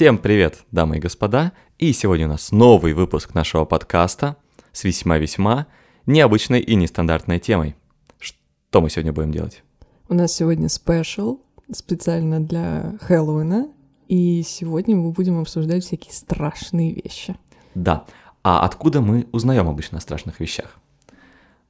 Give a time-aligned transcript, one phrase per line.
[0.00, 4.38] Всем привет, дамы и господа, и сегодня у нас новый выпуск нашего подкаста
[4.72, 5.66] с весьма-весьма
[6.06, 7.76] необычной и нестандартной темой.
[8.18, 9.62] Что мы сегодня будем делать?
[10.08, 13.68] У нас сегодня спешл, специально для Хэллоуина,
[14.08, 17.36] и сегодня мы будем обсуждать всякие страшные вещи.
[17.74, 18.06] Да,
[18.42, 20.78] а откуда мы узнаем обычно о страшных вещах?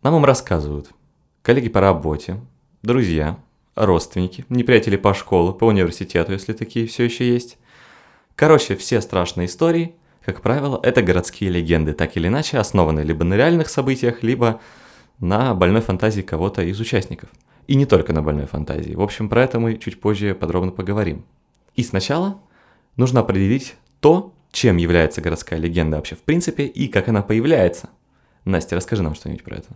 [0.04, 0.90] Нам им рассказывают
[1.42, 2.38] коллеги по работе,
[2.82, 3.40] друзья,
[3.74, 7.58] родственники, неприятели по школе, по университету, если такие все еще есть.
[8.36, 9.94] Короче, все страшные истории,
[10.24, 14.60] как правило, это городские легенды, так или иначе основанные либо на реальных событиях, либо
[15.18, 17.30] на больной фантазии кого-то из участников.
[17.66, 18.94] И не только на больной фантазии.
[18.94, 21.24] В общем, про это мы чуть позже подробно поговорим.
[21.76, 22.40] И сначала
[22.96, 27.90] нужно определить то, чем является городская легенда вообще в принципе и как она появляется.
[28.44, 29.68] Настя, расскажи нам что-нибудь про это.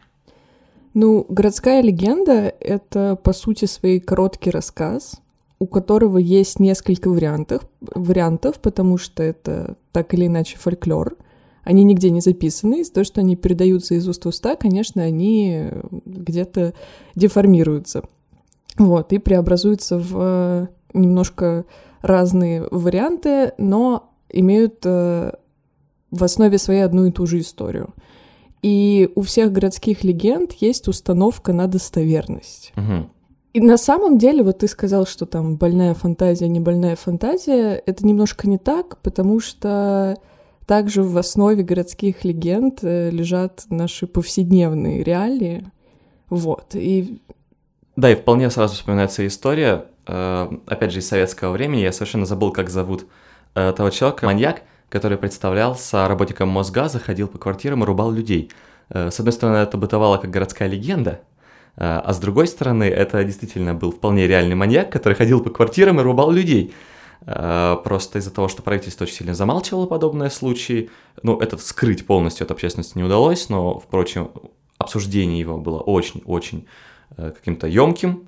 [0.95, 5.21] Ну, городская легенда— это, по сути, свой короткий рассказ,
[5.65, 11.17] у которого есть несколько вариантов, вариантов, потому что это так или иначе фольклор.
[11.63, 15.71] Они нигде не записаны, из-за того, что они передаются из уст в уста, конечно, они
[16.05, 16.75] где-то
[17.15, 18.03] деформируются.
[18.77, 21.65] Вот, и преобразуются в немножко
[22.03, 25.33] разные варианты, но имеют э,
[26.11, 27.95] в основе своей одну и ту же историю.
[28.61, 32.75] И у всех городских легенд есть установка на достоверность.
[32.77, 33.09] Угу.
[33.55, 38.05] И на самом деле, вот ты сказал, что там больная фантазия, не больная фантазия, это
[38.05, 40.17] немножко не так, потому что
[40.67, 45.65] также в основе городских легенд э, лежат наши повседневные реалии.
[46.31, 46.75] Вот.
[46.75, 47.23] И...
[47.95, 51.83] Да, и вполне сразу вспоминается история, э, опять же, из советского времени.
[51.83, 53.07] Я совершенно забыл, как зовут
[53.55, 58.51] э, того человека, маньяк, который представлялся работником Мосгаза, ходил по квартирам и рубал людей.
[58.91, 61.21] С одной стороны, это бытовало как городская легенда,
[61.77, 66.03] а с другой стороны, это действительно был вполне реальный маньяк, который ходил по квартирам и
[66.03, 66.73] рубал людей.
[67.27, 70.91] Э, просто из-за того, что правительство очень сильно замалчивало подобные случаи,
[71.23, 74.31] ну, это скрыть полностью от общественности не удалось, но, впрочем,
[74.79, 76.67] обсуждение его было очень-очень
[77.17, 78.27] каким-то емким,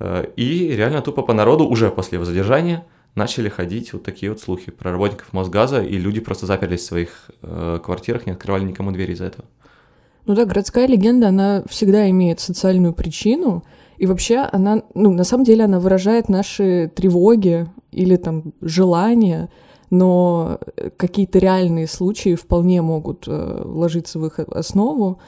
[0.00, 2.84] и реально тупо по народу уже после его задержания–
[3.18, 7.30] начали ходить вот такие вот слухи про работников Мосгаза, и люди просто заперлись в своих
[7.42, 9.44] э, квартирах, не открывали никому двери из-за этого.
[10.28, 13.64] Ну да, городская легенда, она всегда имеет социальную причину,
[13.96, 19.48] и вообще она, ну, на самом деле она выражает наши тревоги или там желания,
[19.88, 20.60] но
[20.98, 25.18] какие-то реальные случаи вполне могут э, ложиться в их основу.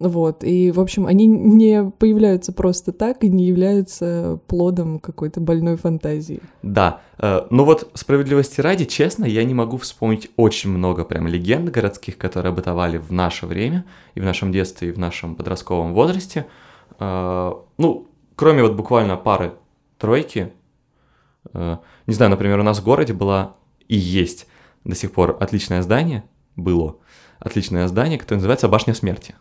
[0.00, 5.76] Вот, и, в общем, они не появляются просто так и не являются плодом какой-то больной
[5.76, 6.40] фантазии.
[6.62, 11.68] Да, э, ну вот справедливости ради, честно, я не могу вспомнить очень много прям легенд
[11.68, 13.84] городских, которые бытовали в наше время,
[14.14, 16.46] и в нашем детстве, и в нашем подростковом возрасте.
[16.98, 19.52] Э, ну, кроме вот буквально пары
[19.98, 20.50] тройки,
[21.52, 23.54] э, не знаю, например, у нас в городе была
[23.86, 24.46] и есть
[24.82, 26.24] до сих пор отличное здание,
[26.56, 26.96] было
[27.38, 29.34] отличное здание, которое называется Башня Смерти.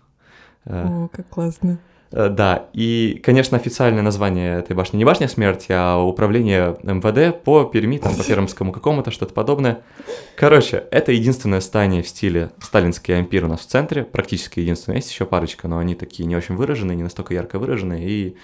[0.66, 1.80] Э, О, как классно.
[2.12, 7.66] Э, да, и, конечно, официальное название этой башни не башня смерти, а управление МВД по
[7.66, 9.82] Перми, там, по Пермскому какому-то, что-то подобное.
[10.36, 14.98] Короче, это единственное здание в стиле сталинский ампир у нас в центре, практически единственное.
[14.98, 18.38] Есть еще парочка, но они такие не очень выраженные, не настолько ярко выраженные, и,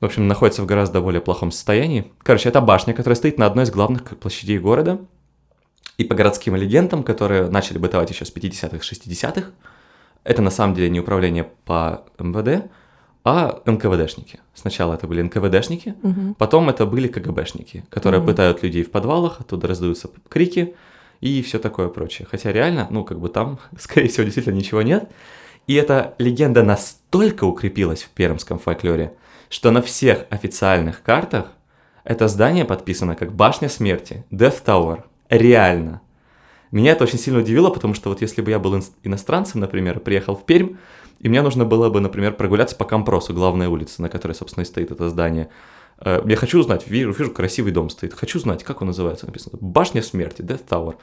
[0.00, 2.12] в общем, находятся в гораздо более плохом состоянии.
[2.22, 5.00] Короче, это башня, которая стоит на одной из главных площадей города,
[5.98, 9.50] и по городским легендам, которые начали бытовать еще с 50-х, 60-х,
[10.24, 12.70] это на самом деле не управление по МВД,
[13.24, 14.40] а НКВДшники.
[14.54, 16.34] Сначала это были НКВДшники, угу.
[16.38, 18.28] потом это были КГБшники, которые угу.
[18.28, 20.74] пытают людей в подвалах, оттуда раздаются крики
[21.20, 22.28] и все такое прочее.
[22.30, 25.10] Хотя реально, ну, как бы там, скорее всего, действительно ничего нет.
[25.66, 29.14] И эта легенда настолько укрепилась в пермском фольклоре,
[29.48, 31.46] что на всех официальных картах
[32.04, 35.04] это здание подписано как Башня Смерти, Death Tower.
[35.30, 36.02] Реально.
[36.74, 40.34] Меня это очень сильно удивило, потому что вот если бы я был иностранцем, например, приехал
[40.34, 40.74] в Пермь,
[41.20, 44.66] и мне нужно было бы, например, прогуляться по Компросу, главной улице, на которой, собственно, и
[44.66, 45.50] стоит это здание.
[46.00, 49.56] Э, я хочу узнать, вижу, вижу, красивый дом стоит, хочу знать, как он называется, написано.
[49.60, 50.96] Башня смерти, Death Tower.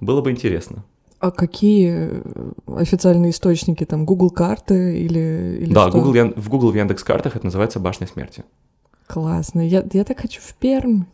[0.00, 0.84] Было бы интересно.
[1.20, 2.20] А какие
[2.66, 6.00] официальные источники, там, Google карты или, или Да, что?
[6.00, 8.42] Google, в Google в Яндекс картах это называется Башня смерти.
[9.06, 9.60] Классно.
[9.60, 11.04] Я, я так хочу в Пермь.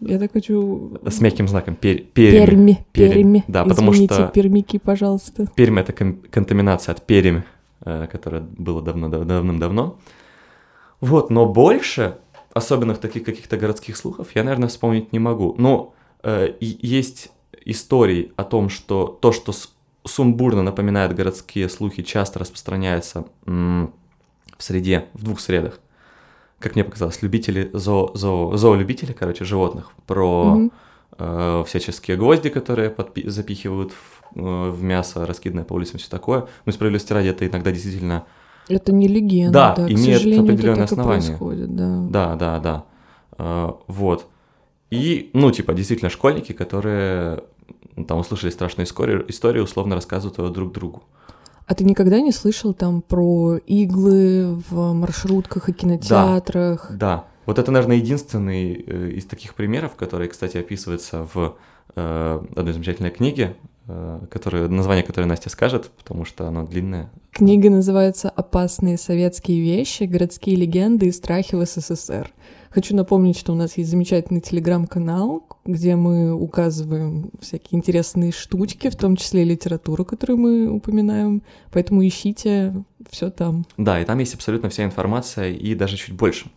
[0.00, 0.98] Я так хочу...
[1.06, 1.76] С мягким знаком.
[1.76, 1.98] Пер...
[1.98, 2.84] Перми.
[2.92, 3.12] Перми.
[3.12, 3.44] Перми.
[3.48, 4.28] Да, потому Извините, что...
[4.28, 5.46] пермики, пожалуйста.
[5.54, 7.44] Пермь— это кон- контаминация от Перми,
[7.84, 9.98] э, которая была давно, давным-давно.
[11.00, 12.18] Вот, но больше
[12.54, 15.54] особенных таких каких-то городских слухов я, наверное, вспомнить не могу.
[15.58, 17.30] Но э, есть
[17.64, 19.52] истории о том, что то, что
[20.04, 23.90] сумбурно напоминает городские слухи, часто распространяется в
[24.58, 25.80] среде, в двух средах
[26.60, 30.72] как мне показалось, любители, зоо, зоо, зоолюбители, короче, животных, про mm-hmm.
[31.18, 36.46] э, всяческие гвозди, которые подпи- запихивают в, э, в мясо, раскиданное по улицам, все такое.
[36.66, 38.24] Ну, справедливости ради, это иногда действительно...
[38.68, 41.28] Это не легенда, Да, да, к имеет это определенное основание.
[41.28, 42.06] происходит, да.
[42.08, 42.84] Да, да, да.
[43.38, 44.26] Э, вот.
[44.90, 47.42] И, ну, типа, действительно, школьники, которые
[48.06, 51.02] там услышали страшную историю, историю условно рассказывают ее друг другу.
[51.70, 56.90] А ты никогда не слышал там про иглы в маршрутках и кинотеатрах?
[56.90, 61.56] Да, вот это, наверное, единственный э, из таких примеров, который, кстати, описывается в
[61.94, 63.54] э, одной замечательной книге,
[63.90, 67.10] э, которая, название которой Настя скажет, потому что оно длинное.
[67.32, 70.04] Книга называется «Опасные советские вещи.
[70.04, 72.30] Городские легенды и страхи в СССР».
[72.70, 78.96] Хочу напомнить, что у нас есть замечательный телеграм-канал, где мы указываем всякие интересные штучки, в
[78.96, 81.42] том числе и литературу, которую мы упоминаем.
[81.72, 83.66] Поэтому ищите все там.
[83.76, 86.48] Да, и там есть абсолютно вся информация и даже чуть больше.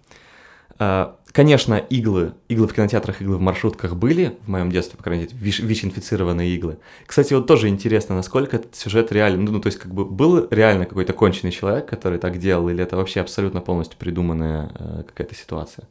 [1.33, 5.35] Конечно, иглы, иглы в кинотеатрах, иглы в маршрутках были в моем детстве, по крайней мере,
[5.35, 6.77] ВИЧ, ВИЧ-инфицированные иглы.
[7.07, 10.85] Кстати, вот тоже интересно, насколько этот сюжет реально, ну, то есть, как бы, был реально
[10.85, 15.87] какой-то конченый человек, который так делал, или это вообще абсолютно полностью придуманная э, какая-то ситуация?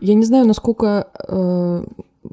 [0.00, 1.84] Я не знаю, насколько э,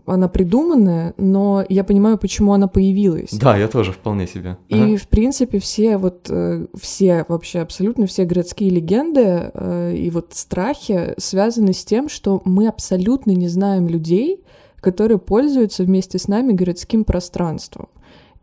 [0.06, 3.32] она придуманная, но я понимаю, почему она появилась.
[3.32, 4.58] Да, я тоже вполне себе.
[4.70, 4.98] И, Ага.
[4.98, 11.14] в принципе, все вот, э, все вообще абсолютно все городские легенды э, и вот страхи
[11.18, 14.42] связаны с тем, что мы абсолютно не знаем людей,
[14.80, 17.88] которые пользуются вместе с нами городским пространством.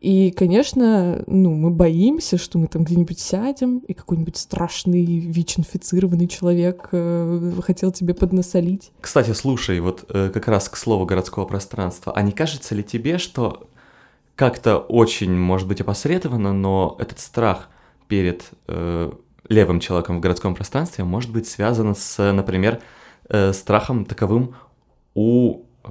[0.01, 6.89] И, конечно, ну, мы боимся, что мы там где-нибудь сядем, и какой-нибудь страшный ВИЧ-инфицированный человек
[6.93, 8.93] э, хотел тебе поднасолить.
[9.01, 13.19] Кстати, слушай, вот э, как раз к слову городского пространства, а не кажется ли тебе,
[13.19, 13.69] что
[14.37, 17.69] как-то очень, может быть, опосредованно, но этот страх
[18.09, 19.13] перед э,
[19.51, 22.81] левым человеком в городском пространстве может быть связан с, например,
[23.29, 24.55] э, страхом таковым
[25.15, 25.89] у э,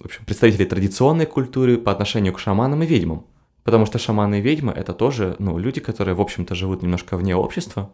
[0.00, 3.24] в общем, представителей традиционной культуры по отношению к шаманам и ведьмам.
[3.66, 7.34] Потому что шаманы и ведьмы— это тоже ну, люди, которые, в общем-то, живут немножко вне
[7.34, 7.90] общества,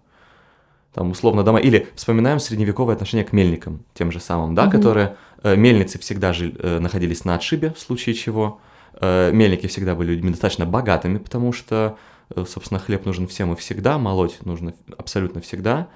[0.93, 1.61] там, условно, дома.
[1.61, 4.71] Или вспоминаем средневековое отношение к мельникам, тем же самым, да, Мгм.
[4.71, 5.17] которые...
[5.43, 8.61] э, мельницы всегда жили, э, находились на отшибе, в случае чего.
[9.01, 11.97] Э, мельники всегда были людьми достаточно богатыми, потому что,
[12.37, 15.89] э, собственно, хлеб нужен всем и всегда, молоть нужно абсолютно всегда.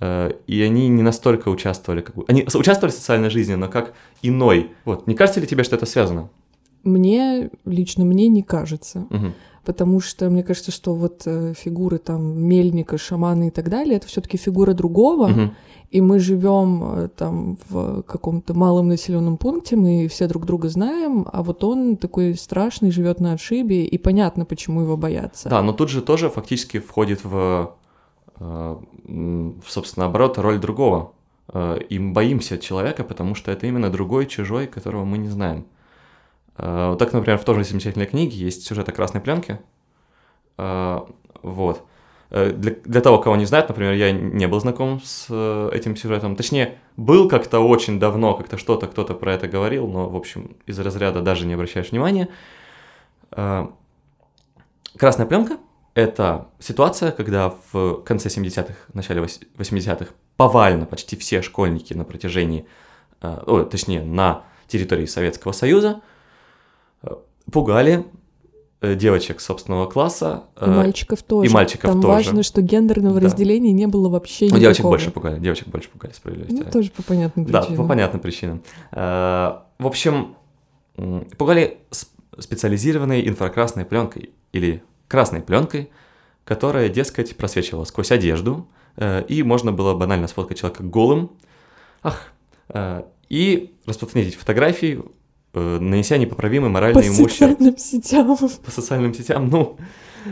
[0.00, 2.24] Э, и они не настолько участвовали, как бы...
[2.28, 4.72] Они участвовали в социальной жизни, но как иной.
[4.84, 6.28] Вот, не кажется ли тебе, что это связано?
[6.84, 9.06] Мне, лично мне не кажется.
[9.10, 9.32] Мгм.
[9.64, 14.06] потому что мне кажется, что вот э, фигуры там мельника, шамана и так далее, это
[14.06, 15.54] все-таки фигура другого, Мгм.
[15.90, 21.26] и мы живем э, там в каком-то малом населенном пункте, мы все друг друга знаем,
[21.32, 25.48] а вот он такой страшный, живет на отшибе, и понятно, почему его боятся.
[25.48, 27.74] Да, но тут же тоже фактически входит в,
[28.40, 28.76] э,
[29.66, 31.12] собственно, оборот роль другого.
[31.90, 35.64] И мы боимся человека, потому что это именно другой, чужой, которого мы не знаем.
[36.56, 39.60] Э, Вот так, например, в той же замечательной книге есть сюжет о красной пленке.
[40.58, 41.00] Э,
[41.42, 41.82] Вот.
[42.30, 45.26] Э, Для, для того, кого не знает, например, я не был знаком с
[45.72, 46.36] этим сюжетом.
[46.36, 50.78] Точнее, был как-то очень давно, как-то что-то кто-то про это говорил, но, в общем, из
[50.78, 52.28] разряда даже не обращаешь внимания.
[54.96, 55.58] Красная пленка—
[55.94, 62.66] это ситуация, когда в конце 70-х, начале вось- 80-х повально почти все школьники на протяжении,
[63.20, 66.00] ой, точнее, на территории Советского Союза
[67.50, 68.04] пугали
[68.80, 70.44] э, девочек собственного класса.
[70.60, 71.52] И э, мальчиков тоже.
[71.52, 72.12] мальчиков Там тоже.
[72.12, 73.26] важно, что гендерного Да.
[73.26, 74.60] разделения не было вообще ну, никакого.
[74.62, 76.62] девочек больше пугали, девочек больше пугали, справедливости.
[76.64, 77.82] Ну, тоже по понятным Да, причинам.
[77.82, 78.62] по понятным причинам.
[78.92, 80.36] Э, В общем,
[81.38, 81.78] пугали
[82.38, 85.90] специализированной инфракрасной пленкой или красной пленкой,
[86.44, 88.66] которая, дескать, просвечивала сквозь одежду,
[89.28, 91.30] и можно было банально сфоткать человека голым,
[92.02, 92.32] ах,
[93.28, 95.02] и распространить эти фотографии,
[95.54, 98.36] э, нанеся непоправимый По моральный ущерб социальным сетям.
[98.36, 99.76] по социальным сетям, ну,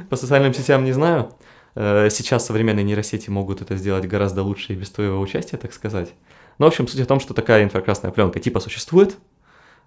[0.08, 1.30] по социальным сетям не знаю.
[1.74, 6.12] Э, Сейчас современные нейросети могут это сделать гораздо лучше и без твоего участия, так сказать.
[6.58, 9.16] Но, в общем, суть в том, что такая инфракрасная пленка типа существует,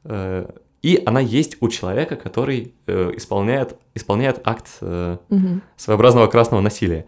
[0.03, 0.49] э,
[0.81, 4.67] и она есть у человека, который исполняет, исполняет акт
[5.77, 7.07] своеобразного красного насилия.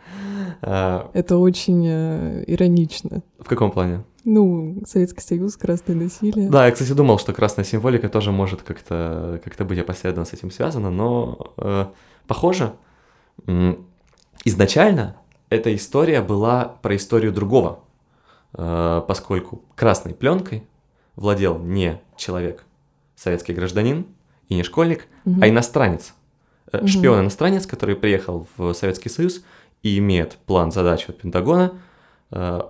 [0.62, 3.22] Это очень иронично.
[3.38, 4.04] В каком плане?
[4.30, 6.50] Ну, Советский Союз, красное насилие.
[6.50, 10.52] Да, я, кстати, думал, что красная символика тоже может как-то как быть опосредованно с этим
[10.52, 11.86] связана, но э,
[12.28, 12.74] похоже,
[14.44, 15.16] изначально
[15.50, 17.80] эта история была про историю другого,
[18.54, 20.64] э, поскольку красной пленкой
[21.16, 22.66] владел не человек,
[23.16, 24.08] советский гражданин
[24.50, 25.42] и не школьник, Мгм.
[25.42, 26.14] а иностранец.
[26.74, 26.88] Э, Мгм.
[26.88, 29.42] Шпион-иностранец, который приехал в Советский Союз
[29.84, 31.80] и имеет план задач от Пентагона
[32.32, 32.62] э,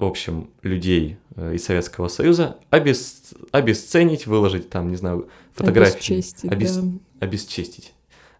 [0.00, 3.34] в общем, людей э, из Советского Союза обес...
[3.52, 6.14] обесценить, выложить там, не знаю, фотографии.
[6.14, 6.76] Обесчестить, Обес...
[6.76, 6.98] да.
[7.26, 7.92] Обесчестить.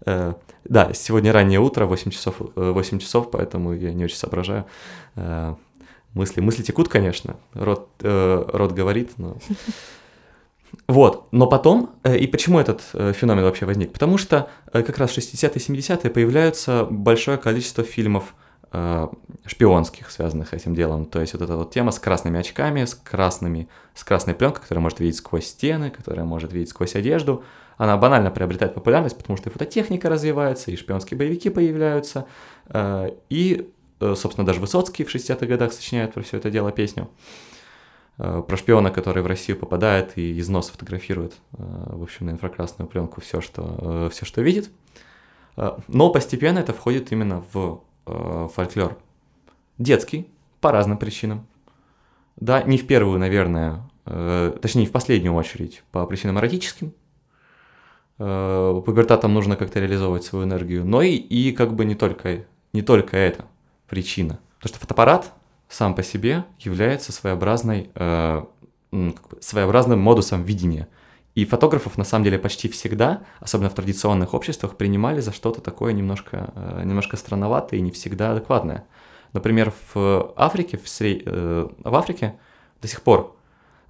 [0.07, 4.65] Э, да, сегодня раннее утро, 8 часов, 8 э, часов, поэтому я не очень соображаю.
[5.17, 5.55] Э,
[6.15, 9.37] мысли, мысли текут, конечно, рот, э, рот говорит, но...
[10.87, 13.93] Вот, но потом, и почему этот феномен вообще возник?
[13.93, 18.37] Потому что как раз в 60-е 70-е появляются большое количество фильмов
[19.47, 21.05] шпионских, связанных с этим делом.
[21.05, 24.83] То есть вот эта вот тема с красными очками, с красными, с красной пленкой, которая
[24.83, 27.43] может видеть сквозь стены, которая может видеть сквозь одежду,
[27.79, 32.27] она банально приобретает популярность, потому что и фототехника развивается, и шпионские боевики появляются,
[33.29, 37.09] и, собственно, даже Высоцкий в 60-х годах сочиняет про все это дело песню.
[38.23, 42.31] Э, про шпиона, который в Россию попадает и из носа фотографирует, э, в общем, на
[42.31, 44.71] инфракрасную пленку все, что, э, все, что видит.
[45.89, 48.99] Но постепенно это входит именно в фольклор.
[49.79, 50.29] Детский,
[50.61, 51.47] по разным причинам.
[52.37, 56.93] Да, не в первую, наверное, точнее, не в последнюю очередь, по причинам эротическим.
[58.17, 63.17] Пубертатам нужно как-то реализовывать свою энергию, но и, и как бы не только, не только
[63.17, 63.47] это
[63.89, 64.39] причина.
[64.59, 65.33] Потому что фотоаппарат
[65.69, 68.45] сам по себе является своеобразной, э,
[69.41, 70.89] своеобразным модусом видения.
[71.35, 75.93] И фотографов на самом деле почти всегда, особенно в традиционных обществах, принимали за что-то такое
[75.93, 78.85] немножко, э, немножко странноватое и не всегда адекватное.
[79.33, 81.23] Например, в Африке, в, сред...
[81.25, 82.37] э, в Африке
[82.83, 83.37] до сих пор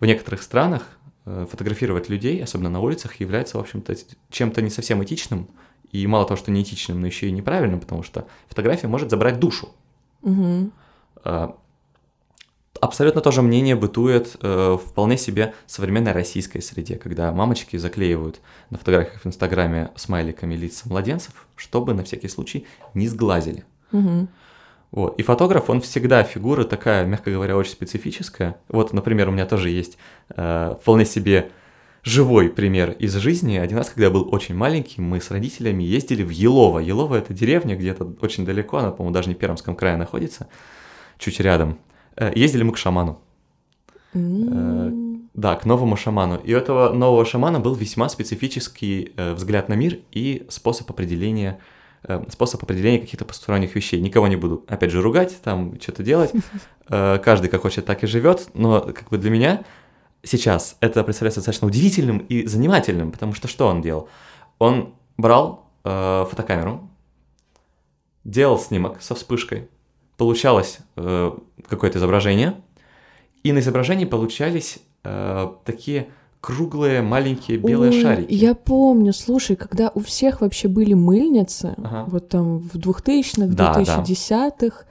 [0.00, 3.94] в некоторых странах э, фотографировать людей, особенно на улицах, является, в общем-то,
[4.30, 5.48] чем-то не совсем этичным.
[5.92, 9.70] И мало того, что неэтичным, но еще и неправильным, потому что фотография может забрать душу.
[10.22, 10.70] Угу.
[12.80, 18.78] Абсолютно то же мнение бытует э, вполне себе современной российской среде, когда мамочки заклеивают на
[18.78, 23.64] фотографиях в Инстаграме смайликами лица младенцев, чтобы на всякий случай не сглазили.
[23.92, 24.28] Угу.
[24.92, 25.18] Вот.
[25.18, 28.56] И фотограф, он всегда фигура такая, мягко говоря, очень специфическая.
[28.68, 29.98] Вот, например, у меня тоже есть
[30.34, 31.50] э, вполне себе
[32.02, 33.58] живой пример из жизни.
[33.58, 36.78] Один раз, когда я был очень маленький, мы с родителями ездили в Елово.
[36.78, 40.48] Елово— это деревня где-то очень далеко, она, по-моему, даже не в Пермском крае находится,
[41.18, 41.78] чуть рядом.
[42.20, 43.18] Э, ездили мы к шаману.
[44.14, 45.28] Mm.
[45.34, 46.36] Да, к новому шаману.
[46.36, 51.58] И у этого нового шамана был весьма специфический э, взгляд на мир и способ определения
[52.30, 54.00] способ определения каких-то посторонних вещей.
[54.00, 56.32] Никого не буду, опять же, ругать, там что-то делать.
[56.88, 58.48] Каждый как хочет, так и живет.
[58.54, 59.64] Но как бы для меня
[60.22, 64.08] сейчас это представляется достаточно удивительным и занимательным, потому что что он делал?
[64.58, 66.88] Он брал э, фотокамеру,
[68.24, 69.68] делал снимок со вспышкой,
[70.20, 71.32] получалось э,
[71.66, 72.52] какое-то изображение,
[73.42, 76.08] и на изображении получались э, такие
[76.42, 78.34] круглые маленькие белые Ой, шарики.
[78.34, 82.04] Я помню, слушай, когда у всех вообще были мыльницы, Ага.
[82.06, 83.82] вот там в 2000-х, Да, да.
[83.82, 84.84] 2010-х,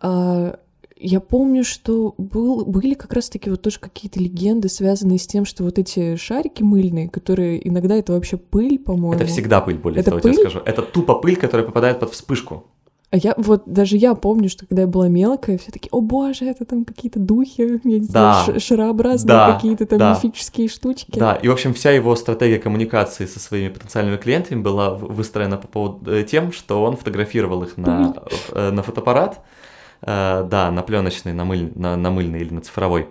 [0.00, 0.58] а,
[0.96, 5.64] я помню, что был, были как раз-таки вот тоже какие-то легенды, связанные с тем, что
[5.64, 9.12] вот эти шарики мыльные, которые иногда это вообще пыль, по-моему.
[9.12, 10.40] Это всегда пыль, более Это того, тебе пыль?
[10.40, 10.60] скажу.
[10.64, 12.64] Это тупо пыль, которая попадает под вспышку.
[13.12, 16.46] А я вот даже я помню, что когда я была мелкая, все такие, о боже,
[16.46, 18.42] это там какие-то духи, я не Да.
[18.44, 20.10] знаю, шарообразные Да, какие-то там да.
[20.14, 21.18] мифические штучки.
[21.18, 25.68] Да, и, в общем, вся его стратегия коммуникации со своими потенциальными клиентами была выстроена по
[25.68, 28.14] поводу э, тем, что он фотографировал их на,
[28.52, 29.40] э, на фотоаппарат,
[30.00, 33.08] э, да, на пленочный, на, мыль, на, на мыльный или на цифровой.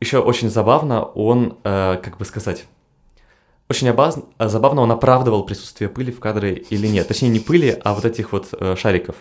[0.00, 2.66] Еще очень забавно, он, как бы сказать,
[3.70, 7.08] очень обаз- э, забавно он оправдывал присутствие пыли в кадре или нет.
[7.08, 9.16] Точнее, не пыли, а вот этих вот э, шариков.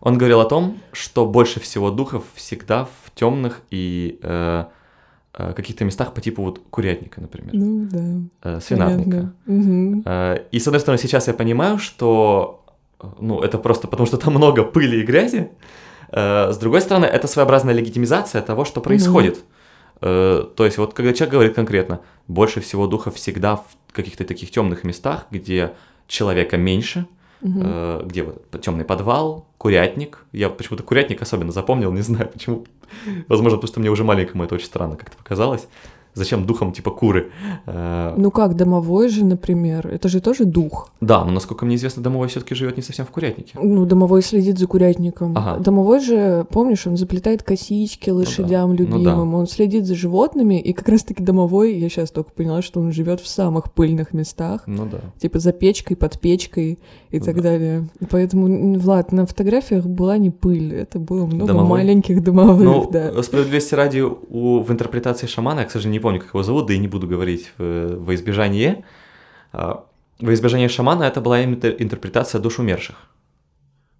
[0.00, 4.64] Он говорил о том, что больше всего духов всегда в темных и э,
[5.34, 8.56] э, каких-то местах по типу вот курятника, например, Ну да.
[8.56, 9.32] э, свинарника.
[9.46, 10.02] Мгм.
[10.06, 12.64] Э, И, с одной стороны, сейчас я понимаю, что
[13.00, 15.50] э, ну, это просто потому, что там много пыли и грязи.
[16.12, 19.36] Э, С другой стороны, это своеобразная легитимизация того, что происходит.
[19.38, 19.40] Э,
[20.00, 24.84] То есть, вот когда человек говорит конкретно, больше всего духов всегда в каких-то таких темных
[24.84, 25.72] местах, где
[26.06, 27.06] человека меньше,
[27.42, 30.24] э, где вот темный подвал, курятник.
[30.32, 32.66] Я почему-то курятник особенно запомнил, не знаю почему.
[33.28, 35.68] Возможно, потому что мне уже маленькому это очень странно как-то показалось.
[36.14, 37.30] Зачем духом типа куры?
[37.66, 40.90] Э, Ну как, домовой же, например, это же тоже дух.
[41.00, 43.52] Да, но насколько мне известно, домовой все-таки живет не совсем в курятнике.
[43.62, 45.36] Ну, домовой следит за курятником.
[45.36, 45.58] Ага.
[45.62, 48.82] Домовой же, помнишь, он заплетает косички лошадям Ну да.
[48.84, 52.90] любимым, он следит за животными, и как раз-таки домовой, я сейчас только поняла, что он
[52.92, 54.98] живет в самых пыльных местах, Ну да.
[55.20, 56.78] типа за печкой, под печкой
[57.10, 57.42] и Ну так да.
[57.42, 57.88] далее.
[58.00, 61.68] И Поэтому, Влад, на фотографиях была не пыль, это было много Домовой?
[61.80, 63.22] маленьких домовых, Ну, да.
[63.22, 66.74] справедливости ради, у, в интерпретации шамана, я, к сожалению, не помню, как его зовут, да
[66.74, 68.84] и не буду говорить в, во избежание.
[69.52, 69.84] А,
[70.20, 72.96] Во избежание шамана это была интерпретация душ умерших.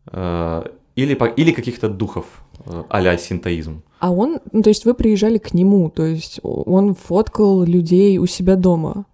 [0.07, 0.65] А,
[0.97, 2.25] Или, или каких-то духов
[2.67, 3.83] э, а-ля синтоизм.
[4.01, 8.27] А он, ну, то есть вы приезжали к нему, то есть он фоткал людей у
[8.27, 9.05] себя дома.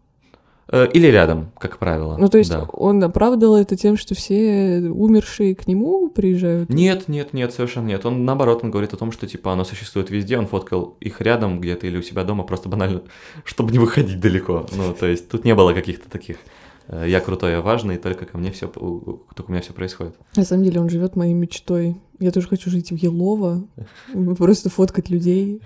[0.71, 2.17] Э, Или рядом, как правило.
[2.19, 2.67] Ну, то есть да.
[2.73, 6.71] он оправдал это тем, что все умершие к нему приезжают?
[6.71, 8.07] Нет, нет, нет, совершенно нет.
[8.07, 11.61] Он наоборот, он говорит о том, что типа оно существует везде, он фоткал их рядом
[11.61, 13.03] где-то или у себя дома, просто банально,
[13.45, 14.67] чтобы не выходить далеко.
[14.73, 16.39] Ну, то есть тут не было каких-то таких
[16.89, 20.17] я крутой, я важный, только ко мне все, только у меня все происходит.
[20.37, 21.97] На самом деле он живет моей мечтой.
[22.21, 23.65] Я тоже хочу жить в Елово,
[24.39, 25.61] просто фоткать людей.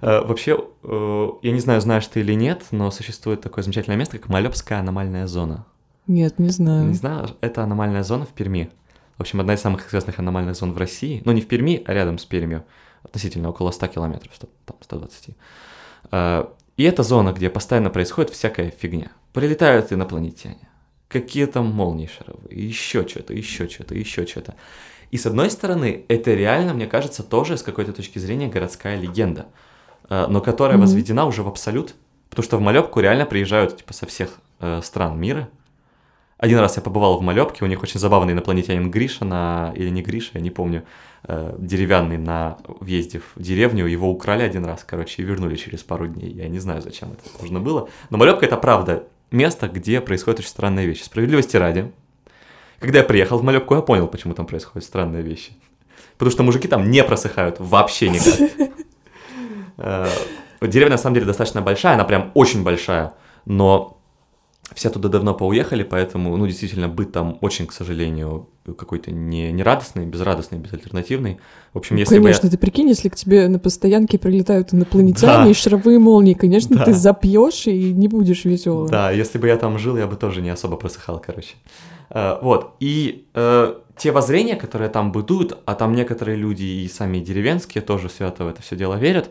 [0.00, 4.18] Э, Вообще, э, я не знаю, знаешь ты или нет, но существует такое замечательное место,
[4.18, 5.66] как Малёбская аномальная зона.
[6.06, 6.88] Нет, не знаю.
[6.88, 8.70] Не знаю, это аномальная зона в Перми.
[9.18, 11.22] В общем, одна из самых известных аномальных зон в России.
[11.24, 12.64] Но не в Перми, а рядом с Пермью.
[13.04, 15.36] Относительно около 100 километров, 100, там 120.
[16.76, 19.12] И это зона, где постоянно происходит всякая фигня.
[19.32, 20.68] Прилетают инопланетяне,
[21.08, 24.54] какие-то молнии шаровые, еще что-то, еще что-то, еще что-то.
[25.10, 29.46] И с одной стороны, это реально, мне кажется, тоже с какой-то точки зрения городская легенда,
[30.08, 30.86] э, но которая Мгм.
[30.86, 31.94] возведена уже в абсолют,
[32.30, 35.48] потому что в Малебку реально приезжают типа со всех э, стран мира.
[36.38, 40.02] Один раз я побывал в Малебке, у них очень забавный инопланетянин Гриша на или не
[40.02, 40.82] Гриша, я не помню,
[41.24, 46.06] э, деревянный на въезде в деревню, его украли один раз, короче, и вернули через пару
[46.06, 46.32] дней.
[46.32, 47.88] Я не знаю, зачем это нужно было.
[48.10, 51.02] Но Малебка это правда место, где происходят очень странные вещи.
[51.02, 51.92] Справедливости ради.
[52.78, 55.52] Когда я приехал в Малебку, я понял, почему там происходят странные вещи.
[56.14, 58.70] Потому что мужики там не просыхают вообще никак.
[59.78, 60.06] Э,
[60.60, 63.14] Деревня на самом деле достаточно большая, она прям очень большая,
[63.46, 64.01] но
[64.74, 69.62] все туда давно поуехали, поэтому, ну, действительно, быт там очень, к сожалению, какой-то не, не
[69.62, 71.38] радостный, безрадостный, безальтернативный.
[71.74, 75.50] В общем, если конечно, бы ты прикинь, если к тебе на постоянке прилетают инопланетяне Да.
[75.50, 76.84] и шаровые молнии, конечно, Да.
[76.84, 78.50] ты запьешь и не будешь я...
[78.52, 78.88] веселым.
[78.88, 81.54] Да, если бы я там жил, я бы тоже не особо просыхал, короче.
[82.10, 87.18] Э, Вот, и э, те воззрения, которые там бытуют, а там некоторые люди и сами
[87.18, 89.30] деревенские тоже свято в это все дело верят,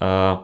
[0.00, 0.36] э,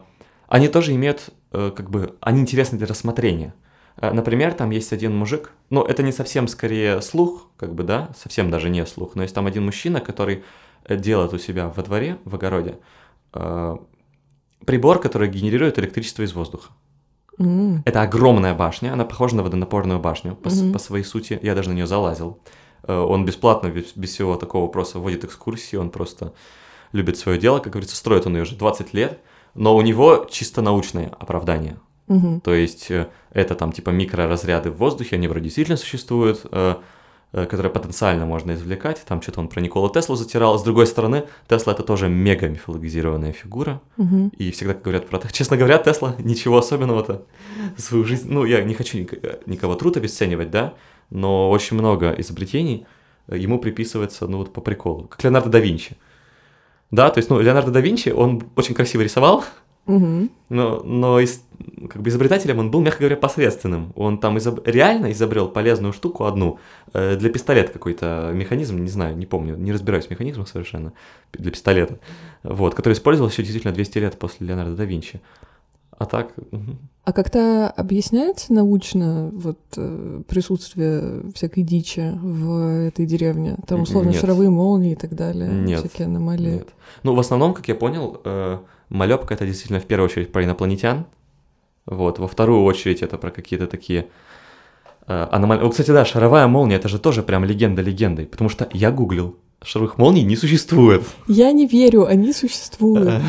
[0.47, 3.53] они тоже имеют, э, как бы, они интересны для рассмотрения.
[3.97, 8.09] Э, Например, там есть один мужик, ну, это не совсем скорее слух, как бы, да,
[8.17, 10.43] совсем даже не слух, но есть там один мужчина, который
[10.85, 12.77] э, делает у себя во дворе, в огороде,
[13.33, 13.77] э,
[14.65, 16.71] прибор, который генерирует электричество из воздуха.
[17.39, 17.81] М.
[17.85, 20.73] Это огромная башня, она похожа на водонапорную башню по, Мгм.
[20.73, 21.39] по своей сути.
[21.41, 22.39] Я даже на нее залазил.
[22.83, 26.33] Э, Он бесплатно, без, без всего такого просто вводит экскурсии, он просто
[26.91, 29.19] любит свое дело, как говорится, строит он ее уже 20 лет,
[29.55, 31.77] но у него чисто научное оправдание.
[32.11, 32.41] Мгм.
[32.41, 36.75] То есть э, это там типа микроразряды в воздухе, они вроде действительно существуют, э,
[37.31, 39.01] э, которые потенциально можно извлекать.
[39.07, 40.59] Там что-то он про Николу Теслу затирал.
[40.59, 43.81] С другой стороны, Тесла это тоже мега мифологизированная фигура.
[43.95, 44.33] Мгм.
[44.37, 45.19] И всегда говорят про...
[45.31, 47.25] Честно говоря, Тесла ничего особенного-то
[47.77, 48.27] свою жизнь...
[48.29, 50.73] Ну, я не хочу ник- никого труд обесценивать, да,
[51.09, 52.85] но очень много изобретений
[53.29, 55.07] ему приписывается, ну, вот по приколу.
[55.07, 55.95] Как Леонардо да Винчи.
[56.89, 59.45] Да, то есть, ну, Леонардо да Винчи, он очень красиво рисовал,
[59.87, 61.43] Но, но из-
[61.89, 63.91] как бы изобретателем он был, мягко говоря, посредственным.
[63.95, 66.59] Он там изоб- реально изобрел полезную штуку одну.
[66.93, 70.91] э, для пистолета какой-то механизм, не знаю, не помню, не разбираюсь в механизмах совершенно,
[71.33, 71.99] для пистолета.
[72.43, 75.21] Вот, который использовался еще действительно 200 лет после Леонардо да Винчи.
[75.97, 76.33] А так...
[77.03, 83.57] А как-то объясняется научно вот э, присутствие всякой дичи в этой деревне?
[83.67, 84.19] Там, условно, нет.
[84.19, 85.79] шаровые молнии и так далее, Нет.
[85.79, 86.51] всякие аномалии.
[86.55, 86.69] Нет.
[87.03, 88.57] Ну, в основном, как я понял, э,
[88.91, 91.05] Малёбка это действительно в первую очередь про инопланетян.
[91.85, 94.09] Вот, во вторую очередь это про какие-то такие
[95.07, 95.63] э, аномалии.
[95.63, 99.39] Вот, кстати, да, шаровая молния это же тоже прям легенда легендой, потому что я гуглил,
[99.63, 101.03] шаровых молний не существует.
[101.27, 103.21] Я не верю, они существуют.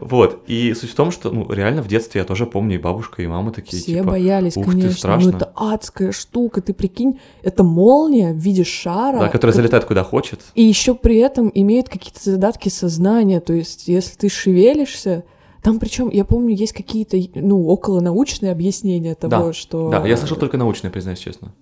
[0.00, 3.22] Вот, и суть в том, что, ну, реально в детстве я тоже помню, и бабушка,
[3.22, 4.92] и мама такие, Все типа, боялись, «Ух ты, конечно.
[4.92, 5.30] страшно».
[5.32, 6.62] Ну, это адская штука.
[6.62, 9.18] Ты прикинь, это молния в виде шара.
[9.18, 10.40] да, который как- залетает куда хочет.
[10.54, 13.40] И еще при этом имеет какие-то задатки сознания.
[13.40, 15.24] То есть, если ты шевелишься,
[15.62, 19.90] там причем, я помню, есть какие-то, ну, околонаучные объяснения того, Да, что...
[19.90, 21.52] Да, я слышал только научное, признаюсь честно.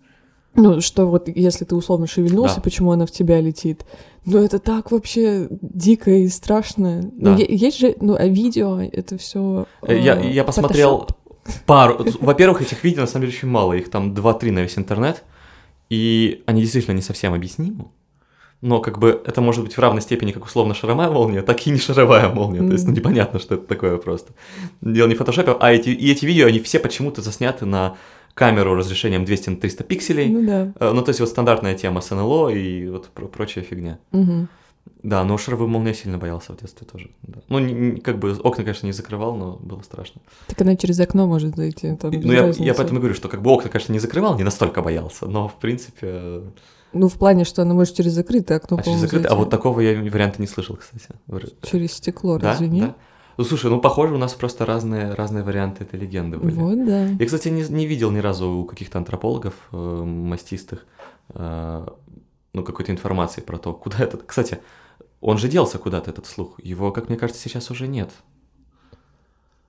[0.55, 2.61] Ну, что вот если ты условно шевельнулся, Да.
[2.63, 3.85] почему она в тебя летит.
[4.25, 7.03] Ну, это так вообще дико и страшно.
[7.13, 7.33] Да.
[7.33, 9.67] Ну, есть же, ну, а видео, это все.
[9.83, 11.09] Э, Я, я посмотрел
[11.67, 12.05] пару...
[12.21, 15.23] Во-первых, этих видео на самом деле очень мало, их там 2-3 на весь интернет,
[15.91, 17.87] и они действительно не совсем объяснимы.
[18.61, 21.71] Но как бы это может быть в равной степени как условно шаровая молния, так и
[21.71, 22.67] не шаровая молния.
[22.67, 24.33] То есть, ну, непонятно, что это такое просто.
[24.81, 27.97] Дело не в фотошопе, а эти, и эти видео, они все почему-то засняты на
[28.39, 30.29] камеру разрешением 200 на 300 пикселей.
[30.29, 30.73] Ну да.
[30.79, 33.99] Э, Ну, то есть вот стандартная тема с НЛО и вот про- прочая фигня.
[34.13, 34.49] Мгм.
[35.03, 37.11] Да, но шаровую молнию сильно боялся в детстве тоже.
[37.23, 37.41] Да.
[37.49, 40.21] Ну, не- как бы окна, конечно, не закрывал, но было страшно.
[40.47, 42.63] Так она через окно может зайти, там ну, я, разницы.
[42.63, 45.55] я поэтому говорю, что как бы окна, конечно, не закрывал, не настолько боялся, но, в
[45.59, 46.43] принципе, э,
[46.95, 49.31] Ну, в плане, что она может через закрытое окно, а через закрытое...
[49.31, 51.09] А вот такого я варианта не слышал, кстати.
[51.63, 52.89] Через стекло, Да, разве нет?
[52.91, 52.95] да.
[53.39, 56.55] Ну, слушай, ну, похоже, у нас просто разные, разные варианты этой легенды были.
[56.55, 57.07] Вот, да.
[57.07, 60.85] Я, кстати, не, не видел ни разу у каких-то антропологов э, мастистых
[61.35, 61.87] э,
[62.53, 64.25] ну, какой-то информации про то, куда этот...
[64.25, 64.59] Кстати,
[65.21, 66.59] он же делся куда-то, этот слух.
[66.61, 68.11] Его, как мне кажется, сейчас уже нет.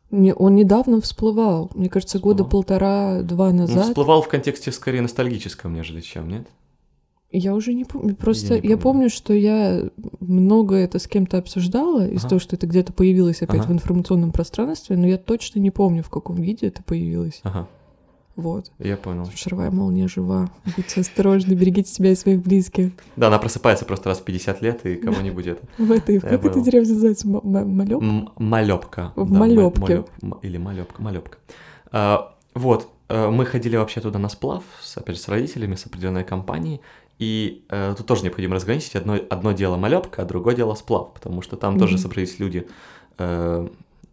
[0.09, 1.69] Не, он недавно всплывал.
[1.75, 3.85] Мне кажется, года полтора-два назад.
[3.85, 6.47] всплывал в контексте скорее ностальгическом, нежели чем, нет?
[7.31, 8.15] Я уже не помню.
[8.15, 8.77] Просто я, помню.
[8.79, 9.83] помню, что я
[10.19, 12.29] много это с кем-то обсуждала из-за Ага.
[12.29, 13.69] того, что это где-то появилось опять Ага.
[13.69, 17.41] в информационном пространстве, но я точно не помню, в каком виде это появилось.
[17.43, 17.67] Ага,
[18.35, 18.71] Вот.
[18.79, 19.29] я понял.
[19.35, 20.49] Шаровая молния жива.
[20.75, 22.93] Будьте осторожны, берегите себя и своих близких.
[23.15, 25.61] Да, она просыпается просто раз в 50 лет, и кого-нибудь это...
[25.77, 26.63] В этой, как понял.
[26.63, 27.27] деревня называется?
[27.27, 28.01] М- м- Малёк?
[28.01, 29.13] М- Малёпка.
[29.15, 30.03] В Малёпке.
[30.41, 31.37] Или малёпка, малёпка.
[31.91, 34.63] А, Вот, э, мы ходили вообще туда на сплав,
[34.95, 36.81] опять же, с родителями, с определенной компанией,
[37.19, 41.41] и э, тут тоже необходимо разграничить одно, одно дело малёпка, а другое дело сплав, потому
[41.41, 42.01] что там тоже Мгм.
[42.01, 42.67] собрались люди
[43.17, 43.67] э,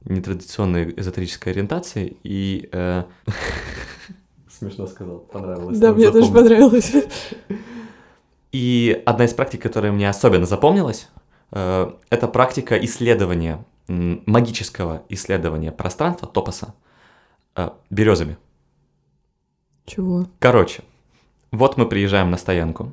[0.05, 2.69] нетрадиционной эзотерической ориентации, и...
[2.73, 3.05] э,
[4.51, 5.79] Смешно сказал, понравилось.
[5.79, 6.93] Да, мне тоже понравилось.
[8.53, 11.09] И одна из практик, которая мне особенно запомнилась,
[11.53, 16.75] э, это практика исследования, магического исследования пространства, топоса,
[17.55, 18.37] э, березами.
[19.85, 20.27] Чего?
[20.41, 20.83] Короче,
[21.57, 22.93] вот мы приезжаем на стоянку,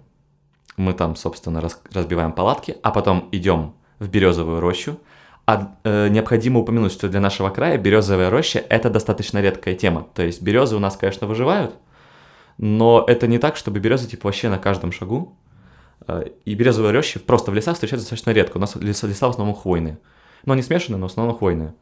[0.78, 4.99] мы там, собственно, рас- разбиваем палатки, а потом идем в березовую рощу.
[5.45, 10.08] А э, необходимо упомянуть, что для нашего края березовая роща это достаточно редкая тема.
[10.13, 11.76] То есть березы у нас, конечно, выживают,
[12.58, 15.38] но это не так, чтобы березы типа вообще на каждом шагу.
[16.08, 18.58] Э, И березовые рощи просто в лесах встречаются достаточно редко.
[18.58, 19.99] У нас леса, леса в основном хвойные.
[20.45, 21.73] Но они смешанные, но в основном хвойные.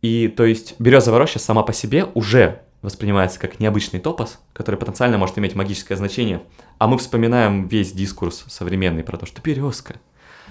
[0.00, 5.18] И то есть березовая роща сама по себе уже воспринимается как необычный топос, который потенциально
[5.18, 6.40] может иметь магическое значение.
[6.78, 9.96] А мы вспоминаем весь дискурс современный про то, что березка.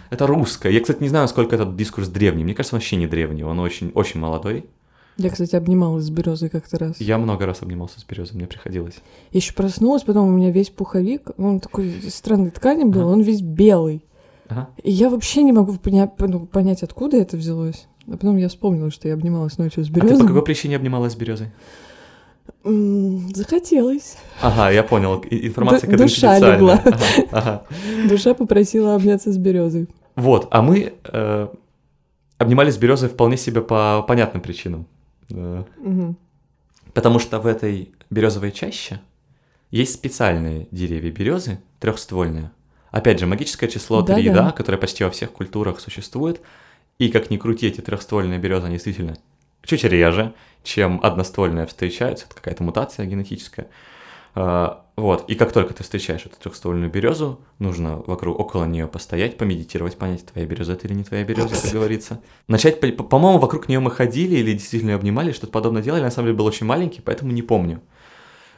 [0.09, 0.71] Это русская.
[0.71, 2.43] Я, кстати, не знаю, сколько этот дискурс древний.
[2.43, 3.43] Мне кажется, он вообще не древний.
[3.43, 4.65] Он очень, очень молодой.
[5.17, 6.97] Я, кстати, обнималась с березой как-то раз.
[6.99, 8.95] Я много раз обнимался с березой, мне приходилось.
[9.31, 13.07] Я еще проснулась, потом у меня весь пуховик, он такой странной ткани был, Ага.
[13.11, 14.03] он весь белый.
[14.49, 14.69] Ага.
[14.83, 17.87] И я вообще не могу поня- ну, понять, откуда это взялось.
[18.07, 20.19] А потом я вспомнила, что я обнималась ночью с А ты березой.
[20.19, 21.47] по какой причине обнималась с березой?
[22.63, 24.17] Захотелось.
[24.41, 25.23] Ага, я понял.
[25.29, 26.81] Информация Ду- душа легла.
[26.83, 26.97] Ага,
[27.31, 27.65] ага.
[28.09, 29.87] Душа попросила обняться с березой.
[30.15, 31.47] Вот, а мы э,
[32.37, 34.87] обнимались с березой вполне себе по понятным причинам.
[35.29, 36.15] Мгм.
[36.93, 39.01] Потому что в этой березовой чаще
[39.71, 42.51] есть специальные деревья березы, трехствольные.
[42.91, 44.15] Опять же, магическое число Да-да.
[44.15, 46.39] 3, да, которое почти во всех культурах существует.
[46.97, 49.17] И как ни крути, эти трехствольные березы, они действительно
[49.63, 50.33] чуть реже,
[50.65, 52.25] чем одноствольные встречаются.
[52.25, 53.67] Это какая-то мутация генетическая.
[54.37, 59.37] А, Вот, и как только ты встречаешь эту трехствольную березу, нужно вокруг, около нее постоять,
[59.37, 62.19] помедитировать, понять, твоя береза это или не твоя береза, как говорится.
[62.47, 66.11] Начать, по- по-моему, вокруг нее мы ходили или действительно её обнимали, что-то подобное делали, на
[66.11, 67.81] самом деле был очень маленький, поэтому не помню.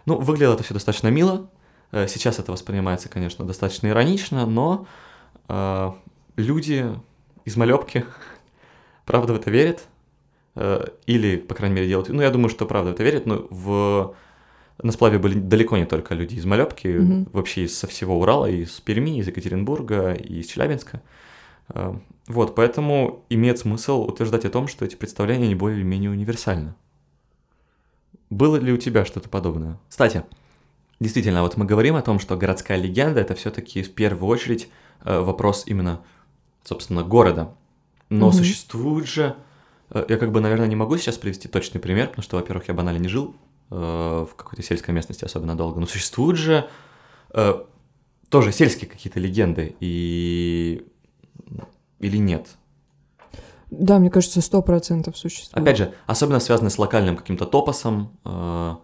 [0.05, 1.49] Ну, выглядело это все достаточно мило.
[1.91, 4.87] Э, Сейчас это воспринимается, конечно, достаточно иронично, но
[5.49, 5.91] э,
[6.37, 6.85] люди
[7.45, 8.05] из малепки
[9.05, 9.83] правда в это верят.
[10.59, 12.09] Э, или, по крайней мере, делают.
[12.09, 14.15] Ну, я думаю, что правда это верят, но в
[14.81, 17.27] на сплаве были далеко не только люди из Малепки, Мгм.
[17.33, 21.01] вообще из со всего Урала, и из Перми, из Екатеринбурга, и из Челябинска.
[21.69, 21.93] Э,
[22.27, 26.73] Вот, поэтому имеет смысл утверждать о том, что эти представления они более-менее универсальны.
[28.29, 29.77] Было ли у тебя что-то подобное?
[29.89, 30.23] Кстати,
[30.99, 34.69] действительно, вот мы говорим о том, что городская легенда это все-таки в первую очередь
[35.05, 36.01] э, вопрос именно,
[36.63, 37.53] собственно, города.
[38.09, 38.33] Но Мгм.
[38.35, 39.35] существует же,
[39.93, 42.99] я как бы, наверное, не могу сейчас привести точный пример, потому что, во-первых, я банально
[42.99, 43.35] не жил
[43.71, 46.69] э, в какой-то сельской местности особенно долго, но существуют же
[47.33, 47.53] э,
[48.29, 50.85] тоже сельские какие-то легенды и
[51.99, 52.47] или нет?
[53.69, 55.61] Да, мне кажется, сто процентов существует.
[55.61, 58.75] Опять же, особенно связаны с локальным каким-то топосом э,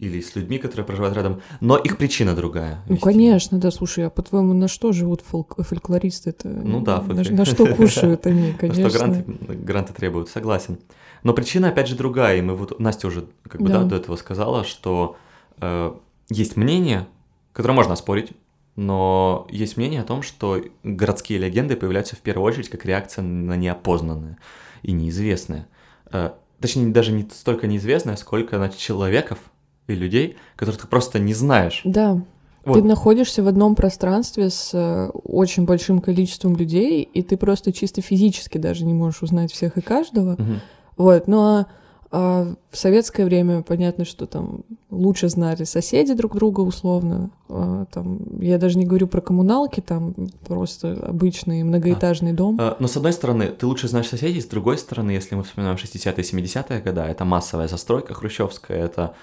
[0.00, 2.82] или с людьми, которые проживают рядом, но их причина другая.
[2.86, 3.04] Ну, вести.
[3.04, 6.48] конечно, да, слушай, а по-твоему, на что живут фолк- фольклористы-то?
[6.48, 8.90] Ну да, на, фольклор- на что кушают они, На конечно.
[8.90, 10.78] Что гранты, гранты требуют, согласен.
[11.24, 12.38] Но причина, опять же, другая.
[12.38, 13.82] И мы вот, Настя уже как бы, да.
[13.82, 13.88] Да.
[13.90, 15.16] до этого сказала, что
[15.60, 15.92] э,
[16.30, 17.06] есть мнение,
[17.52, 18.32] которое можно оспорить,
[18.76, 23.56] но есть мнение о том, что городские легенды появляются в первую очередь как реакция на
[23.56, 24.38] неопознанное
[24.82, 25.66] и неизвестное.
[26.12, 26.30] Э,
[26.60, 29.38] точнее, даже не столько неизвестное, сколько на человеков
[29.88, 31.82] и людей, которых ты просто не знаешь.
[31.84, 32.22] Да,
[32.64, 32.74] Вот.
[32.74, 38.02] Ты находишься в одном пространстве с э, очень большим количеством людей, и ты просто чисто
[38.02, 40.34] физически даже не можешь узнать всех и каждого.
[40.34, 40.54] Угу.
[40.96, 41.66] Вот, но ну, а
[42.10, 47.30] а в советское время понятно, что там лучше знали соседи друг друга условно.
[47.50, 50.14] А, там, я даже не говорю про коммуналки, там
[50.46, 52.56] просто обычный многоэтажный а, дом.
[52.58, 55.76] А, но с одной стороны, ты лучше знаешь соседей, с другой стороны, если мы вспоминаем
[55.76, 59.14] 60-е, 70-е годы, это массовая застройка хрущевская, это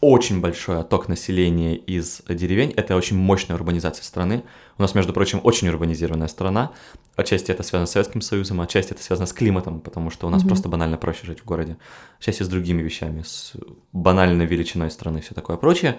[0.00, 4.44] очень большой отток населения из деревень, это очень мощная урбанизация страны.
[4.76, 6.72] У нас, между прочим, очень урбанизированная страна.
[7.16, 10.44] Отчасти это связано с Советским Союзом, отчасти это связано с климатом, потому что у нас
[10.44, 10.46] mm-hmm.
[10.46, 11.76] просто банально проще жить в городе.
[12.20, 13.54] Отчасти с другими вещами, с
[13.92, 15.98] банальной величиной страны и все такое прочее.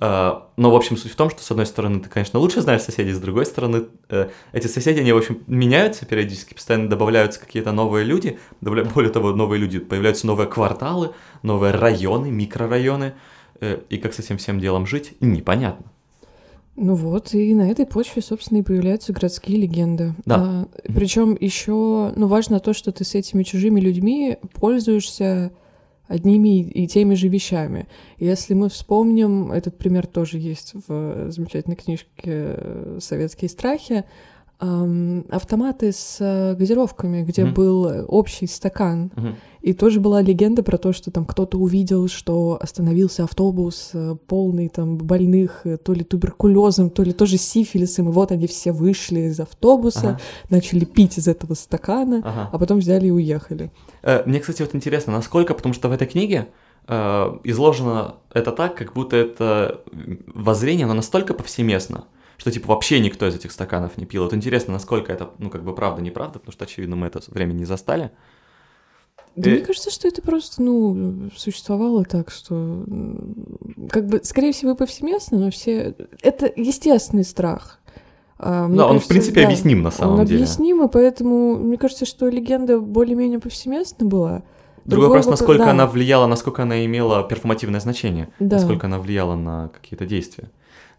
[0.00, 2.82] А, но, в общем, суть в том, что, с одной стороны, ты, конечно, лучше знаешь
[2.82, 7.72] соседей, с другой стороны, э, эти соседи, они, в общем, меняются периодически, постоянно добавляются какие-то
[7.72, 13.14] новые люди, более того, новые люди, появляются новые кварталы, новые районы, микрорайоны,
[13.60, 15.86] э, и как с этим всем делом жить, непонятно.
[16.76, 20.14] Ну вот, и на этой почве, собственно, и появляются городские легенды.
[20.24, 20.36] Да.
[20.36, 25.52] А, причем еще, ну, важно то, что ты с этими чужими людьми пользуешься
[26.06, 27.86] одними и теми же вещами.
[28.18, 34.04] Если мы вспомним, этот пример тоже есть в замечательной книжке «Советские страхи»,
[35.30, 37.54] автоматы с э, газировками, где mm-hmm.
[37.54, 39.10] был общий стакан.
[39.14, 39.34] Mm-hmm.
[39.62, 44.68] И тоже была легенда про то, что там кто-то увидел, что остановился автобус э, полный
[44.68, 49.20] там больных э, то ли туберкулезом, то ли тоже сифилисом, и вот они все вышли
[49.20, 50.20] из автобуса, ага.
[50.50, 52.50] начали пить из этого стакана, ага.
[52.52, 53.70] а потом взяли и уехали.
[54.26, 56.48] Мне, кстати, вот интересно, насколько, потому что в этой книге
[56.86, 59.80] изложено это так, как будто это
[60.26, 62.04] воззрение, оно настолько повсеместно,
[62.36, 64.24] что типа вообще никто из этих стаканов не пил.
[64.24, 67.52] Вот интересно, насколько это, ну, как бы правда, неправда, потому что, очевидно, мы это время
[67.52, 68.10] не застали.
[69.36, 69.54] Да и...
[69.54, 72.84] мне кажется, что это просто, ну, существовало так, что
[73.90, 75.94] как бы, скорее всего, повсеместно, но все...
[76.22, 77.80] Это естественный страх.
[78.38, 80.38] А, да, кажется, он, в принципе, да, объясним на самом он деле.
[80.38, 84.42] Он объясним, и поэтому мне кажется, что легенда более-менее повсеместно была.
[84.84, 85.70] Другой вопрос, насколько да.
[85.70, 88.56] она влияла, насколько она имела перформативное значение, да.
[88.56, 90.50] насколько она влияла на какие-то действия.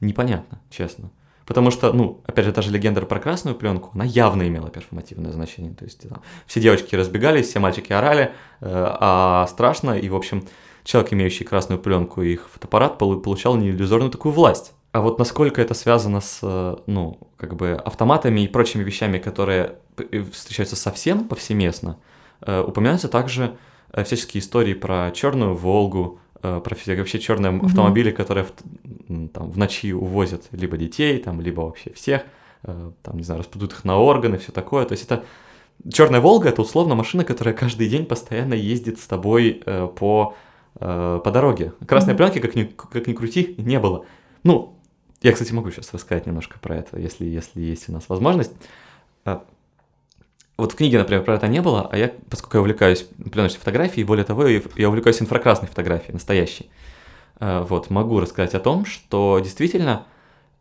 [0.01, 1.11] Непонятно, честно.
[1.45, 5.31] Потому что, ну, опять же, та же легенда про красную пленку, она явно имела перформативное
[5.31, 5.73] значение.
[5.73, 8.31] То есть там, все девочки разбегались, все мальчики орали,
[8.61, 10.43] э, а страшно, и, в общем,
[10.83, 14.73] человек, имеющий красную пленку и их фотоаппарат, получал неиллюзорную такую власть.
[14.91, 19.75] А вот насколько это связано с, э, ну, как бы автоматами и прочими вещами, которые
[20.31, 21.99] встречаются совсем повсеместно,
[22.41, 23.57] э, упоминаются также
[23.91, 27.67] э, всяческие истории про черную Волгу, Э, вообще черные угу.
[27.67, 32.23] автомобили, которые в, там, в ночи увозят либо детей, там, либо вообще всех,
[32.63, 34.85] э, там, не знаю, распадут их на органы, все такое.
[34.85, 35.23] То есть это
[35.91, 40.35] черная Волга это условно машина, которая каждый день постоянно ездит с тобой э, по,
[40.79, 41.73] э, по дороге.
[41.87, 44.05] Красной mm пленки, как ни, как ни крути, не было.
[44.43, 44.77] Ну,
[45.21, 48.53] я, кстати, могу сейчас рассказать немножко про это, если, если есть у нас возможность.
[50.57, 54.05] Вот в книге, например, про это не было, а я, поскольку я увлекаюсь пленочной фотографией,
[54.05, 56.69] более того, я увлекаюсь инфракрасной фотографией, настоящей.
[57.39, 60.05] Э, вот, могу рассказать о том, что действительно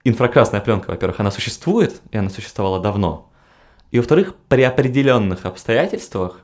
[0.02, 3.30] инфракрасная пленка, во-первых, она существует, и она существовала давно.
[3.92, 6.40] И, во-вторых, при определенных обстоятельствах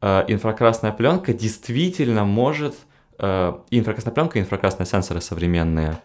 [0.00, 2.76] э, инфракрасная пленка действительно может,
[3.18, 6.00] э, инфракрасная пленка, инфракрасные сенсоры современные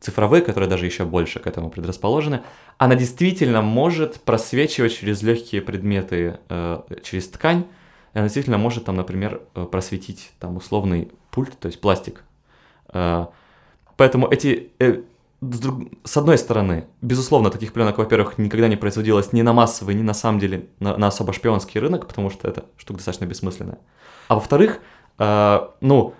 [0.00, 2.42] цифровые, которые даже еще больше к этому предрасположены,
[2.78, 7.66] она действительно может просвечивать через легкие предметы, э, через ткань,
[8.14, 12.24] и она действительно может там, например, э, просветить там условный пульт, то есть пластик.
[12.92, 13.26] Э,
[13.96, 15.02] поэтому эти э,
[16.04, 20.12] с одной стороны, безусловно, таких пленок, во-первых, никогда не производилось ни на массовый, ни на
[20.12, 23.78] самом деле на, на особо шпионский рынок, потому что это штука достаточно бессмысленная.
[24.28, 24.80] А во-вторых,
[25.18, 26.14] э, ну,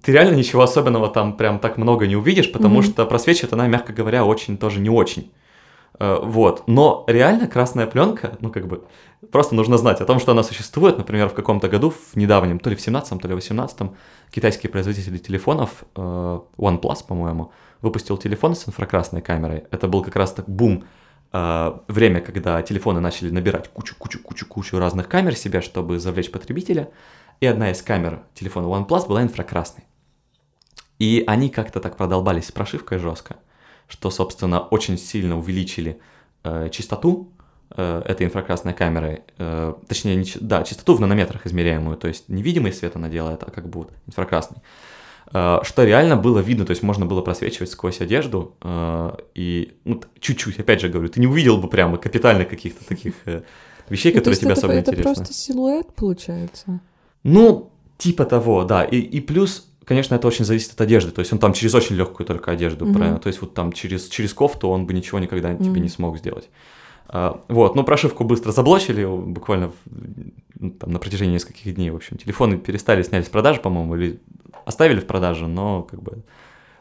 [0.00, 2.92] ты реально ничего особенного там прям так много не увидишь, потому mm-hmm.
[2.92, 5.30] что просвечивает она, мягко говоря, очень тоже не очень.
[5.98, 6.64] Э, вот.
[6.66, 8.84] Но реально красная пленка, ну как бы,
[9.30, 10.98] просто нужно знать о том, что она существует.
[10.98, 13.94] Например, в каком-то году, в недавнем, то ли в 17-м, то ли в 18-м,
[14.30, 19.64] китайские производители телефонов, э, OnePlus, по-моему, выпустил телефон с инфракрасной камерой.
[19.70, 20.84] Это был как раз так бум
[21.32, 26.88] э, время, когда телефоны начали набирать кучу-кучу-кучу-кучу разных камер себе, чтобы завлечь потребителя
[27.42, 29.82] и одна из камер телефона OnePlus была инфракрасной.
[31.00, 33.34] И они как-то так продолбались с прошивкой жестко,
[33.88, 35.98] что, собственно, очень сильно увеличили
[36.44, 37.32] э, частоту
[37.70, 42.72] э, этой инфракрасной камеры, э, точнее, не, да, частоту в нанометрах измеряемую, то есть невидимый
[42.72, 44.58] свет она делает, а как будто инфракрасный.
[45.32, 50.00] Э, что реально было видно, то есть можно было просвечивать сквозь одежду, э, и ну,
[50.20, 53.42] чуть-чуть, опять же говорю, ты не увидел бы прямо капитально каких-то таких э,
[53.88, 55.00] вещей, ну, которые тебе особо интересны.
[55.00, 56.80] Это просто силуэт, получается?
[57.24, 58.84] Ну, типа того, да.
[58.84, 61.10] И, и плюс, конечно, это очень зависит от одежды.
[61.12, 62.94] То есть он там через очень легкую только одежду, Мгм.
[62.94, 63.18] правильно?
[63.18, 65.82] То есть вот там через, через кофту он бы ничего никогда тебе Мгм.
[65.82, 66.50] не смог сделать.
[67.08, 69.70] А, Вот, ну прошивку быстро заблочили, буквально
[70.58, 72.16] ну, там, на протяжении нескольких дней, в общем.
[72.16, 74.20] Телефоны перестали, сняли с продажи, по-моему, или
[74.64, 76.22] оставили в продаже, но как бы...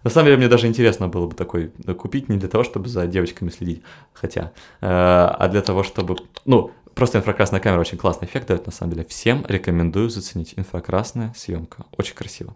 [0.03, 3.05] На самом деле мне даже интересно было бы такой купить не для того, чтобы за
[3.05, 4.51] девочками следить, хотя,
[4.81, 6.15] э, а для того, чтобы...
[6.45, 9.05] Ну, просто инфракрасная камера очень классный эффект дает, на самом деле.
[9.05, 10.53] Всем рекомендую заценить.
[10.57, 11.85] Инфракрасная съемка.
[11.97, 12.55] Очень красиво.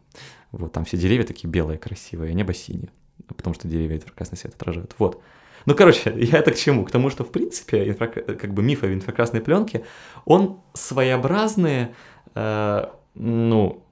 [0.51, 2.89] Вот, там все деревья такие белые, красивые, а небо синее.
[3.27, 4.95] Потому что деревья инфракрасный свет отражают.
[4.99, 5.21] Вот.
[5.65, 6.85] Ну, короче, я это к чему?
[6.85, 9.83] К тому, что, в принципе, инфрак- как бы миф о инфракрасной пленке,
[10.25, 11.93] он своеобразные,
[12.35, 13.83] э, ну,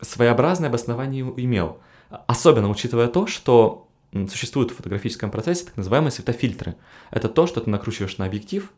[0.00, 1.78] своеобразное обоснование имел.
[2.26, 3.88] Особенно учитывая то, что
[4.28, 6.76] существуют в фотографическом процессе так называемые светофильтры.
[7.10, 8.70] Это то, что ты накручиваешь на объектив,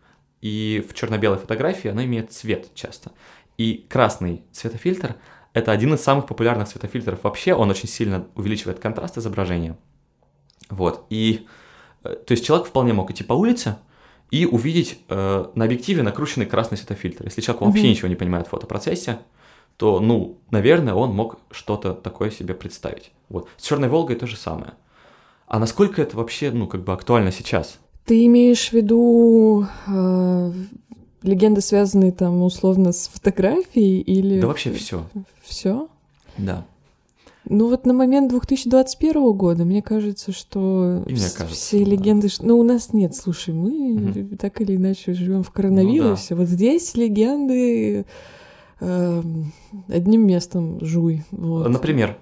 [0.44, 3.12] и в черно-белой фотографии она имеет цвет часто.
[3.56, 5.16] И красный цветофильтр—
[5.54, 7.54] это один из самых популярных цветофильтров вообще.
[7.54, 9.78] Он очень сильно увеличивает контраст изображения.
[10.68, 11.06] Вот.
[11.08, 11.46] И
[12.02, 13.78] э, то есть человек вполне мог идти по улице
[14.30, 17.24] и увидеть э, на объективе накрученный красный светофильтр.
[17.24, 17.88] Если человек вообще Мгм.
[17.90, 19.20] ничего не понимает в фотопроцессе,
[19.78, 23.12] то, ну, наверное, он мог что-то такое себе представить.
[23.30, 23.48] Вот.
[23.56, 24.74] С Черной Волгой то же самое.
[25.46, 27.78] А насколько это вообще, ну, как бы актуально сейчас?
[28.04, 30.52] Ты имеешь в виду э,
[31.22, 34.40] легенды, связанные там условно с фотографией или...
[34.40, 35.06] Да вообще все.
[35.42, 35.88] Все?
[36.36, 36.66] Да.
[37.48, 41.90] Ну вот на момент 2021 года, мне кажется, что И мне кажется, все да.
[41.90, 42.28] легенды...
[42.40, 44.36] Ну у нас нет, слушай, мы Мгм.
[44.38, 46.34] так или иначе живем в коронавирусе.
[46.34, 48.06] Вот здесь легенды
[48.80, 49.52] эм,
[49.88, 51.24] одним местом жуй.
[51.30, 51.68] Вот.
[51.68, 52.16] Например,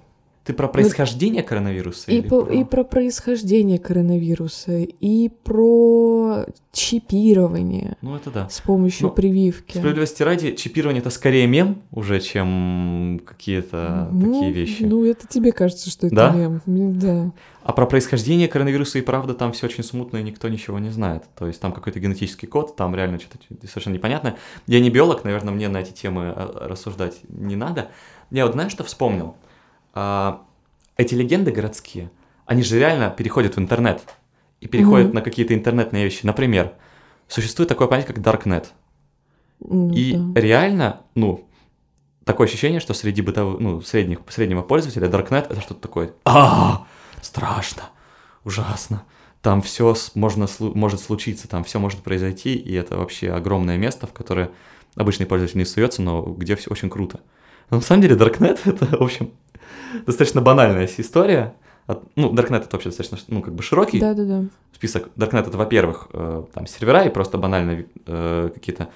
[0.44, 2.10] ты про происхождение коронавируса?
[2.10, 8.48] И, или по- про- и про происхождение коронавируса, и про чипирование Ну, это да.
[8.48, 9.76] с помощью Ну, прививки.
[9.78, 14.82] Справедливости ради, чипирование это скорее мем уже, чем какие-то Ну, такие вещи.
[14.82, 16.30] Ну, это тебе кажется, что это Да?
[16.32, 16.60] мем.
[16.98, 17.32] Да.
[17.62, 21.22] А про происхождение коронавируса и правда там все очень смутно, и никто ничего не знает.
[21.38, 24.36] То есть там какой-то генетический код, там реально что-то совершенно непонятно.
[24.66, 27.90] Я не биолог, наверное, мне на эти темы а, рассуждать не надо.
[28.30, 29.36] Я вот знаешь, что вспомнил?
[29.94, 30.42] А,
[30.96, 32.10] эти легенды городские,
[32.46, 34.02] они же реально переходят в интернет.
[34.60, 35.16] И переходят Мгм.
[35.16, 36.24] на какие-то интернетные вещи.
[36.24, 36.72] Например,
[37.26, 38.66] существует такое понятие, как Darknet.
[39.60, 40.40] Ну, И да.
[40.40, 41.48] реально, ну,
[42.24, 46.12] такое ощущение, что среди бытовых, ну, средних, среднего пользователя Darknet это что-то такое.
[46.24, 46.86] А,
[47.20, 47.82] страшно,
[48.44, 49.02] ужасно.
[49.40, 54.12] Там все можно может случиться, там все может произойти, и это вообще огромное место, в
[54.12, 54.50] которое
[54.94, 57.18] обычный пользователь не суется, но где все очень круто.
[57.70, 59.32] Но на самом деле Darknet это, в общем,
[60.06, 61.54] достаточно банальная история.
[61.86, 64.44] От- Ну, Darknet это вообще достаточно, ну, как бы широкий Да-да-да.
[64.72, 68.88] список Darknet это, во-первых, э, там сервера и просто банально э, какие-то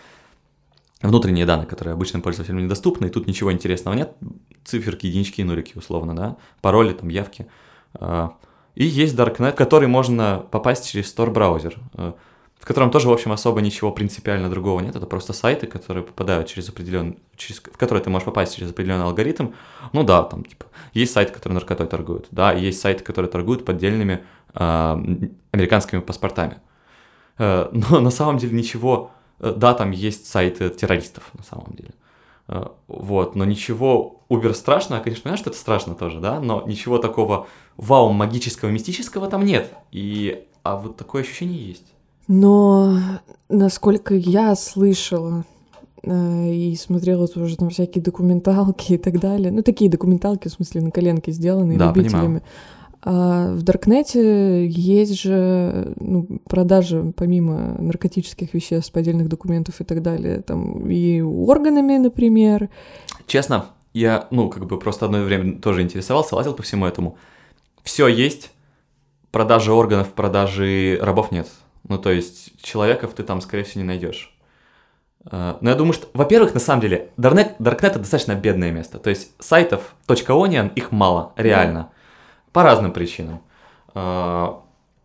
[1.02, 4.12] внутренние данные, которые обычным пользователям недоступны, и тут ничего интересного нет,
[4.64, 7.46] циферки, единички и нулики, условно, да, пароли, там, явки.
[7.94, 8.32] А,
[8.74, 12.12] И есть Darknet, в который можно попасть через Tor браузер, э,
[12.66, 16.48] в котором тоже, в общем, особо ничего принципиально другого нет, это просто сайты, которые попадают
[16.48, 19.50] через определенный, через, в которые ты можешь попасть через определенный алгоритм.
[19.92, 24.24] Ну да, там, типа, есть сайты, которые наркотой торгуют, да, есть сайты, которые торгуют поддельными
[24.52, 25.00] а,
[25.52, 26.56] американскими паспортами.
[27.38, 29.12] Э, Но на самом деле ничего...
[29.38, 31.94] э, Да, там есть сайты террористов, на самом деле.
[32.48, 36.98] Э, Вот, но ничего убер страшного, конечно, понимаешь, что это страшно тоже, да, но ничего
[36.98, 39.72] такого вау, магического, мистического там нет.
[39.92, 40.48] И...
[40.64, 41.92] А вот такое ощущение есть.
[42.28, 42.98] Но
[43.48, 45.44] насколько я слышала
[46.02, 50.80] э, и смотрела тоже там всякие документалки и так далее, ну такие документалки, в смысле,
[50.80, 52.42] на коленке сделанные Да, любителями.
[53.08, 60.42] А в Даркнете есть же ну, продажа, помимо наркотических веществ, поддельных документов и так далее,
[60.42, 62.68] там и органами, например.
[63.28, 67.16] Честно, я, ну, как бы просто одно время тоже интересовался, лазил по всему этому.
[67.84, 68.50] Все есть,
[69.30, 71.46] продажи органов, продажи рабов нет.
[71.88, 74.36] Ну, то есть человеков ты там, скорее всего, не найдешь.
[75.30, 78.98] Э, Но я думаю, что, во-первых, на самом деле, Darknet, Darknet это достаточно бедное место.
[78.98, 81.90] То есть сайтов .onion, их мало, реально.
[82.52, 83.40] По разным причинам.
[83.94, 84.54] Э,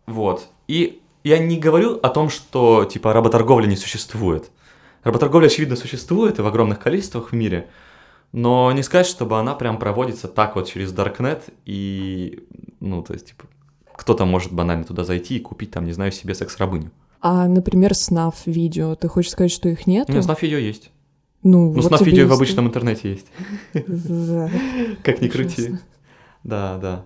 [0.06, 0.48] Вот.
[0.68, 4.50] И я не говорю о том, что, типа, работорговля не существует.
[5.04, 7.68] Работорговля, очевидно, существует и в огромных количествах в мире.
[8.32, 12.44] Но не сказать, чтобы она прям проводится так вот через Darknet и,
[12.80, 13.44] ну, то есть, типа,
[14.02, 16.90] кто-то может банально туда зайти и купить там, не знаю, себе секс-рабыню.
[17.20, 18.96] А, например, снав видео.
[18.96, 20.08] Ты хочешь сказать, что их нет?
[20.08, 20.90] Не, снаф-видео есть.
[21.44, 23.26] Ну, Ну, вот снаф-видео в обычном интернете есть.
[25.04, 25.76] Как ни крути.
[26.42, 27.04] Да, да.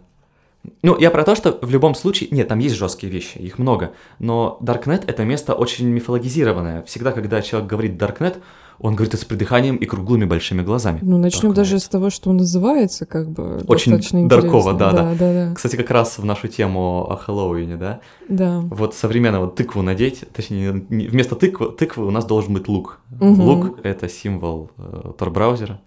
[0.83, 2.31] Ну, я про то, что в любом случае...
[2.33, 3.93] Нет, там есть жесткие вещи, их много.
[4.19, 6.83] Но Darknet— это место очень мифологизированное.
[6.85, 8.39] Всегда, когда человек говорит Darknet,
[8.79, 10.99] он говорит это с придыханием и круглыми большими глазами.
[11.03, 13.63] Ну, начнем даже с того, что он называется, как бы.
[13.67, 15.55] Очень дарково, да, да, да, да.
[15.55, 18.01] Кстати, как раз в нашу тему о Хэллоуине, да?
[18.29, 18.61] Да.
[18.71, 23.01] Вот современно вот тыкву надеть, точнее, вместо тыквы, тыквы у нас должен быть лук.
[23.21, 23.43] Угу.
[23.43, 25.81] Лук— это символ э, Tor-браузера.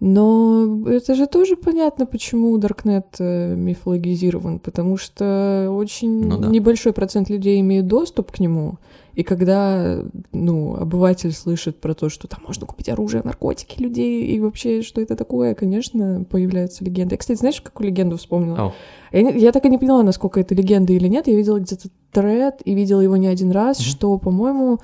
[0.00, 6.48] Но это же тоже понятно, почему Darknet э, мифологизирован, потому что очень ну, да.
[6.48, 8.78] небольшой процент людей имеет доступ к нему.
[9.14, 10.02] И когда,
[10.32, 15.00] ну, обыватель слышит про то, что там можно купить оружие, наркотики людей, и вообще, что
[15.00, 17.14] это такое, конечно, появляется легенда.
[17.14, 18.56] Я, кстати, знаешь, какую легенду вспомнила?
[18.56, 18.72] Oh.
[19.12, 21.26] Я, я так и не поняла, насколько это легенда или нет.
[21.26, 23.84] Я видела где-то тред и видела его не один раз, mm-hmm.
[23.84, 24.78] что, по-моему,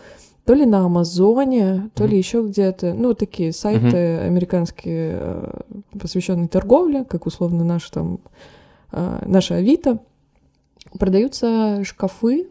[0.45, 2.09] то ли на Амазоне, то mm-hmm.
[2.09, 2.95] ли еще где-то.
[2.95, 4.27] Ну, такие сайты mm-hmm.
[4.27, 5.61] американские, э,
[5.99, 8.21] посвященные торговле, как условно наш там,
[8.93, 10.01] э, наша Авито.
[10.99, 12.49] Продаются шкафы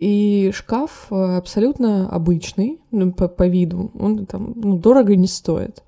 [0.00, 5.82] и шкаф э, абсолютно обычный, ну, по, по виду, он там ну, дорого не стоит.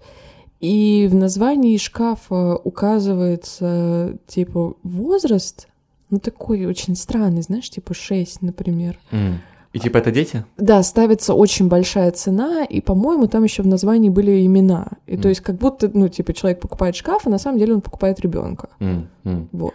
[0.61, 5.67] И в названии шкафа указывается, типа, возраст,
[6.11, 8.99] ну, такой очень странный, знаешь, типа 6, например.
[9.11, 9.37] Mm.
[9.73, 10.45] И типа это дети?
[10.59, 14.89] Да, ставится очень большая цена, и, по-моему, там еще в названии были имена.
[15.07, 15.23] И mm.
[15.23, 18.21] то есть как будто, ну, типа, человек покупает шкаф, а на самом деле он покупает
[18.21, 18.69] ребенка.
[18.79, 19.07] Mm.
[19.25, 19.49] Mm.
[19.53, 19.75] Вот.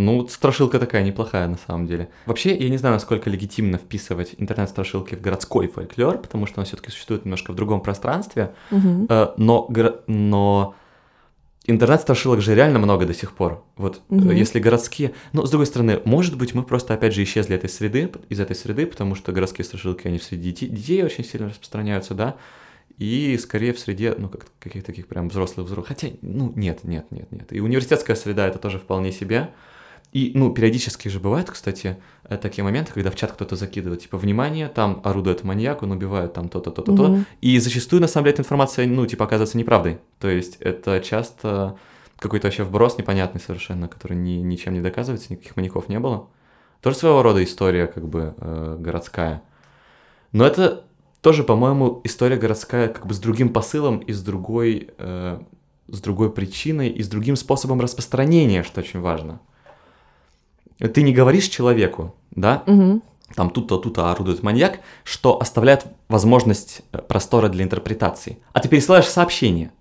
[0.00, 2.08] Ну, страшилка такая неплохая на самом деле.
[2.24, 6.90] Вообще, я не знаю, насколько легитимно вписывать интернет-страшилки в городской фольклор, потому что он все-таки
[6.90, 8.54] существует немножко в другом пространстве.
[8.70, 9.08] Угу.
[9.36, 9.68] Но,
[10.06, 10.74] но
[11.66, 13.62] интернет-страшилок же реально много до сих пор.
[13.76, 14.30] Вот угу.
[14.30, 15.12] если городские...
[15.32, 18.56] Ну, с другой стороны, может быть, мы просто опять же исчезли этой среды, из этой
[18.56, 22.36] среды, потому что городские страшилки, они среди детей, детей очень сильно распространяются, да,
[22.96, 25.88] и скорее в среде, ну, как каких-то таких прям взрослых взрослых.
[25.88, 27.52] Хотя, ну, нет, нет, нет, нет.
[27.52, 29.50] И университетская среда это тоже вполне себе.
[30.12, 34.18] И, ну, периодически же бывают, кстати, э, такие моменты, когда в чат кто-то закидывает, типа,
[34.18, 37.06] внимание, там орудует маньяк, он убивает там то-то, то-то, то.
[37.06, 37.24] Mm-hmm.
[37.42, 40.00] И зачастую, на самом деле, эта информация, ну, типа, оказывается неправдой.
[40.18, 41.76] То есть это часто
[42.18, 46.26] какой-то вообще вброс непонятный совершенно, который ни, ничем не доказывается, никаких маньяков не было.
[46.80, 49.42] Тоже своего рода история, как бы, э, городская.
[50.32, 50.84] Но это
[51.20, 55.40] тоже, по-моему, история городская как бы с другим посылом и с другой, э,
[55.86, 59.40] с другой причиной и с другим способом распространения, что очень важно
[60.88, 63.02] ты не говоришь человеку, да, угу.
[63.34, 68.38] там тут-то, тут-то орудует маньяк, что оставляет возможность э, простора для интерпретации.
[68.52, 69.72] А ты пересылаешь сообщение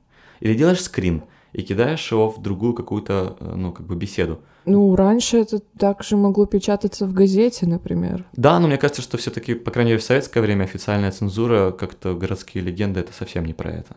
[0.41, 1.23] или делаешь скрин
[1.53, 4.39] и кидаешь его в другую какую-то, э, ну, как бы беседу.
[4.65, 8.25] Ну, раньше это также могло печататься в газете, например.
[8.33, 12.13] Да, но мне кажется, что все-таки, по крайней мере, в советское время официальная цензура, как-то
[12.13, 13.95] городские легенды, это совсем не про это.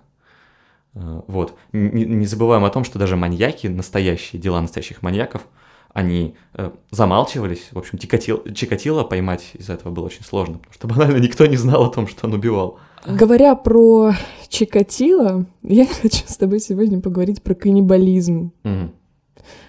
[0.95, 1.55] Э, вот.
[1.73, 5.43] Не, не забываем о том, что даже маньяки, настоящие дела настоящих маньяков–
[5.93, 7.69] они э, замалчивались.
[7.73, 11.57] В общем, Чикатило, Чикатило поймать из-за этого было очень сложно, потому что банально никто не
[11.57, 12.79] знал о том, что он убивал.
[13.07, 14.13] Говоря про
[14.49, 18.53] Чикатило, я хочу с тобой сегодня поговорить про каннибализм.
[18.65, 18.91] Угу.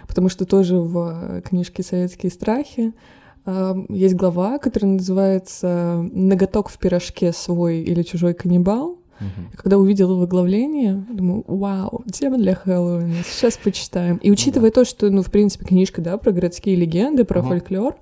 [0.07, 2.93] Потому что тоже в книжке «Советские страхи»
[3.45, 8.99] э, есть глава, которая называется «Ноготок в пирожке свой или чужой каннибал».
[9.23, 9.57] Угу.
[9.57, 14.17] Когда увидела выглавление, думаю, вау, тема для Хэллоуина, сейчас почитаем.
[14.17, 14.81] И учитывая ну, да.
[14.81, 17.49] то, что, ну, в принципе, книжка, да, про городские легенды, про угу.
[17.49, 17.95] фольклор,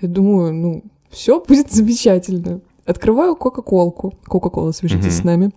[0.00, 2.60] я думаю, ну, все будет замечательно.
[2.86, 4.14] Открываю Кока-Колку.
[4.24, 5.22] Кока-Кола, свяжитесь угу.
[5.22, 5.50] с нами.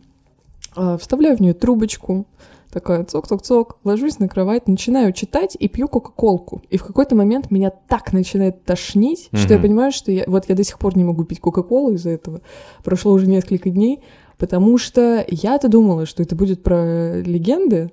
[0.75, 2.25] А, вставляю в нее трубочку,
[2.73, 6.63] такая цок-цок-цок, ложусь на кровать, начинаю читать и пью кока-колку.
[6.69, 10.49] И в какой-то момент меня так начинает тошнить, mm что я понимаю, что я, вот
[10.49, 12.41] я до сих пор не могу пить кока-колу из-за этого.
[12.83, 13.99] Прошло уже несколько дней,
[14.37, 17.91] Потому что я-то думала, что это будет про легенды,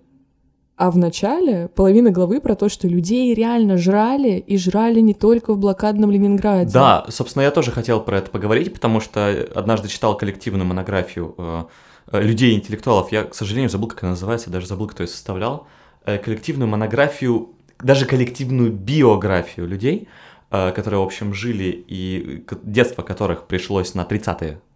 [0.80, 5.52] а в начале половина главы про то, что людей реально жрали, и жрали не только
[5.52, 6.72] в блокадном Ленинграде.
[6.72, 11.64] Да, собственно, я тоже хотел про это поговорить, потому что однажды читал коллективную монографию э,
[12.12, 13.12] э людей-интеллектуалов.
[13.12, 15.66] Я, к сожалению, забыл, как она называется, даже забыл, кто ее составлял.
[16.06, 20.08] Э, коллективную монографию, даже коллективную биографию людей,
[20.50, 24.69] э, которые, в общем, жили, и детство которых пришлось на 30-е э,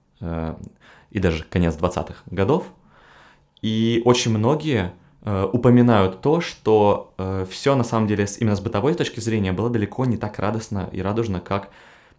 [1.11, 2.65] и даже конец 20-х годов.
[3.63, 8.95] И очень многие э, упоминают то, что э, все на самом деле именно с бытовой
[8.95, 11.71] точки зрения было далеко не так радостно и радужно, как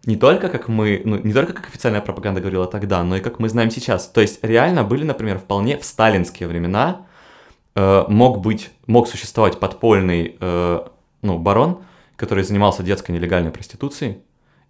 [0.06, 3.38] не только как мы, ну, не только как официальная пропаганда говорила тогда, но и как
[3.38, 4.08] мы знаем сейчас.
[4.08, 7.06] То есть реально были, например, вполне в сталинские времена
[7.74, 10.80] э, мог быть, мог существовать подпольный, э,
[11.22, 11.82] ну, барон,
[12.16, 14.18] который занимался детской нелегальной проституцией,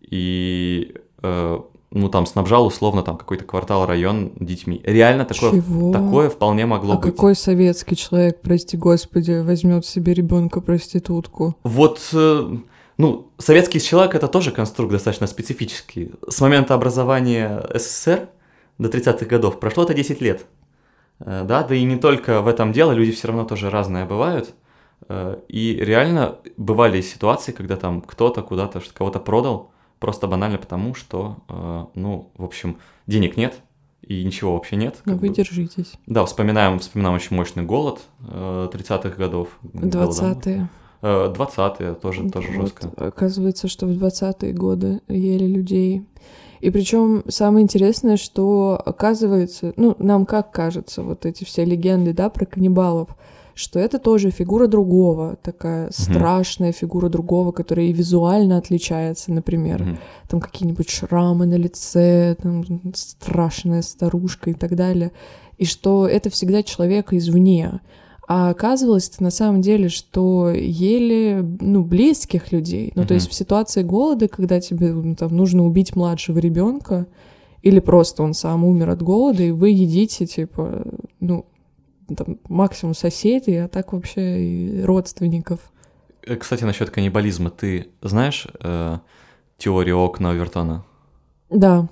[0.00, 1.60] и э,
[1.90, 4.80] ну, там, снабжал условно там какой-то квартал, район детьми.
[4.84, 5.92] Реально такое, Чего?
[5.92, 7.14] такое вполне могло А быть.
[7.14, 11.56] какой советский человек, прости господи, возьмет себе ребенка проститутку?
[11.62, 12.56] Вот, э,
[12.98, 16.10] ну, советский человек это тоже конструкт достаточно специфический.
[16.28, 18.28] С момента образования СССР
[18.78, 20.44] до 30-х годов прошло это 10 лет.
[21.20, 24.54] Э, Да, да и не только в этом дело, люди все равно тоже разные бывают.
[25.08, 31.38] Э, И реально бывали ситуации, когда там кто-то куда-то кого-то продал, просто банально потому, что,
[31.48, 33.60] э, ну, в общем, денег нет
[34.02, 34.96] и ничего вообще нет.
[35.04, 35.34] Ну вы бы.
[35.34, 35.94] держитесь.
[36.06, 39.48] Да, вспоминаем, вспоминаем очень мощный голод э, 30-х годов.
[39.62, 40.08] Голодомор.
[40.08, 40.68] 20-е.
[41.02, 42.90] Э, 20-е тоже, тоже Вот, жестко.
[42.96, 46.04] Оказывается, что в 20-е годы ели людей.
[46.60, 52.30] И причем самое интересное, что оказывается, ну, нам как кажется, вот эти все легенды, да,
[52.30, 53.10] про каннибалов,
[53.56, 59.82] что это тоже фигура другого, такая страшная фигура другого, которая и визуально отличается, например.
[59.82, 59.98] Мгм.
[60.28, 65.10] Там какие-нибудь шрамы на лице, там страшная старушка и так далее.
[65.56, 67.80] И что это всегда человека извне.
[68.28, 72.92] А оказывалось на самом деле, что ели, ну, близких людей.
[72.94, 73.14] Ну, то Мгм.
[73.14, 77.06] есть в ситуации голода, когда тебе ну, там нужно убить младшего ребенка,
[77.62, 80.84] или просто он сам умер от голода, и вы едите, типа,
[81.20, 81.46] ну,
[82.14, 85.60] там, максимум соседей, а так вообще и родственников.
[86.22, 88.98] Э, Кстати, насчет каннибализма, ты знаешь э,
[89.58, 90.84] теорию окна Овертона?
[91.50, 91.88] Да,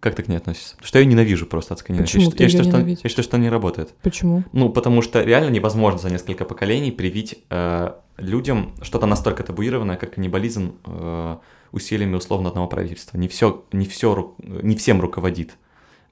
[0.00, 0.76] Как ты к ней относишься?
[0.76, 2.06] Потому что я ее ненавижу просто от сканирования.
[2.06, 3.04] Почему я, ты считаю, её что, ненавидишь?
[3.04, 3.94] я считаю, что она не работает.
[4.02, 4.44] почему?
[4.52, 10.14] Ну, потому что реально невозможно за несколько поколений привить э, людям что-то настолько табуированное, как
[10.14, 11.36] каннибализм э,
[11.72, 13.18] усилиями условно одного правительства.
[13.18, 15.56] Не все, не все, не всем руководит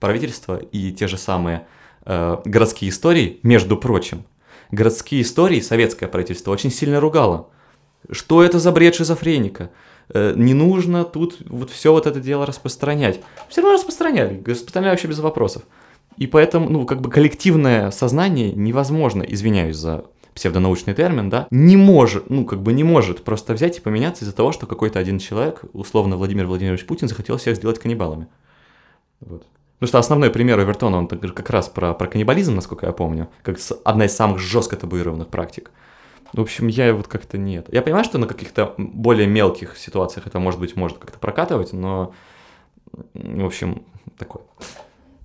[0.01, 1.67] правительство и те же самые
[2.05, 4.25] э, городские истории, между прочим.
[4.71, 7.49] Городские истории советское правительство очень сильно ругало.
[8.11, 9.71] Что это за бред шизофреника?
[10.09, 13.21] Э, Не нужно тут вот все вот это дело распространять.
[13.49, 15.63] Все равно распространяли, распространяли вообще без вопросов.
[16.17, 22.31] И поэтому, ну, как бы коллективное сознание невозможно, извиняюсь за псевдонаучный термин, да, не может,
[22.31, 25.63] ну, как бы не может просто взять и поменяться из-за того, что какой-то один человек,
[25.73, 28.29] условно Владимир Владимирович Путин, захотел всех сделать каннибалами.
[29.21, 29.47] Вот.
[29.83, 33.59] Потому что основной пример Овертона, он как раз про, про каннибализм, насколько я помню, как
[33.85, 35.73] одна из самых жестко табуированных практик.
[36.33, 37.67] В общем, я вот как-то нет.
[37.73, 42.15] Я понимаю, что на каких-то более мелких ситуациях это, может быть, может как-то прокатывать, но,
[42.93, 43.83] в общем,
[44.17, 44.45] такое.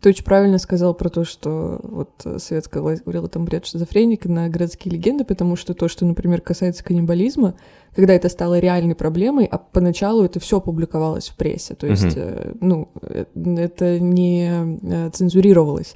[0.02, 4.30] Ты очень правильно сказал про то, что вот э, советская власть говорила там бред шизофреника
[4.30, 7.56] на городские легенды, потому что то, что, например, касается каннибализма,
[7.96, 12.54] когда это стало реальной проблемой, а поначалу это все публиковалось в прессе, то есть, э,
[12.62, 13.26] ну, э,
[13.58, 15.96] это не цензурировалось.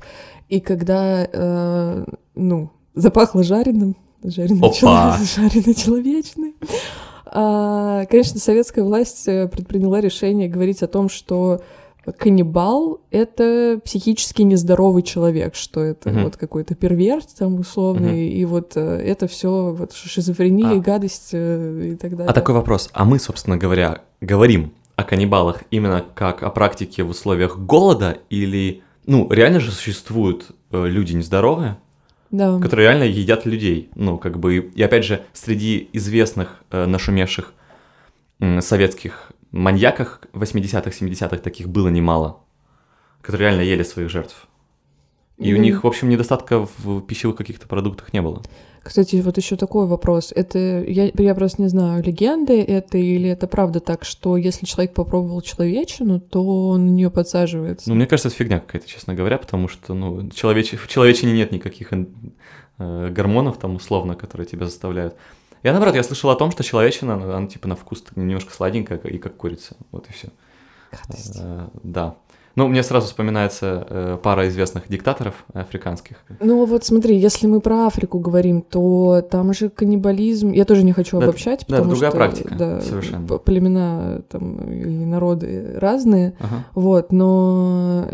[0.50, 4.74] И когда, э, ну, запахло жареным, жареный, Опа!
[4.74, 6.56] человек, жареный человечный,
[7.34, 11.62] а, конечно, советская власть предприняла решение говорить о том, что
[12.18, 16.24] каннибал— это психически нездоровый человек, что это Мгм.
[16.24, 20.80] вот какой-то перверт там условный, и вот э, это все вот шизофрения, А.
[20.80, 22.30] гадость э, и так далее.
[22.30, 22.90] А такой вопрос.
[22.94, 28.82] А мы, собственно говоря, говорим о каннибалах именно как о практике в условиях голода или...
[29.06, 31.78] Ну, реально же существуют э, люди нездоровые,
[32.32, 32.60] Да.
[32.60, 33.90] которые реально едят людей.
[33.96, 34.58] Ну, как бы...
[34.58, 37.54] И опять же, среди известных э, нашумевших
[38.40, 42.40] м, советских маньяках 80-х, 70-х таких было немало,
[43.22, 44.48] которые реально ели своих жертв.
[45.38, 48.44] И у Ну, них, в общем, недостатка в пищевых каких-то продуктах не было.
[48.84, 50.32] Кстати, вот еще такой вопрос.
[50.36, 54.94] Это я, я просто не знаю, легенды это или это правда так, что если человек
[54.94, 57.90] попробовал человечину, то он на нее подсаживается.
[57.90, 60.74] Ну, мне кажется, это фигня какая-то, честно говоря, потому что, ну, человеч...
[60.74, 65.16] в человечине нет никаких э, гормонов там, условно, которые тебя заставляют.
[65.64, 68.98] Я, наоборот, я слышал о том, что человечина, она, она, типа, на вкус немножко сладенькая,
[68.98, 69.76] и как курица.
[69.92, 70.30] Вот и все.
[70.92, 71.40] Гадость.
[71.84, 72.16] Да.
[72.56, 76.18] Ну, мне сразу вспоминается э, пара известных диктаторов африканских.
[76.40, 80.52] Ну вот смотри, если мы про Африку говорим, то там же каннибализм.
[80.52, 83.38] Я тоже не хочу Да, обобщать, да, потому другая что практика, да, совершенно.
[83.38, 86.34] племена там и народы разные.
[86.40, 86.66] Ага.
[86.76, 88.08] Вот, но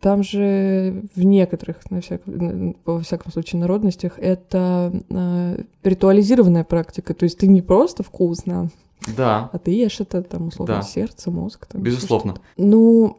[0.00, 2.22] там же в некоторых, на всяк-
[2.84, 7.14] во всяком случае, народностях это э, ритуализированная практика.
[7.14, 8.68] То есть ты не просто вкусно,
[9.16, 10.82] Да, а ты ешь это там условно Да.
[10.82, 11.66] сердце, мозг.
[11.66, 12.34] Там, безусловно.
[12.56, 13.18] Ну,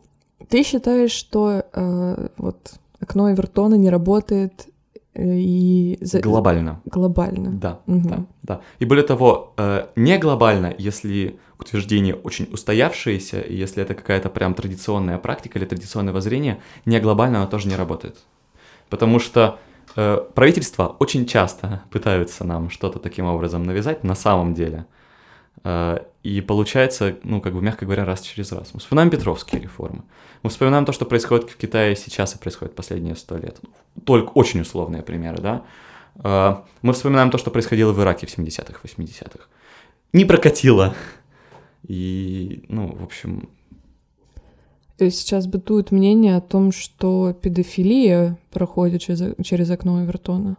[0.49, 4.67] ты считаешь, что э, вот окно Эвертона не работает
[5.13, 6.81] э, и Глобально.
[6.85, 7.51] глобально?
[7.51, 8.09] Да, Мгм.
[8.09, 8.61] да, да.
[8.79, 14.53] И более того, э, не глобально, если утверждение очень устоявшееся, и если это какая-то прям
[14.53, 18.17] традиционная практика или традиционное воззрение, не глобально оно тоже не работает.
[18.89, 19.59] Потому что
[19.95, 24.85] э, правительства очень часто пытаются нам что-то таким образом навязать на самом деле.
[25.64, 28.74] Э, и получается, ну, как бы, мягко говоря, раз через раз.
[28.74, 30.03] Мы вспоминаем Петровские реформы.
[30.43, 33.60] Мы вспоминаем то, что происходит в Китае сейчас и происходит последние сто лет.
[34.05, 35.66] Только очень условные примеры, да.
[36.24, 39.45] Э, мы вспоминаем то, что происходило в Ираке в 70-х, 80-х.
[40.14, 40.95] Не прокатило.
[41.88, 43.49] И, ну, в общем...
[44.97, 50.57] Сейчас бытует мнение о том, что педофилия проходит через, через окно Эвертона.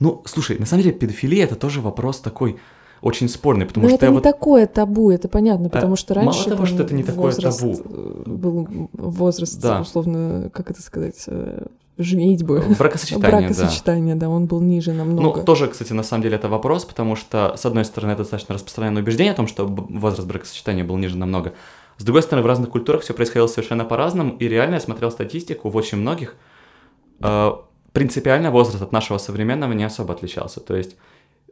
[0.00, 2.58] Ну, слушай, на самом деле педофилия это тоже вопрос такой
[3.02, 4.22] очень спорный, потому Но что это не вот...
[4.22, 7.74] такое табу, это понятно, потому А, что раньше мало того, что это не такое табу.
[7.84, 9.80] э, был возраст, Да.
[9.80, 11.66] условно, как это сказать, э,
[11.98, 12.62] женитьбы.
[12.78, 13.54] Бракосочетание, да.
[13.54, 15.38] Бракосочетания, да, он был ниже намного.
[15.38, 18.54] Ну, тоже, кстати, на самом деле это вопрос, потому что, с одной стороны, это достаточно
[18.54, 21.52] распространенное убеждение о том, что возраст бракосочетания был ниже намного.
[21.98, 25.68] С другой стороны, в разных культурах все происходило совершенно по-разному, и реально я смотрел статистику,
[25.68, 26.36] в очень многих
[27.20, 27.50] э,
[27.92, 30.60] принципиально возраст от нашего современного не особо отличался.
[30.60, 30.96] То есть,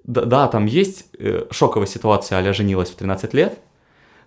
[0.05, 3.59] да, да, там есть э, шоковая ситуация, а женилась в 13 лет,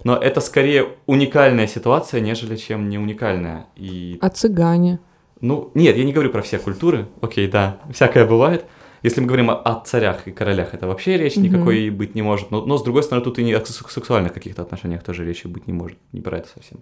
[0.03, 3.67] но это скорее уникальная ситуация, нежели чем не уникальная.
[3.76, 4.99] И А цыгане?
[5.41, 7.07] ну, нет, я не говорю про все культуры.
[7.21, 8.65] Окей, да, всякое бывает.
[9.01, 11.43] Если мы говорим о, о царях и королях, это вообще речь Мгм.
[11.45, 12.51] никакой быть не может.
[12.51, 15.47] Но, но, с другой стороны, тут и не о сек- сексуальных каких-то отношениях тоже речи
[15.47, 15.97] быть не может.
[16.13, 16.80] Не про это совсем.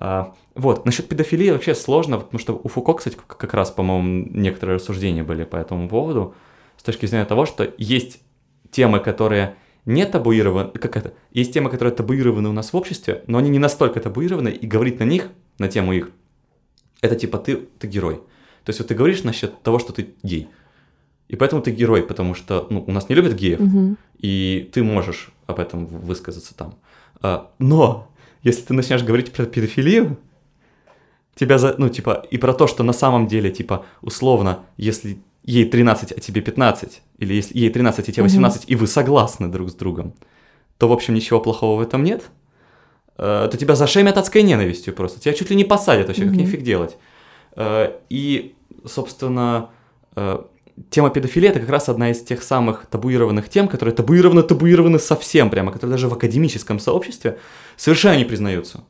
[0.00, 4.76] А, вот, насчет педофилии вообще сложно, потому что у Фуко, кстати, как раз, по-моему, некоторые
[4.76, 6.34] рассуждения были по этому поводу,
[6.84, 8.20] с точки зрения того, что есть
[8.70, 9.56] темы, которые
[9.86, 13.58] не табуированы, как это, есть темы, которые табуированы у нас в обществе, но они не
[13.58, 16.10] настолько табуированы, и говорить на них, на тему их,
[17.00, 18.16] это типа ты, ты герой.
[18.64, 20.48] То есть вот ты говоришь насчет того, что ты гей.
[21.28, 23.96] И поэтому ты герой, потому что ну, у нас не любят геев, Мгм.
[24.18, 26.74] и ты можешь об этом высказаться там.
[27.22, 28.10] А, но
[28.42, 30.18] если ты начнешь говорить про педофилию,
[31.34, 35.64] тебя за, ну, типа, и про то, что на самом деле, типа, условно, если ей
[35.66, 38.30] 13, а тебе 15, или если ей 13, а тебе Мгм.
[38.30, 40.14] 18, и вы согласны друг с другом,
[40.78, 42.22] то, в общем, ничего плохого в этом нет,
[43.16, 45.20] э, то тебя зашемят адской ненавистью просто.
[45.20, 46.40] Тебя чуть ли не посадят вообще, как Мгм.
[46.40, 46.96] нифиг делать.
[47.56, 48.54] Э, И,
[48.86, 49.70] собственно,
[50.16, 50.38] э,
[50.90, 55.50] тема педофилии это как раз одна из тех самых табуированных тем, которые табуированы, табуированы совсем
[55.50, 57.38] прямо, которые даже в академическом сообществе
[57.76, 58.84] совершенно не признаются.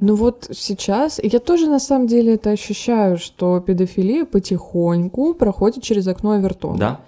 [0.00, 6.06] Ну вот сейчас, я тоже на самом деле это ощущаю, что педофилия потихоньку проходит через
[6.08, 6.78] окно Эвертона.
[6.78, 7.00] Да?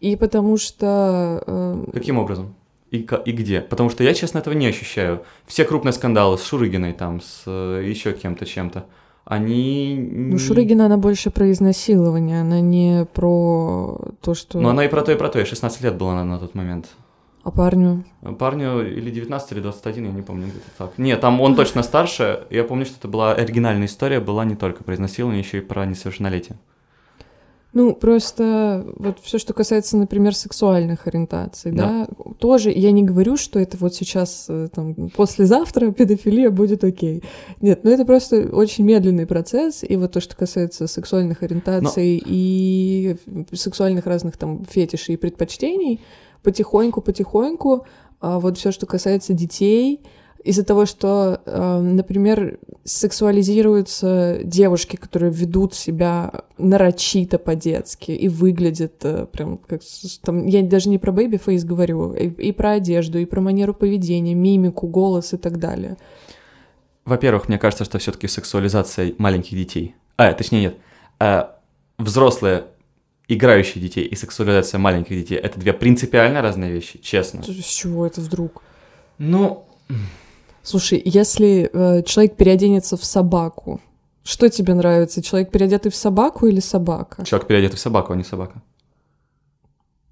[0.00, 1.42] И потому что...
[1.46, 2.54] э, Каким образом?
[2.90, 3.60] И, и где?
[3.60, 5.22] Потому что я, честно, этого не ощущаю.
[5.46, 8.84] Все крупные скандалы с Шурыгиной, там, с э, еще кем-то, чем-то,
[9.24, 9.96] они...
[10.12, 14.60] Ну, Шурыгина, она больше про изнасилование, она не про то, что...
[14.60, 15.38] Ну, она и про то, и про то.
[15.38, 16.88] Я 16 лет была на, на тот момент.
[17.44, 18.04] А парню?
[18.38, 20.98] Парню или 19, или 21, я не помню, где-то так.
[20.98, 22.44] Нет, там он точно старше.
[22.50, 25.84] Я помню, что это была оригинальная история, была не только про изнасилование, еще и про
[25.84, 26.56] несовершеннолетие.
[27.72, 32.06] Ну, просто вот все, что касается, например, сексуальных ориентаций, да.
[32.38, 37.22] тоже я не говорю, что это вот сейчас, э, там, послезавтра педофилия будет окей.
[37.62, 43.16] Нет, ну это просто очень медленный процесс, и вот то, что касается сексуальных ориентаций и
[43.52, 46.02] сексуальных разных там фетишей и предпочтений,
[46.42, 47.86] потихоньку-потихоньку,
[48.20, 50.00] а вот все, что касается детей,
[50.44, 59.26] из-за того, что, э, например, сексуализируются девушки, которые ведут себя нарочито по-детски и выглядят э,
[59.26, 59.82] прям как...
[60.22, 63.72] Там, я даже не про baby face говорю, и, и про одежду, и про манеру
[63.72, 65.96] поведения, мимику, голос и так далее.
[67.04, 69.94] Во-первых, мне кажется, что все-таки сексуализация маленьких детей.
[70.16, 70.76] А, точнее, нет.
[71.20, 71.58] А,
[71.98, 72.64] взрослые
[73.34, 77.42] играющие детей и сексуализация маленьких детей это две принципиально разные вещи, честно.
[77.42, 78.62] С чего это вдруг?
[79.18, 79.66] Ну,
[80.62, 83.80] Слушай, если э, человек переоденется в собаку,
[84.22, 85.20] что тебе нравится?
[85.20, 87.24] Человек переодетый в собаку или собака?
[87.24, 88.62] человек переодетый в собаку, а не собака.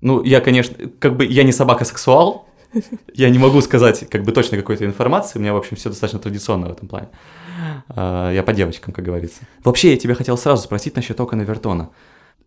[0.00, 2.48] Ну, я, конечно, как бы я не собака-сексуал,
[3.14, 6.18] я не могу сказать как бы точно какой-то информации, у меня, в общем, все достаточно
[6.18, 7.08] традиционно в этом плане.
[7.88, 9.42] А, Я по девочкам, как говорится.
[9.62, 11.90] Вообще, я тебя хотел сразу спросить насчет окона Вертона.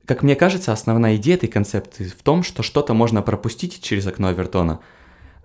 [0.05, 4.31] Как мне кажется, основная идея этой концепции в том, что что-то можно пропустить через окно
[4.31, 4.79] Вертона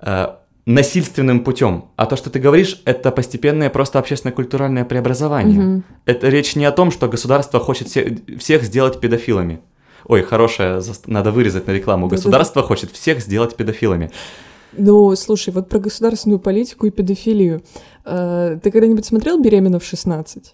[0.02, 0.26] э,
[0.66, 1.86] насильственным путем.
[1.96, 5.60] А то, что ты говоришь, это постепенное просто общественно-культуральное преобразование.
[5.60, 5.84] Мгм.
[6.04, 9.60] Это речь не о том, что государство хочет все- всех сделать педофилами.
[10.04, 12.08] Ой, хорошая, надо вырезать на рекламу.
[12.08, 14.10] Государство хочет всех сделать педофилами.
[14.72, 17.62] Ну, слушай, вот про государственную политику и педофилию.
[18.04, 20.52] Э, Ты когда-нибудь смотрел «Беременна в 16»?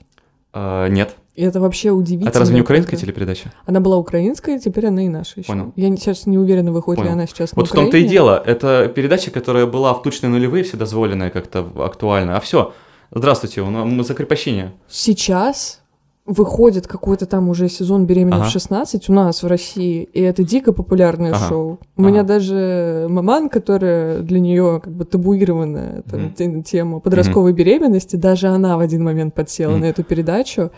[0.55, 1.17] А, нет.
[1.35, 2.29] И это вообще удивительно.
[2.29, 3.53] Это разве не украинская когда- телепередача?
[3.67, 5.49] Она была украинская, теперь она и наша еще.
[5.49, 5.73] Понял.
[5.75, 7.19] Я сейчас не уверена, выходит ли Понял.
[7.19, 8.41] она сейчас на Вот в том-то и дело.
[8.47, 12.37] Это передача, которая была в тучные нулевые, вседозволенная как-то актуальна.
[12.37, 12.73] А все.
[13.11, 14.73] Здравствуйте, мы закрепощение.
[14.89, 15.81] Сейчас
[16.27, 18.45] выходит какой-то там уже сезон «Беременна Ага.
[18.49, 21.49] в 16» у нас в России, и это дико популярное Ага.
[21.49, 21.79] шоу.
[21.99, 22.29] У меня Ага.
[22.29, 28.79] даже маман, которая для нее как бы табуированная там, те- тема подростковой беременности, даже она
[28.79, 29.81] в один момент подсела Мгм.
[29.81, 30.71] на эту передачу.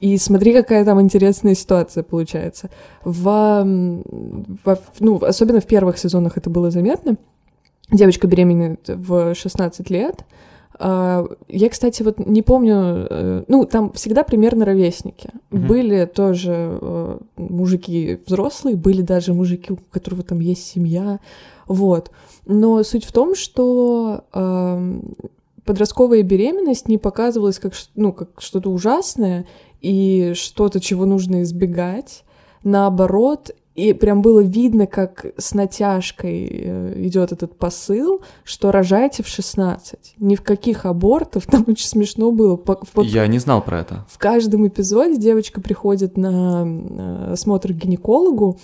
[0.00, 2.70] И смотри, какая там интересная ситуация получается.
[3.04, 3.22] В,
[4.64, 7.16] во- ну, особенно в первых сезонах это было заметно.
[7.92, 10.24] Девочка беременна в 16 лет.
[10.78, 15.30] А, Я, кстати, вот не помню, э, ну, там всегда примерно ровесники.
[15.50, 15.66] Мгм.
[15.66, 21.20] Были тоже э, мужики взрослые, были даже мужики, у которого там есть семья,
[21.68, 22.10] вот.
[22.46, 24.24] Но суть в том, что
[25.64, 29.46] подростковая беременность не показывалась как, ну, как что-то ужасное
[29.80, 32.24] и что-то, чего нужно избегать.
[32.62, 40.14] Наоборот, и прям было видно, как с натяжкой идет этот посыл, что рожайте в 16.
[40.18, 42.60] Ни в каких абортов, там очень смешно было.
[43.02, 44.06] Я не знал про это.
[44.08, 48.58] в каждом эпизоде девочка приходит на э, осмотр к гинекологу,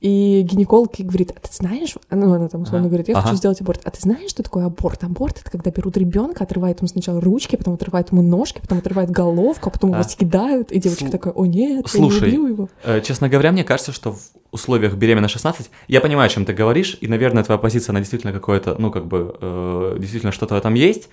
[0.00, 2.88] и гинеколог ей говорит, а ты знаешь, ну, она там условно Ага.
[2.88, 3.22] говорит, я Ага.
[3.28, 5.02] хочу сделать аборт, а ты знаешь, что такое аборт?
[5.04, 9.10] Аборт— это когда берут ребенка, отрывают ему сначала ручки, потом отрывают ему ножки, потом отрывают
[9.10, 10.04] головку, а потом его А.
[10.04, 12.68] съедают, и девочка Слу- такая, о нет, Слушай, я не люблю его.
[12.84, 14.18] Э, Честно говоря, мне кажется, что в
[14.52, 18.32] условиях беременна 16, я понимаю, о чем ты говоришь, и, наверное, твоя позиция, она действительно
[18.32, 21.08] какое-то, ну, как бы, э, действительно что-то в этом есть,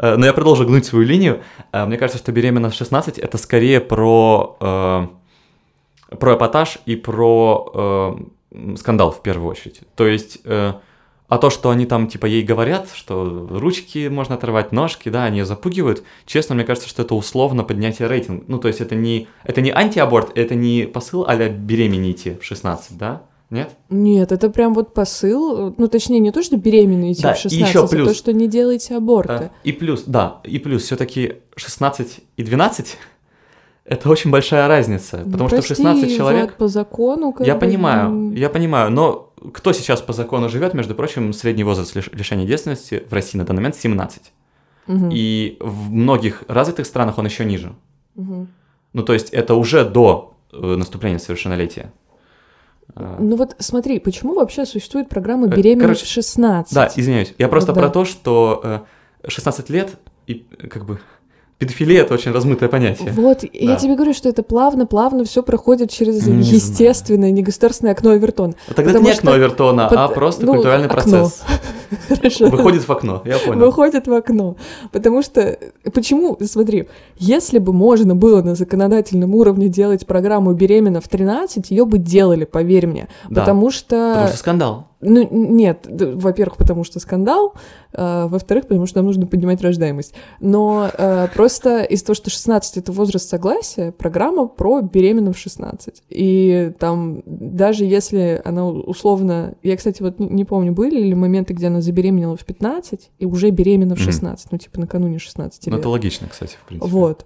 [0.00, 1.40] Э, но я продолжу гнуть свою линию.
[1.72, 5.06] Э, Мне кажется, что беременна в 16 это скорее про, э,
[6.18, 8.16] про эпатаж и про
[8.52, 9.80] э, скандал в первую очередь.
[9.94, 10.72] То есть, э,
[11.28, 15.38] а то, что они там, типа, ей говорят, что ручки можно отрывать, ножки, да, они
[15.38, 18.44] её запугивают, честно, мне кажется, что это условно поднятие рейтинга.
[18.48, 22.96] Ну, то есть, это не, это не антиаборт, это не посыл а-ля беременните в 16,
[22.96, 23.22] да?
[23.50, 23.70] Нет?
[23.88, 27.40] Нет, это прям вот посыл, ну, точнее, не то, что беременные идти Да, в и
[27.40, 28.08] 16, ещё а плюс.
[28.08, 29.32] то, что не делайте аборты.
[29.32, 32.98] А, И плюс, да, и плюс все-таки 16 и 12
[33.90, 36.54] это очень большая разница, Ну, потому что прости, 16 человек.
[36.56, 37.32] По закону...
[37.32, 41.64] как Я бы, понимаю, я понимаю, но кто сейчас по закону живет, между прочим, средний
[41.64, 44.32] возраст лиш- лишения девственности в России на данный момент 17.
[44.86, 47.72] мгм, И в многих развитых странах он еще ниже.
[48.16, 48.48] мгм.
[48.94, 51.92] Ну, то есть это уже до э, наступления совершеннолетия.
[52.94, 56.74] А, Ну вот смотри, почему вообще существует программа Э, беременность короче, в 16?
[56.74, 57.34] Да, извиняюсь.
[57.38, 57.80] Я просто да.
[57.82, 58.60] про то, что
[59.22, 60.98] э, 16 лет и э, как бы
[61.58, 63.12] педофилия это очень размытое понятие.
[63.12, 63.76] Вот, и я Да.
[63.76, 68.54] тебе говорю, что это плавно-плавно все проходит через Не естественное, негосударственное окно Эвертон.
[68.68, 71.00] А Тогда это не окно Авертона, а под- просто ну, культуральный окно.
[71.02, 71.42] процесс.
[72.08, 72.48] Хорошо.
[72.48, 73.60] Выходит в окно, я понял.
[73.64, 74.56] Выходит в окно.
[74.92, 75.58] Потому что,
[75.92, 81.84] почему, смотри, если бы можно было на законодательном уровне делать программу «Беременна в 13», ее
[81.86, 83.08] бы делали, поверь мне.
[83.30, 84.10] Да, Потому что...
[84.12, 84.88] Потому что скандал.
[85.00, 87.54] Ну, нет, во-первых, потому что скандал,
[87.92, 90.12] а, во-вторых, потому что нам нужно поднимать рождаемость.
[90.40, 96.02] Но а, просто из-за того, что 16— это возраст согласия, программа про беременную в 16.
[96.08, 99.54] И там, даже если она условно...
[99.62, 103.24] Я, кстати, вот не, не помню, были ли моменты, где она забеременела в 15 и
[103.24, 104.06] уже беременна в Мгм.
[104.06, 105.80] 16, ну, типа, накануне 16 Ну, лет.
[105.80, 106.90] это логично, кстати, в принципе.
[106.90, 107.24] Вот.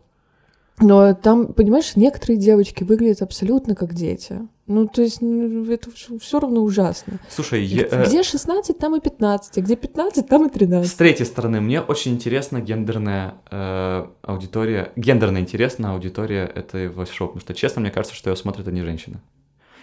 [0.80, 4.40] Но там, понимаешь, некоторые девочки выглядят абсолютно как дети.
[4.66, 7.18] Ну, то есть, ну, это все равно ужасно.
[7.28, 10.90] Слушай, я, э, Где 16, там и 15, а где 15, там и 13.
[10.90, 17.40] с третьей стороны, мне очень интересна гендерная э, аудитория, гендерно интересна аудитория этого шоу, потому
[17.40, 19.20] что, честно, мне кажется, что ее смотрят одни женщины.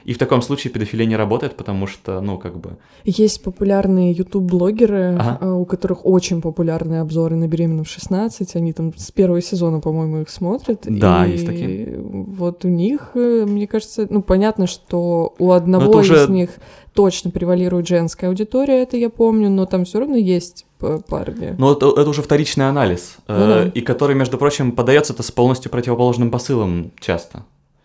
[0.06, 2.78] И в таком случае педофилия не работает, потому что, ну, как бы...
[3.04, 5.38] Есть популярные YouTube-блогеры, Ага.
[5.42, 8.56] а, у которых очень популярные обзоры на беременную в 16.
[8.56, 10.84] Они там с первого сезона, по-моему, их смотрят.
[10.86, 12.00] Да, и есть такие.
[12.02, 16.50] Вот у них, э, мне кажется, ну, понятно, что у одного это уже- из них
[16.94, 20.66] точно превалирует женская аудитория, это я помню, но там все равно есть
[21.08, 21.56] парни.
[21.58, 23.68] Ну, это, это уже вторичный анализ, э, Ну да.
[23.68, 27.44] и который, между прочим, подается-то с полностью противоположным посылом часто.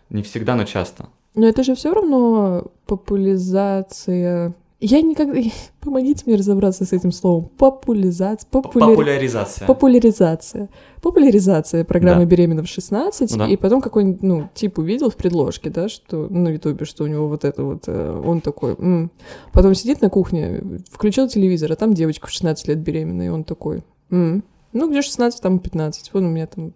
[0.09, 1.07] Не всегда, но часто.
[1.35, 4.53] Но это же все равно популяризация.
[4.79, 5.39] Я никогда...
[5.81, 7.49] Помогите мне разобраться с этим словом.
[7.57, 8.47] Популяризация.
[8.49, 8.91] Популяри...
[8.91, 9.67] Популяризация.
[9.67, 10.69] Популяризация.
[11.01, 12.29] Популяризация программы Да.
[12.31, 13.47] «Беременна в 16», Ну да.
[13.47, 17.27] и потом какой-нибудь, ну, тип увидел в предложке, да, что, на Ютубе, что у него
[17.27, 19.11] вот это вот, э, он такой, «М».
[19.53, 23.43] потом сидит на кухне, включил телевизор, а там девочка в 16 лет беременная, и он
[23.43, 24.43] такой, «М».
[24.73, 26.73] ну, где 16, там 15, вон у меня там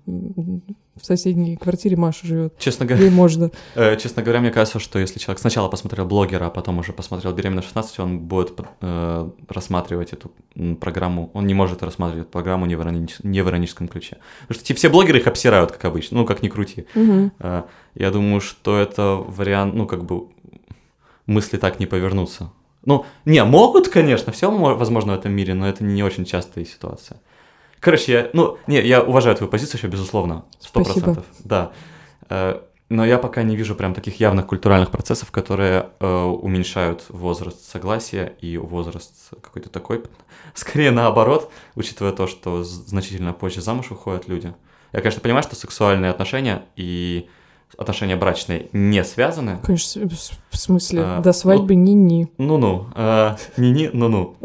[1.01, 3.51] в соседней квартире Маша живет, Честно говоря, ей можно.
[3.75, 7.33] Э, Честно говоря, мне кажется, что если человек сначала посмотрел блогера, а потом уже посмотрел
[7.33, 10.31] «Беременна в 16», он будет э, рассматривать эту
[10.79, 14.17] программу, он не может рассматривать программу не в, иронич- не в ироническом ключе.
[14.47, 16.85] Потому что все блогеры их обсирают, как обычно, ну, как ни крути.
[16.95, 17.31] Мгм.
[17.39, 17.63] Э,
[17.95, 20.27] я думаю, что это вариант, ну, как бы
[21.25, 22.51] мысли так не повернутся.
[22.85, 27.19] Ну, не, могут, конечно, все возможно в этом мире, но это не очень частая ситуация.
[27.79, 31.71] Короче, я, ну, не, я уважаю твою позицию еще, безусловно, сто процентов, да.
[32.29, 37.63] Э, но я пока не вижу прям таких явных культуральных процессов, которые э, уменьшают возраст
[37.69, 40.03] согласия и возраст какой-то такой.
[40.55, 44.53] Скорее наоборот, учитывая то, что значительно позже замуж выходят люди.
[44.91, 47.29] Я, конечно, понимаю, что сексуальные отношения и
[47.77, 49.59] отношения брачные не связаны.
[49.63, 50.09] Конечно,
[50.49, 52.27] в смысле, а, до свадьбы ну, ни-ни.
[52.39, 54.35] Ну-ну, а, ни-ни, ну-ну.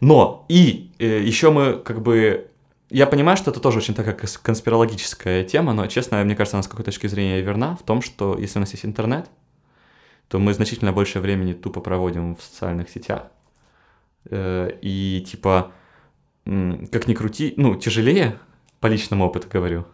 [0.00, 2.49] Но и э, еще мы как бы
[2.90, 6.68] я понимаю, что это тоже очень такая конспирологическая тема, но, честно, мне кажется, она с
[6.68, 9.30] какой точки зрения верна в том, что если у нас есть интернет,
[10.28, 13.24] то мы значительно больше времени тупо проводим в социальных сетях.
[14.28, 15.72] Э, и типа,
[16.44, 18.38] как ни крути, ну, тяжелее,
[18.80, 19.86] по личному опыту говорю,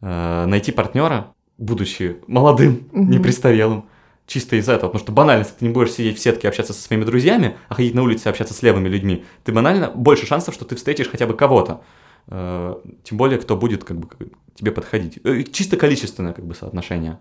[0.00, 3.88] э, найти партнера, будучи молодым, непрестарелым,
[4.26, 6.82] чисто из-за этого, потому что банально, если ты не будешь сидеть в сетке общаться со
[6.82, 10.64] своими друзьями, а ходить на улице общаться с левыми людьми, ты банально больше шансов, что
[10.64, 11.82] ты встретишь хотя бы кого-то.
[12.28, 14.08] Э, тем более, кто будет как бы
[14.54, 15.20] тебе подходить.
[15.24, 17.20] Э, чисто количественное как бы соотношение.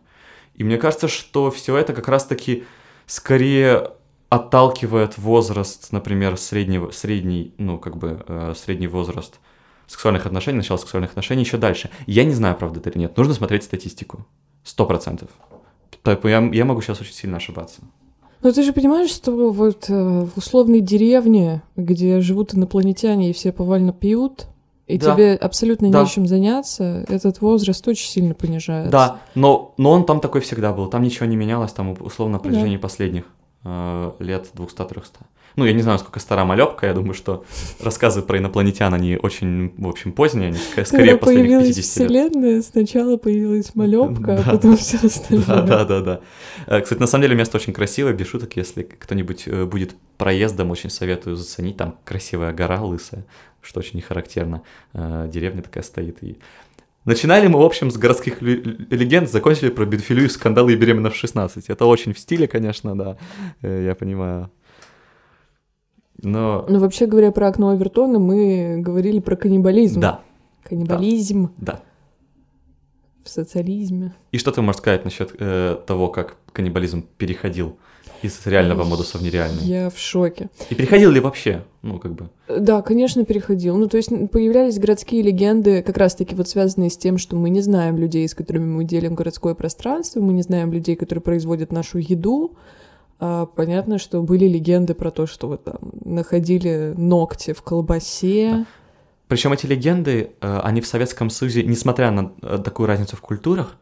[0.56, 2.64] И мне кажется, что все это как раз-таки
[3.06, 3.92] скорее
[4.30, 9.40] отталкивает возраст, например, среднего, средний, ну, как бы, э, средний возраст
[9.86, 11.92] сексуальных отношений, начало сексуальных отношений еще дальше.
[12.08, 13.16] Я не знаю, правда это или нет.
[13.16, 14.26] Нужно смотреть статистику.
[14.64, 15.30] Сто процентов.
[16.06, 17.82] Так, я, я могу сейчас очень сильно ошибаться.
[18.42, 23.52] Но ты же понимаешь, что вот э, в условной деревне, где живут инопланетяне и все
[23.52, 24.46] повально пьют,
[24.86, 25.16] и да.
[25.16, 26.04] тебе абсолютно да.
[26.04, 28.92] нечем заняться, этот возраст очень сильно понижается.
[28.92, 32.40] Да, но, но он там такой всегда был, там ничего не менялось, там условно на
[32.40, 32.82] протяжении да.
[32.84, 33.24] последних
[33.64, 35.06] э, лет 200-300.
[35.56, 37.46] Ну, я не знаю, сколько стара малепка, я думаю, что
[37.80, 42.32] рассказы про инопланетян, они очень, в общем, поздние, они скорее Когда последних появилась 50 лет.
[42.32, 45.46] вселенная, сначала появилась малепка, а потом все остальное.
[45.46, 46.20] Да, да, да, да.
[46.68, 50.72] Э, кстати, на самом деле место очень красивое, без шуток, если кто-нибудь э, будет проездом,
[50.72, 53.26] очень советую заценить, там красивая гора лысая,
[53.62, 54.62] что очень не характерно.
[54.94, 56.38] Э, деревня такая стоит, и
[57.06, 61.16] Начинали мы, в общем, с городских легенд, закончили про бедфилю и скандалы и беременна в
[61.16, 61.70] 16.
[61.70, 63.18] Это очень в стиле, конечно, да,
[63.62, 64.50] я понимаю.
[66.26, 66.66] Но...
[66.68, 70.00] Ну, вообще говоря про окно Авертона, мы говорили про каннибализм.
[70.00, 70.22] Да.
[70.64, 71.52] Каннибализм.
[71.58, 71.82] Да.
[73.24, 74.14] В социализме.
[74.32, 77.78] И что ты можешь сказать насчет э, того, как каннибализм переходил
[78.24, 79.64] из реального модуса в нереальный?
[79.64, 80.50] Я в шоке.
[80.70, 81.64] И переходил ли вообще?
[81.84, 82.30] Ну, как бы.
[82.48, 83.78] Да, конечно, переходил.
[83.78, 87.62] Ну, то есть появлялись городские легенды, как раз-таки вот связанные с тем, что мы не
[87.62, 92.00] знаем людей, с которыми мы делим городское пространство, мы не знаем людей, которые производят нашу
[92.00, 92.56] еду,
[93.20, 98.66] а, понятно, что были легенды про то, что вот там находили ногти в колбасе.
[99.28, 103.78] Причем эти легенды, э, они в Советском Союзе, несмотря на э, такую разницу в культурах,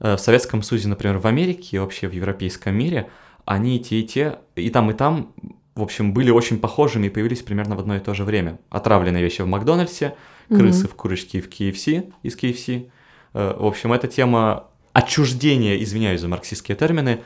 [0.00, 3.08] э, в Советском Союзе, например, в Америке и вообще в европейском мире,
[3.44, 5.32] они и те, и те, и там, и там,
[5.74, 8.60] в общем, были очень похожими и появились примерно в одно и то же время.
[8.70, 10.14] Отравленные вещи в Макдональдсе,
[10.48, 10.88] крысы mm-hmm.
[10.88, 12.90] в курочке в KFC, из KFC.
[13.32, 17.22] В общем, эта тема отчуждения, извиняюсь за марксистские термины,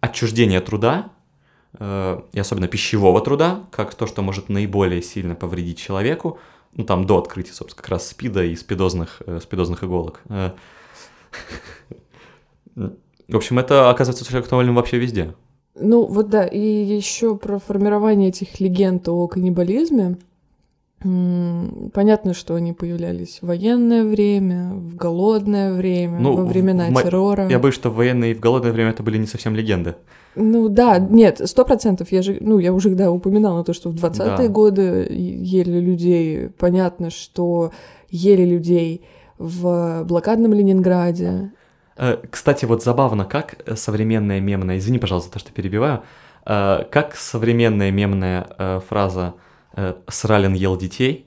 [0.00, 1.10] отчуждение труда,
[1.78, 6.38] э, и особенно пищевого труда, как то, что может наиболее сильно повредить человеку,
[6.74, 10.20] ну там до открытия, собственно, как раз спида и спидозных, э, спидозных иголок.
[10.28, 10.52] Э,
[12.74, 15.34] в общем, это оказывается актуальным вообще везде.
[15.74, 20.18] Ну вот да, и еще про формирование этих легенд о каннибализме.
[21.02, 27.02] Понятно, что они появлялись в военное время, в голодное время, ну, во времена в...
[27.02, 27.48] террора.
[27.48, 29.94] Я боюсь, что в военное и в голодное время это были не совсем легенды.
[30.34, 32.12] Ну да, нет, сто процентов.
[32.12, 34.48] Я же, ну, я уже да, упоминала то, что в 20-е да.
[34.48, 36.50] годы ели людей.
[36.50, 37.72] Понятно, что
[38.10, 39.02] ели людей
[39.38, 41.52] в блокадном Ленинграде.
[41.96, 46.02] Э, кстати, вот забавно, как современная мемная, извини, пожалуйста, то, что перебиваю,
[46.44, 49.34] э, как современная мемная э, фраза
[49.74, 51.26] э, Сралин ел детей.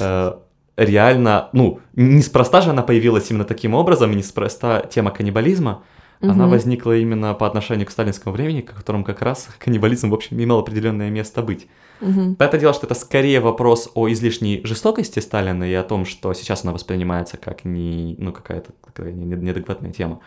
[0.00, 0.32] Э,
[0.76, 5.82] реально, ну, неспроста же она появилась именно таким образом, и неспроста тема каннибализма,
[6.20, 6.30] угу.
[6.30, 10.40] она возникла именно по отношению к сталинскому времени, в котором как раз каннибализм, в общем,
[10.42, 11.66] имел определенное место быть.
[12.00, 12.36] Угу.
[12.36, 16.62] Понятное дело, что это скорее вопрос о излишней жестокости Сталина и о том, что сейчас
[16.62, 20.20] она воспринимается как не, ну, какая-то какая неадекватная тема.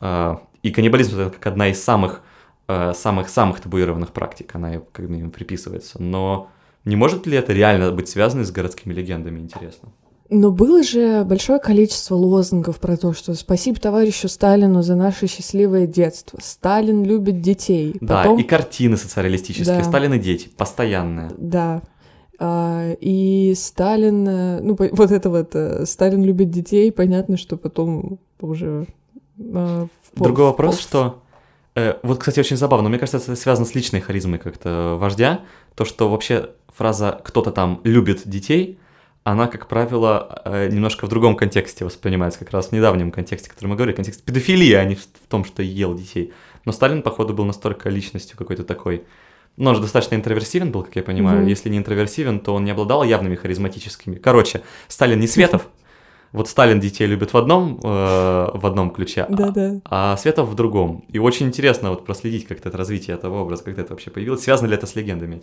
[0.00, 2.22] Э, и каннибализм это как одна из самых
[2.68, 6.00] э, самых-самых табуированных практик, она как бы приписывается.
[6.00, 6.50] Но
[6.84, 9.90] не может ли это реально быть связано с городскими легендами, интересно?
[10.34, 15.86] Но было же большое количество лозунгов про то, что спасибо товарищу Сталину за наше счастливое
[15.86, 16.38] детство.
[16.42, 17.96] Сталин любит детей.
[18.00, 18.38] Да, Потом...
[18.38, 19.76] и картины социалистические.
[19.76, 19.84] Да.
[19.84, 21.30] Сталин и дети, постоянные.
[21.36, 21.82] Да.
[22.38, 28.18] А, и Сталин, э, ну вот это вот, э, Сталин любит детей, понятно, что потом
[28.40, 28.86] уже...
[29.38, 31.22] А, Другой вопрос, что
[31.74, 32.88] Э, вот, кстати, очень забавно.
[32.88, 35.40] Мне кажется, это связано с личной харизмой как-то вождя.
[35.74, 38.78] То, что вообще фраза «кто-то там любит детей»,
[39.24, 43.52] она, как правило, э, немножко в другом контексте воспринимается, как раз в недавнем контексте, о
[43.52, 46.32] котором мы говорили, контекст педофилии, а не в том, что ел детей.
[46.64, 49.04] Но Сталин, походу, был настолько личностью какой-то такой,
[49.56, 51.40] ну, он же достаточно интроверсивен был, как я понимаю.
[51.40, 51.48] Мгм.
[51.48, 54.16] Если не интроверсивен, то он не обладал явными харизматическими.
[54.16, 55.68] Короче, Сталин не Светов.
[56.32, 59.80] Вот Сталин детей любит в одном, э, в одном ключе, а- Да-да.
[59.84, 61.04] а Светов в другом.
[61.08, 64.42] И очень интересно вот проследить как-то это развитие этого образа, как это вообще появилось.
[64.42, 65.42] Связано ли это с легендами?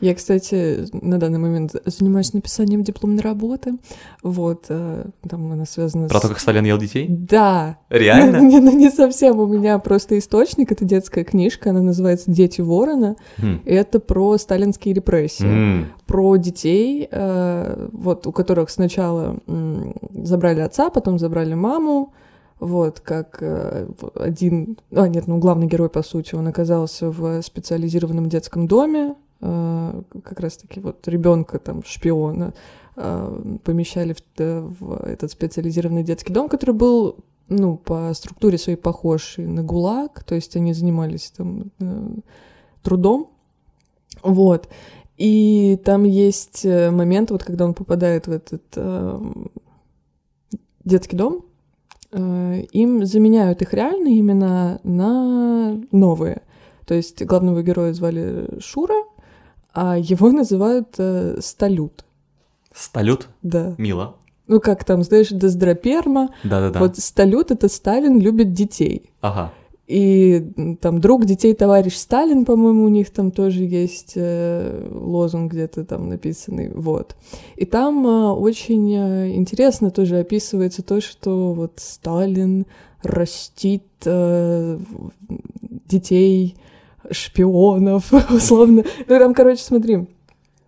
[0.00, 3.74] Я, кстати, на данный момент занимаюсь написанием дипломной работы.
[4.22, 6.22] Вот, э, там она связана Про с...
[6.22, 7.06] то, как Сталин ел детей?
[7.08, 7.78] Да.
[7.88, 8.40] Реально?
[8.40, 9.38] Не, ну не совсем.
[9.38, 10.72] У меня просто источник.
[10.72, 11.70] Это детская книжка.
[11.70, 13.16] Она называется «Дети ворона».
[13.38, 13.62] Хм.
[13.64, 15.46] Это про сталинские репрессии.
[15.46, 15.92] М.
[16.06, 19.36] Про детей, э, вот, у которых сначала
[20.12, 22.12] забрали отца, потом забрали маму.
[22.60, 24.78] Вот, как э, один...
[24.92, 29.14] А, нет, ну, главный герой, по сути, он оказался в специализированном детском доме.
[29.44, 32.54] Э, как раз-таки вот ребенка там, шпиона,
[32.96, 37.16] э, помещали в, т- в этот специализированный детский дом, который был
[37.48, 42.08] ну, по структуре своей похож на ГУЛАГ, то есть они занимались там э,
[42.82, 43.30] трудом,
[44.22, 44.68] вот.
[45.16, 49.50] И там есть э, момент, вот когда он попадает в этот эм,
[50.84, 51.44] детский дом,
[52.10, 56.42] э, им заменяют их реальные имена на новые.
[56.86, 59.04] То есть главного героя звали Шура,
[59.74, 62.04] а его называют э, Сталют.
[62.72, 63.28] Сталют?
[63.42, 63.74] Да.
[63.78, 64.16] Мило.
[64.46, 66.30] Ну, как там, знаешь, Дездраперма.
[66.44, 66.78] Да-да-да.
[66.78, 69.10] Вот Сталют— это Сталин любит детей.
[69.20, 69.52] Ага.
[69.86, 75.84] И там друг детей товарищ Сталин, по-моему, у них там тоже есть э, лозунг где-то
[75.84, 77.16] там написанный, вот.
[77.56, 82.64] И там э, очень э, интересно тоже описывается то, что вот Сталин
[83.02, 84.78] растит э,
[85.86, 86.56] детей
[87.10, 88.84] шпионов, условно.
[89.06, 90.06] Ну там, короче, смотри.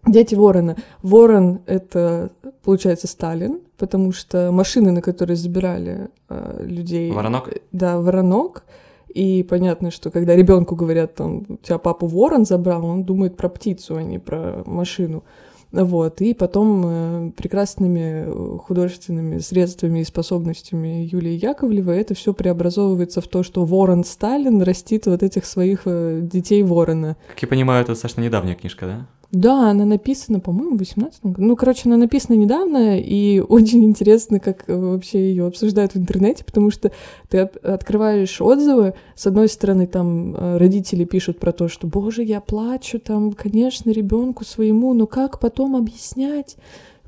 [0.06, 0.76] Дети ворона.
[1.02, 2.30] Ворон— это,
[2.62, 7.10] получается, Сталин, потому что машины, на которые забирали э, людей...
[7.10, 7.52] Воронок?
[7.72, 8.64] Да, воронок.
[9.08, 13.48] И понятно, что когда ребенку говорят, там, у тебя папу ворон забрал, он думает про
[13.48, 15.24] птицу, а не про машину.
[15.72, 16.20] Вот.
[16.20, 23.28] И потом э, прекрасными э, художественными средствами и способностями Юлии Яковлевой это все преобразовывается в
[23.28, 27.16] то, что ворон Сталин растит вот этих своих э, детей ворона.
[27.28, 29.06] Как я понимаю, это достаточно недавняя книжка, да?
[29.32, 31.42] Да, она написана, по-моему, в 18 году.
[31.42, 36.44] Ну, короче, она написана недавно, и очень интересно, как э, вообще ее обсуждают в интернете,
[36.44, 36.92] потому что
[37.28, 42.22] ты от- открываешь отзывы, с одной стороны, там э, родители пишут про то, что, боже,
[42.22, 46.56] я плачу, там, конечно, ребенку своему, но как потом объяснять,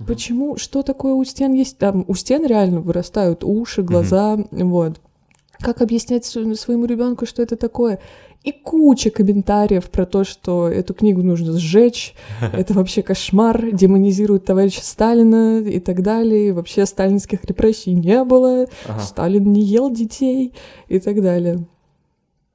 [0.07, 1.79] почему, что такое у стен есть?
[1.79, 5.01] Там у стен реально вырастают уши, глаза, вот.
[5.61, 7.98] Как объяснять сво- своему ребенку, что это такое?
[8.44, 12.14] И куча комментариев про то, что эту книгу нужно сжечь,
[12.52, 16.48] это вообще кошмар, демонизирует товарища Сталина и так далее.
[16.48, 19.00] И вообще сталинских репрессий не было, Ага.
[19.00, 20.54] Сталин не ел детей
[20.88, 21.66] и так далее.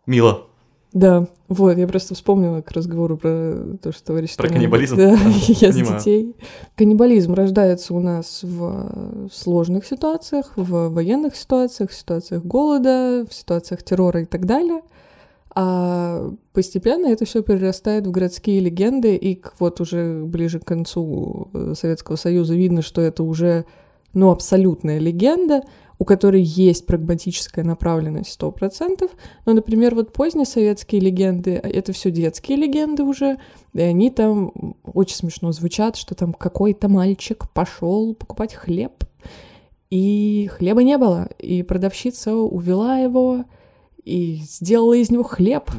[0.05, 0.47] Мило.
[0.93, 4.95] Да, вот, я просто вспомнила к разговору про то, что товарищ Про каннибализм?
[4.95, 5.97] Да, Да, ест понимаю.
[5.97, 6.35] детей.
[6.75, 13.81] Каннибализм рождается у нас в сложных ситуациях, в военных ситуациях, в ситуациях голода, в ситуациях
[13.83, 14.81] террора и так далее.
[15.55, 21.49] А постепенно это все перерастает в городские легенды, и к- вот уже ближе к концу
[21.53, 23.65] э, Советского Союза видно, что это уже
[24.13, 25.61] ну, абсолютная легенда,
[26.03, 29.09] у которой есть прагматическая направленность 100%.
[29.45, 33.37] Но, например, вот поздние советские легенды, а это все детские легенды уже,
[33.71, 34.51] и они там
[34.83, 39.05] очень смешно звучат, что там какой-то мальчик пошел покупать хлеб,
[39.91, 43.45] и хлеба не было, и продавщица увела его
[44.03, 45.71] и сделала из него хлеб.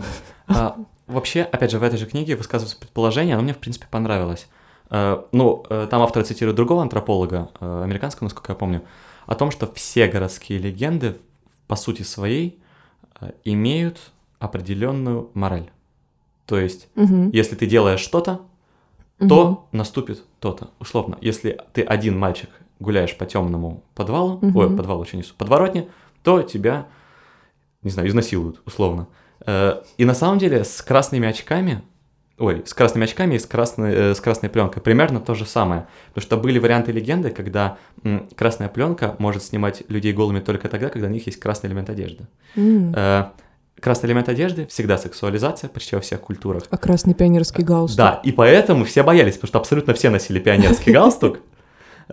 [0.48, 4.46] А, вообще, опять же, в этой же книге высказывается предположение, оно мне, в принципе, понравилось.
[4.90, 8.82] Э, ну, э, там автор цитирует другого антрополога, э, американского, насколько я помню,
[9.26, 11.16] о том, что все городские легенды,
[11.66, 12.58] по сути своей,
[13.20, 15.70] э, имеют определенную мораль.
[16.46, 17.30] То есть, Мгм.
[17.30, 18.40] если ты делаешь что-то,
[19.18, 20.70] то наступит то-то.
[20.80, 22.50] Условно, если ты один мальчик
[22.80, 24.56] гуляешь по темному подвалу, Мгм.
[24.56, 25.88] ой, подвал очень несу, подворотне,
[26.22, 26.86] то тебя,
[27.82, 29.06] не знаю, изнасилуют, условно.
[29.46, 31.82] Э, И на самом деле с красными очками,
[32.38, 35.86] ой, с красными очками и с красной, э, с красной пленкой примерно то же самое.
[36.08, 40.88] Потому что были варианты легенды, когда м, красная пленка может снимать людей голыми только тогда,
[40.88, 42.26] когда у них есть красный элемент одежды.
[42.56, 42.92] М.
[42.96, 43.24] Э,
[43.80, 46.62] Красный элемент одежды всегда сексуализация почти во всех культурах.
[46.70, 47.98] А красный пионерский галстук?
[47.98, 51.40] Да, и поэтому все боялись, потому что абсолютно все носили пионерский галстук.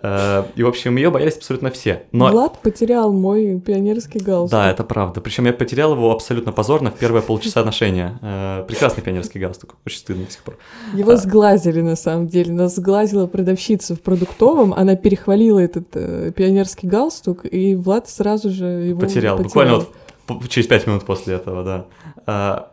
[0.00, 2.04] Э, и, в общем, ее боялись абсолютно все.
[2.12, 2.30] Но...
[2.30, 4.50] Влад потерял мой пионерский галстук.
[4.50, 5.20] Да, это правда.
[5.20, 8.18] Причем я потерял его абсолютно позорно в первые полчаса ношения.
[8.22, 9.76] Э, прекрасный пионерский галстук.
[9.86, 10.56] Очень стыдно до сих пор.
[10.94, 12.52] Его сглазили, на самом деле.
[12.52, 14.72] Нас сглазила продавщица в продуктовом.
[14.74, 19.36] Она перехвалила этот э, пионерский галстук, и Влад сразу же его потерял.
[19.36, 19.44] потерял.
[19.44, 19.86] Буквально
[20.28, 21.86] вот через пять минут после этого,
[22.26, 22.71] да.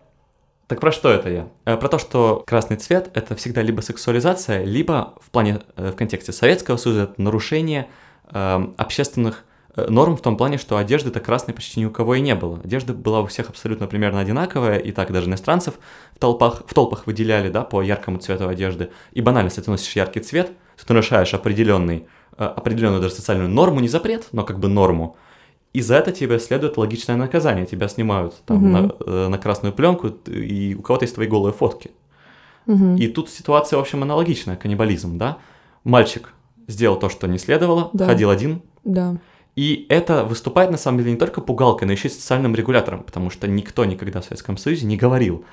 [0.69, 1.47] Так про что это я?
[1.65, 5.95] Э, про то, что красный цвет— это всегда либо сексуализация, либо в плане, э, в
[5.95, 7.87] контексте Советского Союза это нарушение
[8.31, 9.45] э, общественных
[9.75, 12.59] э, норм в том плане, что одежды-то красной почти ни у кого и не было.
[12.63, 15.73] Одежда была у всех абсолютно примерно одинаковая, и так даже иностранцев
[16.13, 18.91] в толпах, в толпах выделяли, да, по яркому цвету одежды.
[19.11, 22.05] И банально, если ты носишь яркий цвет, если ты нарушаешь определенный,
[22.37, 25.17] определенную даже социальную норму, не запрет, но как бы норму,
[25.73, 27.65] и за это тебе следует логичное наказание.
[27.65, 28.67] Тебя снимают там угу.
[28.67, 31.91] на, э, на красную пленку, и у кого-то есть твои голые фотки.
[32.65, 32.95] Угу.
[32.95, 35.37] И тут ситуация, в общем, аналогичная, каннибализм, да?
[35.83, 36.33] Мальчик
[36.67, 38.05] сделал то, что не следовало, да.
[38.05, 38.61] ходил один.
[38.83, 39.17] Да.
[39.55, 43.29] И это выступает, на самом деле, не только пугалкой, но еще и социальным регулятором, потому
[43.29, 45.43] что никто никогда в Советском Союзе не говорил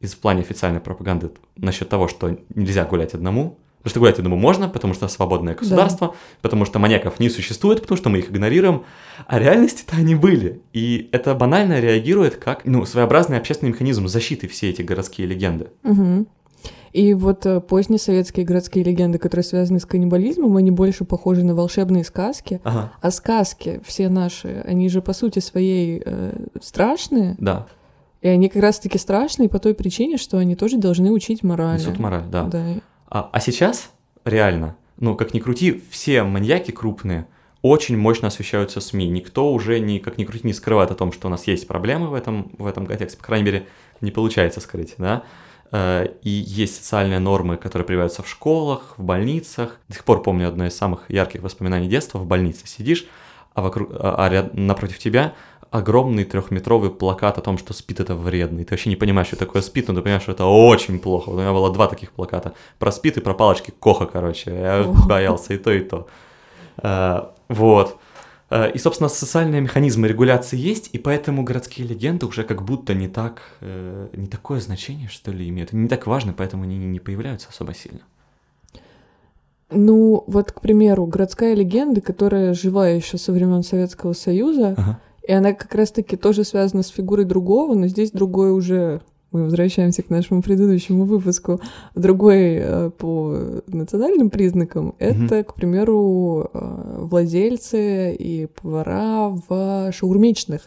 [0.00, 4.40] из плане официальной пропаганды насчет того, что нельзя гулять одному, Потому что гулять, я думаю,
[4.40, 6.14] можно, потому что свободное государство, да.
[6.40, 8.84] потому что маньяков не существует, потому что мы их игнорируем.
[9.26, 10.62] А реальности-то они были.
[10.72, 15.68] И это банально реагирует как ну, своеобразный общественный механизм защиты все эти городские легенды.
[15.82, 16.26] Угу.
[16.92, 21.54] И вот э, поздние советские городские легенды, которые связаны с каннибализмом, они больше похожи на
[21.54, 22.60] волшебные сказки.
[22.64, 22.92] Ага.
[23.00, 27.34] А сказки все наши, они же по сути своей э, страшные.
[27.38, 27.66] Да.
[28.20, 31.78] И они как раз-таки страшные по той причине, что они тоже должны учить мораль.
[31.78, 32.44] Несут мораль, да.
[32.44, 32.64] да.
[33.14, 33.90] А, а сейчас
[34.24, 37.26] реально, ну, как ни крути, все маньяки крупные
[37.60, 39.06] очень мощно освещаются СМИ.
[39.06, 42.08] Никто уже, ни, как ни крути, не скрывает о том, что у нас есть проблемы
[42.08, 43.18] в этом, в этом контексте.
[43.18, 43.66] По крайней мере,
[44.00, 45.24] не получается скрыть, да.
[45.72, 49.78] Э, и есть социальные нормы, которые проявляются в школах, в больницах.
[49.88, 52.18] До сих пор помню одно из самых ярких воспоминаний детства.
[52.18, 53.06] В больнице сидишь,
[53.52, 55.34] а, вокруг, а, а напротив тебя
[55.72, 58.60] огромный трехметровый плакат о том, что спит это вредно.
[58.60, 61.30] И ты вообще не понимаешь, что такое спит, но ты понимаешь, что это очень плохо.
[61.30, 62.52] У меня было два таких плаката.
[62.78, 64.50] Про спит и про палочки Коха, короче.
[64.50, 66.06] Я боялся и то, и то.
[66.76, 67.96] А, вот.
[68.50, 73.08] А, и, собственно, социальные механизмы регуляции есть, и поэтому городские легенды уже как будто не
[73.08, 75.72] так, э, не такое значение, что ли, имеют.
[75.72, 78.00] Не так важно, поэтому они не появляются особо сильно.
[79.70, 85.00] Ну, вот, к примеру, городская легенда, которая жива еще со времен Советского Союза, ага.
[85.26, 89.00] И она как раз-таки тоже связана с фигурой другого, но здесь другой уже
[89.32, 91.60] мы возвращаемся к нашему предыдущему выпуску,
[91.94, 95.24] другой э, по национальным признакам, mm-hmm.
[95.24, 100.62] это, к примеру, э, владельцы и повара в шаурмичных.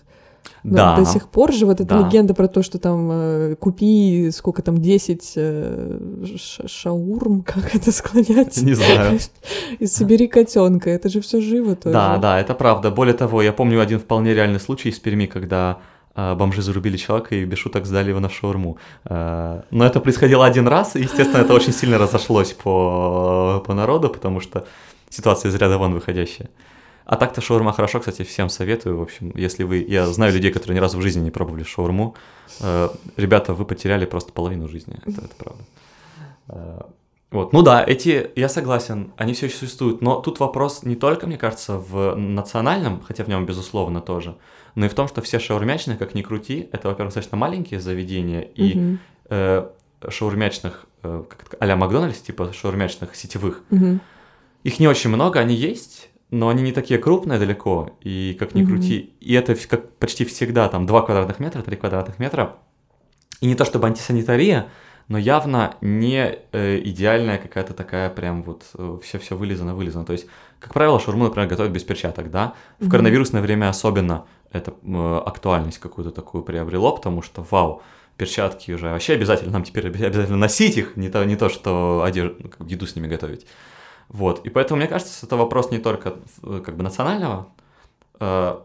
[0.64, 0.96] Да.
[0.96, 2.00] До сих пор же вот эта да.
[2.00, 6.00] легенда про то, что там э, купи сколько там, 10 э,
[6.66, 8.62] шаурм, как это склонять?
[8.62, 9.20] Не знаю.
[9.80, 11.94] И собери котенка, это же все живо тоже.
[11.94, 12.90] Да, да, это правда.
[12.90, 15.78] Более того, я помню один вполне реальный случай из Перми, когда
[16.16, 18.78] э, бомжи зарубили человека и без шуток сдали его на шаурму.
[19.06, 24.10] Э, но это происходило один раз, и, естественно, это очень сильно разошлось по, по народу,
[24.10, 24.66] потому что
[25.10, 26.50] ситуация из ряда вон выходящая.
[27.06, 28.98] А так-то шаурма хорошо, кстати, всем советую.
[28.98, 29.86] В общем, если вы...
[29.88, 32.16] Я знаю людей, которые ни разу в жизни не пробовали шаурму.
[32.60, 34.98] Э, ребята, вы потеряли просто половину жизни.
[35.06, 35.64] Это, это правда.
[36.48, 36.82] Э,
[37.36, 37.54] вот.
[37.54, 41.38] Ну да, эти, я согласен, они все еще существуют, но тут вопрос не только, мне
[41.38, 44.38] кажется, в национальном, хотя в нем, безусловно, тоже,
[44.76, 48.40] но и в том, что все шаурмячные, как ни крути, это, во-первых, достаточно маленькие заведения,
[48.42, 48.98] и mm-hmm.
[49.32, 49.68] э,
[50.10, 51.24] шаурмячных, э,
[51.60, 54.00] а-ля Макдональдс, типа шаурмячных сетевых, mm-hmm.
[54.64, 58.64] их не очень много, они есть, но они не такие крупные далеко, и как ни
[58.64, 58.68] mm-hmm.
[58.68, 62.58] крути, и это как почти всегда там 2 квадратных метра, 3 квадратных метра,
[63.42, 64.70] и не то чтобы антисанитария,
[65.08, 68.64] но явно не э, идеальная какая-то такая прям вот
[69.04, 70.04] все-все вылизано-вылизано.
[70.04, 70.26] То есть,
[70.60, 72.56] как правило, шаурму, например, готовят без перчаток, да?
[72.80, 72.90] В mm-hmm.
[72.90, 77.84] коронавирусное время особенно это э, актуальность какую-то такую приобрело, потому что, вау,
[78.18, 82.52] перчатки уже вообще обязательно, нам теперь обязательно носить их, не то, не то что одежду,
[82.66, 83.46] еду с ними готовить.
[84.10, 87.48] Вот, и поэтому, мне кажется, это вопрос не только э, как бы национального,
[88.20, 88.60] э,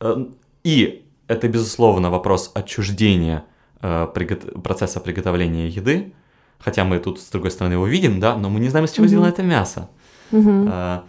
[0.00, 0.26] э,
[0.64, 3.44] и это, безусловно, вопрос отчуждения
[3.80, 6.12] процесса приготовления еды,
[6.60, 9.06] хотя мы тут, с другой стороны, его видим, да, но мы не знаем, из чего
[9.06, 9.08] mm-hmm.
[9.08, 9.88] сделано это мясо.
[10.30, 11.02] Mm-hmm.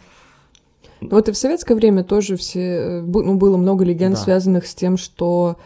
[1.02, 4.22] Вот и в советское время тоже все, ну, было много легенд, да.
[4.22, 5.58] связанных с тем, что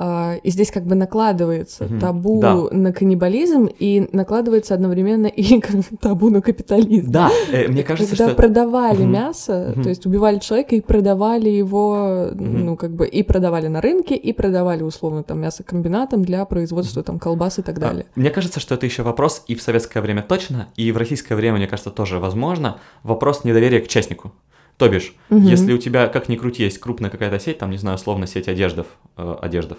[0.00, 2.00] и здесь как бы накладывается Мгм.
[2.00, 2.54] табу Да.
[2.70, 5.60] на каннибализм и накладывается одновременно и
[6.00, 7.10] табу на капитализм.
[7.10, 8.34] Да, э, мне кажется, Когда что...
[8.36, 9.12] продавали Мгм.
[9.12, 9.82] мясо, Мгм.
[9.82, 12.64] то есть убивали человека и продавали его, Мгм.
[12.64, 17.18] ну, как бы, и продавали на рынке, и продавали, условно, там, мясокомбинатам для производства, там,
[17.18, 18.06] колбас и так А, далее.
[18.14, 21.58] Мне кажется, что это еще вопрос и в советское время точно, и в российское время,
[21.58, 22.78] мне кажется, тоже возможно.
[23.02, 24.32] Вопрос недоверия к частнику.
[24.80, 25.46] То бишь, Мгм.
[25.46, 28.48] если у тебя, как ни крути, есть крупная какая-то сеть, там, не знаю, условно, сеть
[28.48, 28.86] одеждов,
[29.18, 29.76] э, одеждов,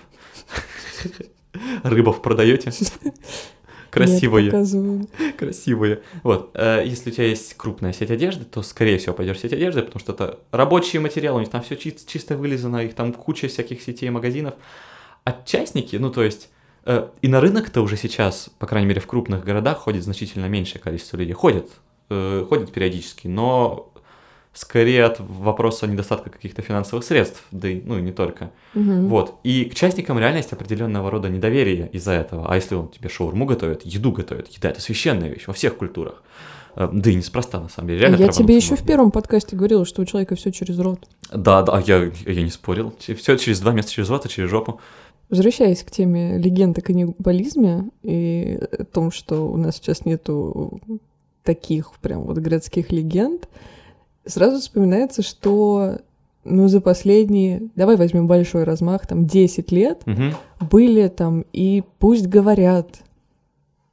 [1.84, 3.16] рыбов продаете, Нет,
[3.90, 5.08] красивые, показываю.
[5.38, 6.02] красивые.
[6.24, 9.54] Вот, э, если у тебя есть крупная сеть одежды, то, скорее всего, пойдешь в сеть
[9.54, 13.48] одежды, потому что это рабочие материалы, у них там все чисто вылизано, их там куча
[13.48, 14.54] всяких сетей и магазинов.
[15.24, 16.50] А частники, ну, то есть,
[16.86, 20.80] э, и на рынок-то уже сейчас, по крайней мере, в крупных городах ходит значительно меньшее
[20.80, 21.34] количество людей.
[21.34, 21.70] Ходят,
[22.10, 23.91] э, ходят периодически, но
[24.54, 28.52] скорее от вопроса недостатка каких-то финансовых средств, да и, ну, и не только.
[28.74, 29.08] Мгм.
[29.08, 29.40] Вот.
[29.44, 32.48] И к частникам реально есть определенного рода недоверие из-за этого.
[32.50, 36.22] А если он тебе шаурму готовит, еду готовит, еда это священная вещь во всех культурах.
[36.76, 38.02] Э, Да и неспроста, на самом деле.
[38.02, 41.08] Реально Я тебе еще в первом подкасте говорила, что у человека все через рот.
[41.34, 42.94] Да, да, я, я не спорил.
[43.00, 44.80] Все через два места через рот, а через жопу.
[45.30, 50.82] Возвращаясь к теме легенд о каннибализме и о том, что у нас сейчас нету
[51.44, 53.48] таких прям вот городских легенд,
[54.26, 55.98] сразу вспоминается, что
[56.44, 60.34] ну, за последние, давай возьмем большой размах, там, 10 лет, Мгм.
[60.72, 63.02] были там и пусть говорят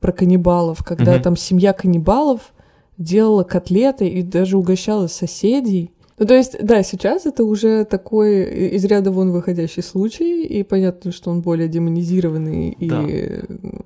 [0.00, 1.22] про каннибалов, когда Мгм.
[1.22, 2.52] там семья каннибалов
[2.96, 5.90] делала котлеты и даже угощала соседей.
[6.18, 10.62] Ну, то есть, да, сейчас это уже такой и- из ряда вон выходящий случай, и
[10.64, 12.88] понятно, что он более демонизированный и...
[12.88, 13.02] Да.
[13.02, 13.77] ну,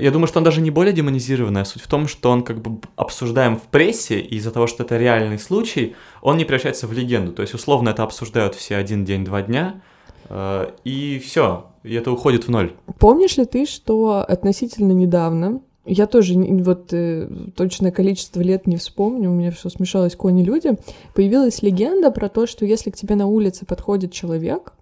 [0.00, 2.60] Я думаю, что он даже не более демонизированный, а суть в том, что он как
[2.60, 6.92] бы обсуждаем в прессе, и из-за того, что это реальный случай, он не превращается в
[6.92, 7.32] легенду.
[7.32, 9.82] То есть, условно, это обсуждают все один день, два дня,
[10.28, 12.72] э, и все, и это уходит в ноль.
[12.98, 19.30] Помнишь ли ты, что относительно недавно, я тоже вот э, точное количество лет не вспомню,
[19.30, 20.78] у меня все смешалось кони-люди,
[21.14, 24.72] появилась легенда про то, что если к тебе на улице подходит человек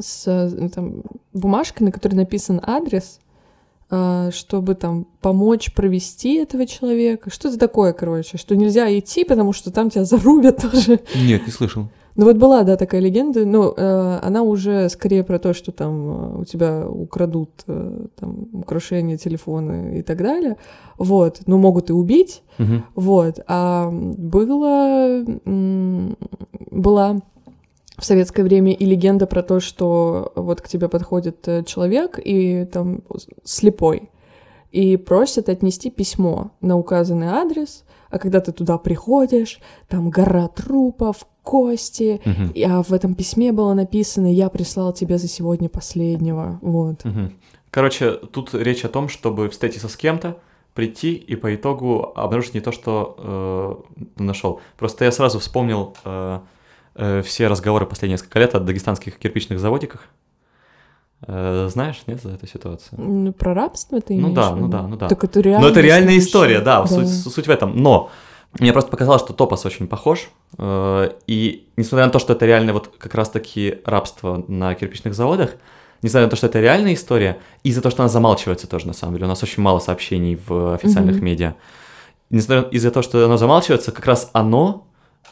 [0.00, 3.20] с э, там, бумажкой, на которой написан адрес,
[3.90, 9.88] чтобы там помочь провести этого человека, что-то такое, короче, что нельзя идти, потому что там
[9.88, 11.00] тебя зарубят тоже.
[11.14, 11.88] Нет, не слышал.
[12.18, 15.92] Ну вот была, да, такая легенда, но э, она уже скорее про то, что там
[16.08, 20.56] э, у тебя украдут э, там украшения, телефоны и так далее,
[20.98, 22.84] вот, но могут и убить, Мгм.
[22.96, 25.24] вот, а было,
[26.72, 27.20] была
[27.98, 32.64] в советское время и легенда про то, что вот к тебе подходит э, человек и
[32.64, 33.02] там
[33.44, 34.08] слепой,
[34.70, 41.26] и просит отнести письмо на указанный адрес, а когда ты туда приходишь, там гора трупов,
[41.42, 42.50] кости, Мгм.
[42.54, 47.04] и- а в этом письме было написано «Я прислал тебе за сегодня последнего», вот.
[47.04, 47.32] Мгм.
[47.70, 50.36] Короче, тут речь о том, чтобы встретиться с кем-то,
[50.74, 54.60] прийти и по итогу обнаружить не то, что э, нашел.
[54.78, 56.38] Просто я сразу вспомнил э,
[57.24, 60.02] все разговоры последние несколько лет о дагестанских кирпичных заводиках.
[61.26, 63.00] Э, знаешь, нет, за эту ситуацию?
[63.00, 65.08] Ну, Про рабство ты Ну имеешь да, в ну да, ну да.
[65.08, 65.66] Так это реально.
[65.66, 66.26] Но это реальная случай.
[66.26, 67.76] история, да, Суть, суть в этом.
[67.76, 68.10] Но
[68.60, 70.30] мне просто показалось, что топос очень похож.
[70.58, 75.50] э, И несмотря на то, что это реально вот как раз-таки рабство на кирпичных заводах,
[76.02, 78.92] несмотря на то, что это реальная история, и за то, что она замалчивается тоже, на
[78.92, 79.26] самом деле.
[79.26, 81.24] У нас очень мало сообщений в официальных Мгм.
[81.24, 81.54] медиа.
[82.30, 84.86] Несмотря из-за того, что оно замалчивается, как раз оно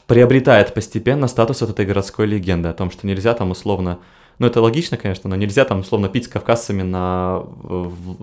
[0.07, 3.99] приобретает постепенно статус вот этой городской легенды о том, что нельзя там условно...
[4.39, 7.45] Ну, это логично, конечно, но нельзя там условно пить с кавказцами на,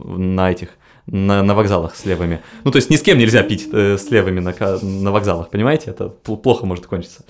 [0.05, 0.69] на этих,
[1.07, 2.39] на, на вокзалах с левыми.
[2.63, 5.89] Ну, то есть ни с кем нельзя пить э, с левыми на, на вокзалах, понимаете?
[5.89, 7.25] Это пл- плохо может кончиться.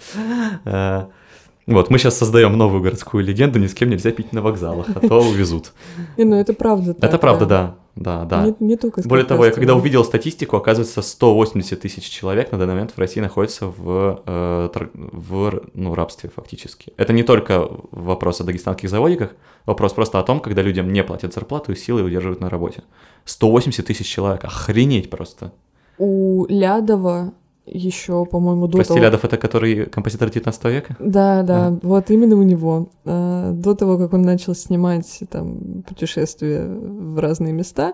[1.65, 4.99] Вот, мы сейчас создаем новую городскую легенду, ни с кем нельзя пить на вокзалах, а
[4.99, 5.71] то увезут.
[6.17, 8.45] Не, ну это правда Это правда, да, да, да.
[8.45, 12.73] Не, не только Более того, я когда увидел статистику, оказывается, 180 тысяч человек на данный
[12.73, 16.91] момент в России находятся в, э, в ну, рабстве фактически.
[16.97, 19.31] Это не только вопрос о дагестанских заводиках,
[19.65, 22.83] вопрос просто о том, когда людям не платят зарплату и силой удерживают на работе.
[23.23, 25.53] 180 тысяч человек, охренеть просто.
[25.97, 27.33] У Лядова
[27.65, 29.05] еще, по-моему, до Прости, того...
[29.05, 30.95] Это который композитор 19 века?
[30.99, 32.89] Да, да, вот именно у него.
[33.05, 37.93] А, До того, как он начал снимать там путешествия в разные места,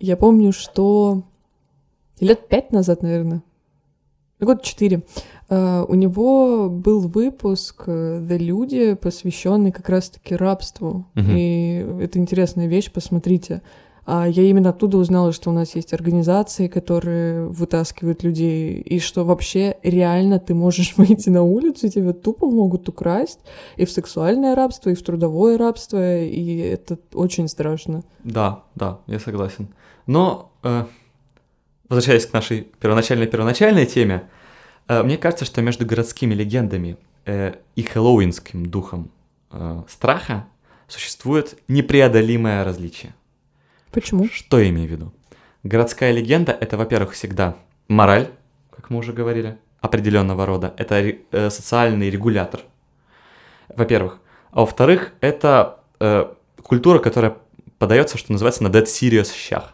[0.00, 1.22] я помню, что
[2.20, 3.42] лет пять назад, наверное,
[4.40, 5.02] год четыре,
[5.48, 11.06] а, у него был выпуск э, «The Люди», посвященный как раз-таки рабству.
[11.14, 11.36] Мгм.
[11.36, 13.62] И это интересная вещь, посмотрите.
[14.06, 19.24] А я именно оттуда узнала, что у нас есть организации, которые вытаскивают людей, и что
[19.24, 23.40] вообще реально ты можешь выйти на улицу, тебя тупо могут украсть
[23.74, 28.04] и в сексуальное рабство, и в трудовое рабство, и это очень страшно.
[28.22, 29.68] Да, да, я согласен.
[30.06, 30.84] Но, э,
[31.88, 34.28] возвращаясь к нашей первоначальной-первоначальной теме,
[34.86, 39.10] э, мне кажется, что между городскими легендами э, и хэллоуинским духом
[39.50, 40.46] э, страха
[40.86, 43.12] существует непреодолимое различие.
[43.96, 44.28] Почему?
[44.30, 45.12] Что я имею в виду?
[45.62, 47.56] Городская легенда— это, во-первых, всегда
[47.88, 48.28] мораль,
[48.70, 50.74] как мы уже говорили, определенного рода.
[50.76, 52.60] Это э, социальный регулятор,
[53.74, 54.18] во-первых.
[54.50, 56.26] А во-вторых, это э,
[56.62, 57.38] культура, которая
[57.78, 59.72] подается, что называется, на dead serious щах.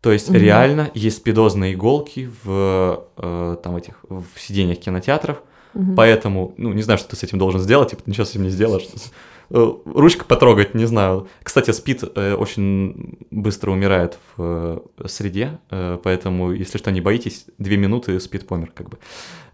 [0.00, 0.38] То есть mm-hmm.
[0.38, 5.42] реально есть спидозные иголки в э, там этих в сиденьях кинотеатров,
[5.74, 5.94] mm-hmm.
[5.96, 8.44] поэтому ну не знаю, что ты с этим должен сделать, типа ты ничего с этим
[8.44, 8.86] не сделаешь.
[9.50, 11.28] Э, ручка потрогать, не знаю.
[11.42, 17.76] Кстати, спид э, очень быстро умирает в э, среде, поэтому, если что, не боитесь, две
[17.76, 18.98] минуты спид помер, как бы.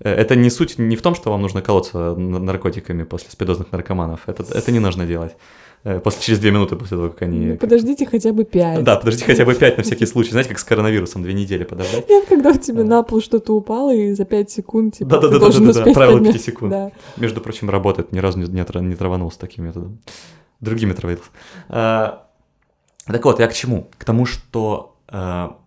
[0.00, 4.28] Это не суть не в том, что вам нужно колоться наркотиками после спидозных наркоманов.
[4.28, 5.36] Это, это не нужно делать.
[5.84, 7.46] Э, после, через две минуты после того, как они...
[7.46, 8.82] Ну, подождите хотя бы пять.
[8.82, 10.30] Да, подождите хотя бы пять на всякий случай.
[10.30, 12.08] Знаете, как с коронавирусом, две недели подождать.
[12.08, 15.28] Нет, когда у тебя на пол что-то упало, и за пять секунд типа, да, да,
[15.28, 16.70] да, да, да, да, правило пяти секунд.
[16.70, 16.90] Да.
[17.18, 20.00] Между прочим, работает, ни разу не, не, не траванулся таким методом.
[20.60, 21.28] Другими траванулся.
[21.68, 22.28] А,
[23.04, 23.90] так вот, я к чему?
[23.98, 25.58] К тому, что а,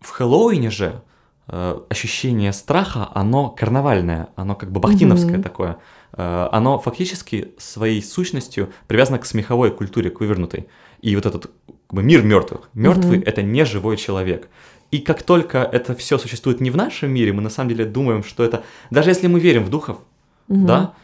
[0.00, 1.02] в Хэллоуине же
[1.46, 5.42] а, ощущение страха, оно карнавальное, оно как бы бахтиновское mm-hmm.
[5.42, 5.76] такое.
[6.14, 10.68] Э, оно фактически своей сущностью привязано к смеховой культуре, к вывернутой.
[11.00, 12.68] И вот этот как бы, мир мертвых.
[12.74, 13.28] Мертвый mm-hmm.
[13.28, 14.48] это не живой человек.
[14.90, 18.22] И как только это все существует не в нашем мире, мы на самом деле думаем,
[18.22, 19.98] что это, даже если мы верим в духов,
[20.48, 20.66] mm-hmm.
[20.66, 20.94] да,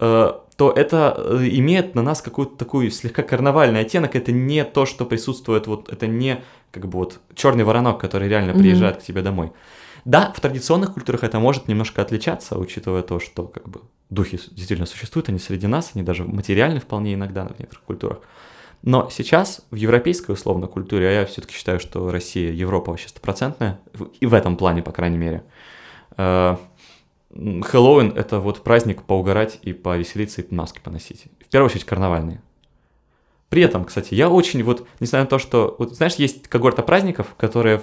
[0.00, 4.16] э, то это э, имеет на нас какую-то такую слегка карнавальный оттенок.
[4.16, 6.42] Это не то, что присутствует, вот это не
[6.72, 8.58] как бы вот черный воронок, который реально mm-hmm.
[8.58, 9.52] приезжает к тебе домой.
[10.04, 14.86] Да, в традиционных культурах это может немножко отличаться, учитывая то, что как бы духи действительно
[14.86, 18.18] существуют, они среди нас, они даже материальны вполне иногда в некоторых культурах.
[18.82, 23.80] Но сейчас в европейской условно культуре, а я все-таки считаю, что Россия, Европа вообще стопроцентная,
[24.20, 25.44] и в этом плане, по крайней мере,
[26.16, 26.56] э,
[27.34, 31.26] Хэллоуин— это вот праздник поугарать и повеселиться, и маски поносить.
[31.44, 32.40] В первую очередь карнавальные.
[33.48, 37.34] При этом, кстати, я очень вот, несмотря на то, что, вот знаешь, есть когорта праздников,
[37.36, 37.82] которые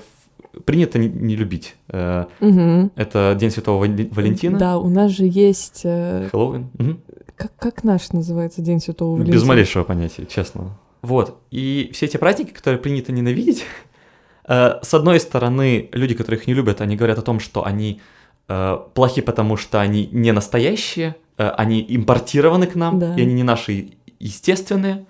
[0.65, 1.75] принято не, любить.
[1.89, 2.91] Угу.
[2.95, 4.57] Это День Святого Валентина.
[4.57, 5.81] Да, у нас же есть...
[5.83, 6.69] Э, Хэллоуин.
[6.79, 6.97] Угу.
[7.35, 9.33] Как, как наш называется День Святого Валентина?
[9.33, 10.77] Без малейшего понятия, честно.
[11.01, 11.37] Вот.
[11.51, 13.65] И все эти праздники, которые принято ненавидеть,
[14.47, 18.01] э, с одной стороны, люди, которые их не любят, они говорят о том, что они
[18.93, 23.15] плохи, потому что они не настоящие, они импортированы к нам, да.
[23.15, 25.07] и они не наши естественные.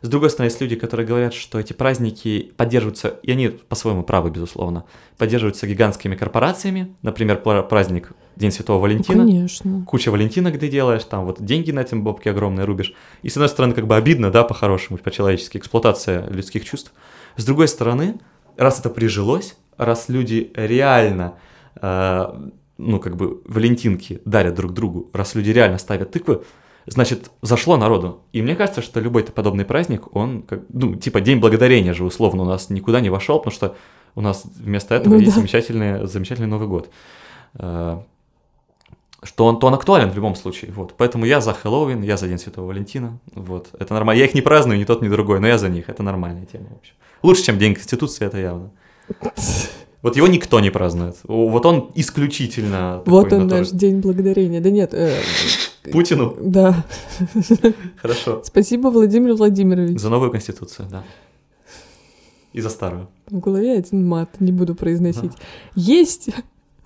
[0.00, 4.30] С другой стороны, есть люди, которые говорят, что эти праздники поддерживаются, и они по-своему правы,
[4.30, 4.84] безусловно,
[5.16, 6.94] поддерживаются гигантскими корпорациями.
[7.02, 9.24] Например, праздник День Святого Валентина.
[9.24, 9.84] Ну, конечно.
[9.86, 12.94] Куча Валентина, где делаешь, там вот деньги на этом бобке огромные рубишь.
[13.22, 16.92] И с одной стороны, как бы обидно, да, по-хорошему, по-человечески, эксплуатация людских чувств.
[17.36, 18.20] С другой стороны,
[18.56, 21.34] раз это прижилось, раз люди реально,
[21.80, 22.26] э,
[22.78, 26.44] ну, как бы, валентинки дарят друг другу, раз люди реально ставят тыквы,
[26.90, 28.22] значит, зашло народу.
[28.32, 32.42] И мне кажется, что любой подобный праздник, он, как, ну, типа День Благодарения же, условно,
[32.42, 33.76] у нас никуда не вошел, потому что
[34.14, 35.40] у нас вместо этого ну, есть да.
[35.40, 36.90] замечательный, замечательный Новый год.
[37.54, 38.00] Э,
[39.22, 40.94] что он, то он актуален в любом случае, вот.
[40.96, 43.68] Поэтому я за Хэллоуин, я за День Святого Валентина, вот.
[43.78, 44.20] Это нормально.
[44.20, 46.66] Я их не праздную, ни тот, ни другой, но я за них, это нормальная тема,
[46.70, 46.94] в общем.
[47.22, 48.70] Лучше, чем День Конституции, это явно.
[50.00, 51.16] Вот его никто не празднует.
[51.24, 53.02] Вот он исключительно.
[53.04, 54.60] Вот он наш День Благодарения.
[54.60, 54.94] Да нет.
[54.94, 55.12] Э,
[55.92, 56.36] Путину?
[56.40, 56.84] Да.
[57.96, 58.42] Хорошо.
[58.44, 59.98] Спасибо, Владимир Владимирович.
[59.98, 61.04] За новую конституцию, да.
[62.52, 63.08] И за старую.
[63.28, 65.32] В голове один мат, не буду произносить.
[65.34, 65.42] Ага.
[65.74, 66.30] Есть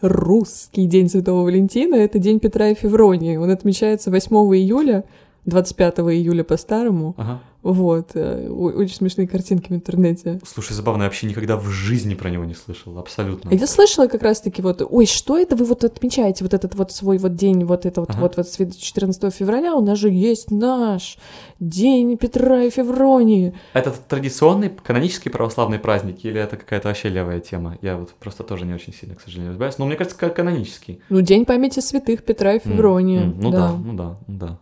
[0.01, 3.37] русский День Святого Валентина, это День Петра и Февронии.
[3.37, 5.05] Он отмечается 8 июля,
[5.47, 7.15] 25 июля по-старому.
[7.17, 7.41] Ага.
[7.63, 10.41] Вот, э, очень смешные картинки в интернете.
[10.45, 13.51] Слушай, забавно, я вообще никогда в жизни про него не слышал, абсолютно.
[13.51, 17.19] Я слышала как раз-таки вот, ой, что это вы вот отмечаете, вот этот вот свой
[17.19, 18.21] вот день, вот это вот, ага.
[18.21, 21.19] вот, вот 14 февраля, у нас же есть наш
[21.61, 23.55] День Петра и Февронии.
[23.75, 27.79] Это традиционный канонический православный праздник или это какая-то вообще левая тема?
[27.81, 31.01] Я вот просто тоже не очень сильно, к сожалению, разбираюсь, но мне кажется, канонический.
[31.09, 33.21] Ну, День памяти святых Петра и Февронии.
[33.21, 33.59] Mm, mm, ну да.
[33.59, 34.59] да, ну да, ну да.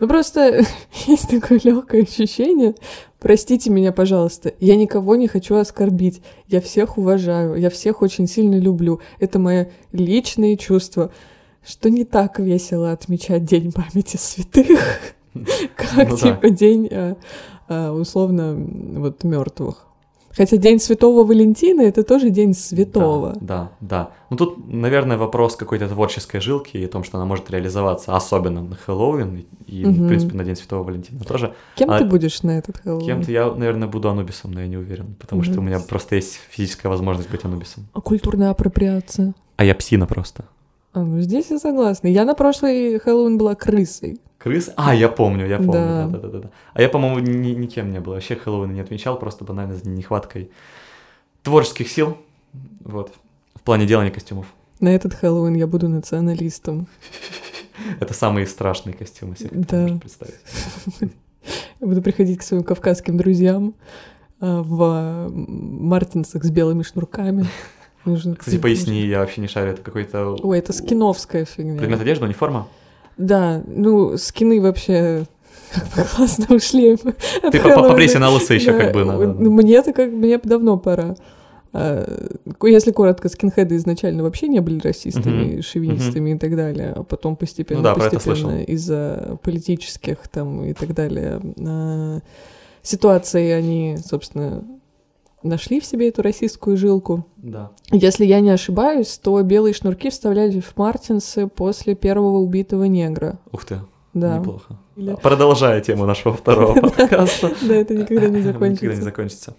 [0.00, 0.64] Ну просто
[1.06, 2.74] есть такое легкое ощущение.
[3.18, 6.22] Простите меня, пожалуйста, я никого не хочу оскорбить.
[6.46, 9.00] Я всех уважаю, я всех очень сильно люблю.
[9.18, 11.10] Это мои личные чувства.
[11.66, 14.78] Что не так весело отмечать День памяти святых,
[15.76, 17.16] как ну типа день а,
[17.68, 19.87] а, условно вот мертвых.
[20.38, 23.32] Хотя День Святого Валентина это тоже День Святого.
[23.40, 24.10] Да, да, да.
[24.30, 28.62] Ну тут, наверное, вопрос какой-то творческой жилки и о том, что она может реализоваться, особенно
[28.62, 30.04] на Хэллоуин и, Мгм.
[30.04, 31.54] в принципе, на День Святого Валентина тоже.
[31.74, 33.04] Кем А ты будешь на этот Хэллоуин?
[33.04, 36.38] Кем-то я, наверное, буду Анубисом, но я не уверен, потому что у меня просто есть
[36.50, 37.88] физическая возможность быть Анубисом.
[37.92, 39.34] А культурная апроприация?
[39.56, 40.44] А я псина просто.
[40.92, 42.06] А, ну здесь я согласна.
[42.06, 44.20] Я на прошлый Хэллоуин была крысой.
[44.38, 44.70] Крыс?
[44.76, 46.06] А, я помню, я помню, Да.
[46.06, 46.50] да, да, да, да.
[46.72, 48.12] А я, по-моему, ни- никем не был.
[48.12, 50.50] Вообще Хэллоуина не отмечал, просто банально за нехваткой
[51.42, 52.16] творческих сил.
[52.84, 53.12] Вот.
[53.56, 54.46] В плане делания костюмов.
[54.80, 56.86] На этот Хэллоуин я буду националистом.
[58.00, 59.98] Это самые страшные костюмы которые Да.
[59.98, 60.34] представить.
[61.80, 63.74] Я буду приходить к своим кавказским друзьям
[64.40, 67.44] а, в а, мартинсах с белыми шнурками.
[68.04, 71.76] Нужно Кстати, поясни, я вообще не шарю, это какой-то Ой, это скиновская фигня.
[71.78, 72.68] предмет одежды, униформа?
[73.18, 75.26] Да, ну, скины вообще
[75.72, 76.96] как бы классно ушли.
[76.96, 77.88] Ты по- по- Хэллоуина.
[77.88, 81.16] побрейся на лысо еще как бы ну, Мне-то как мне давно пора.
[81.74, 82.06] А,
[82.62, 87.80] Если коротко, скинхеды изначально вообще не были расистами, шовинистами и так далее, а потом постепенно,
[87.80, 92.20] Ну да, постепенно из-за политических там и так далее а,
[92.82, 94.64] ситуаций они, собственно,
[95.42, 97.26] нашли в себе эту расистскую жилку.
[97.36, 97.70] Да.
[97.92, 103.38] Если я не ошибаюсь, то белые шнурки вставляли в мартинсы после первого убитого негра.
[103.52, 103.80] Ух ты,
[104.14, 104.38] Да.
[104.38, 104.78] неплохо.
[104.96, 107.52] Или- Продолжая тему нашего второго подкаста.
[107.62, 109.02] Да, это никогда не Никогда не закончится.
[109.02, 109.56] закончится.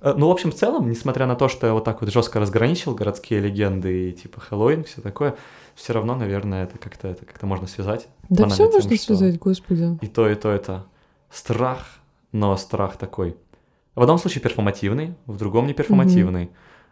[0.00, 2.40] Э, Ну, в общем, в целом, несмотря на то, что я вот так вот жестко
[2.40, 5.36] разграничил городские легенды и типа Хэллоуин, все такое,
[5.76, 8.08] все равно, наверное, это как-то это как-то можно связать.
[8.28, 9.98] Да все можно связать, господи.
[10.02, 10.84] И то, и то это
[11.30, 11.86] страх,
[12.32, 13.36] но страх такой.
[13.96, 16.50] В одном случае перформативный, в другом не перформативный.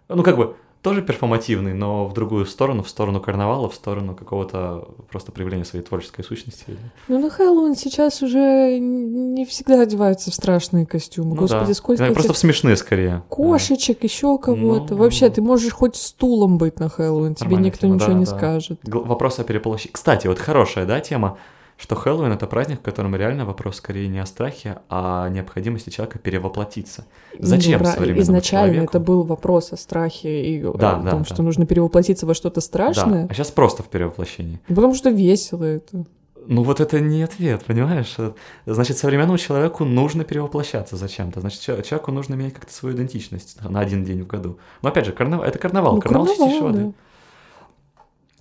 [0.08, 4.88] Ну, как бы тоже перформативный, но в другую сторону, в сторону карнавала, в сторону какого-то
[5.10, 6.76] просто проявления своей творческой сущности.
[7.08, 11.30] Ну, на Хэллоуин сейчас уже не всегда одеваются в страшные костюмы.
[11.30, 11.74] Ну Господи, да.
[11.74, 13.22] сколько этих просто в смешные скорее.
[13.30, 14.94] кошечек, еще кого-то.
[14.94, 18.24] Ну, Вообще, ты можешь хоть стулом быть на Хэллоуин, тебе никто тема, ничего да, не
[18.26, 18.36] да.
[18.36, 18.80] скажет.
[18.82, 19.92] Вопрос о переполощении.
[19.92, 21.38] Кстати, вот хорошая, да, тема,
[21.76, 25.90] что Хэллоуин— это праздник, в котором реально вопрос скорее не о страхе, а о необходимости
[25.90, 27.04] человека перевоплотиться.
[27.38, 28.90] Зачем Ну, бра- современному Изначально человеку?
[28.96, 31.34] это был вопрос о страхе и о Да, да, том, да.
[31.34, 33.26] что нужно перевоплотиться во что-то Да, страшное.
[33.28, 34.60] а сейчас просто в перевоплощении.
[34.68, 36.04] Потому что весело это.
[36.46, 38.14] Ну вот это не ответ, понимаешь?
[38.18, 38.32] Э,
[38.66, 41.40] Значит, современному человеку нужно перевоплощаться зачем-то.
[41.40, 44.58] Значит, чел- человеку нужно менять как-то свою идентичность на один день в году.
[44.82, 46.94] Но опять же, карнавал, это карнавал, Ну, карнавал, чистейшей карнавал, воды.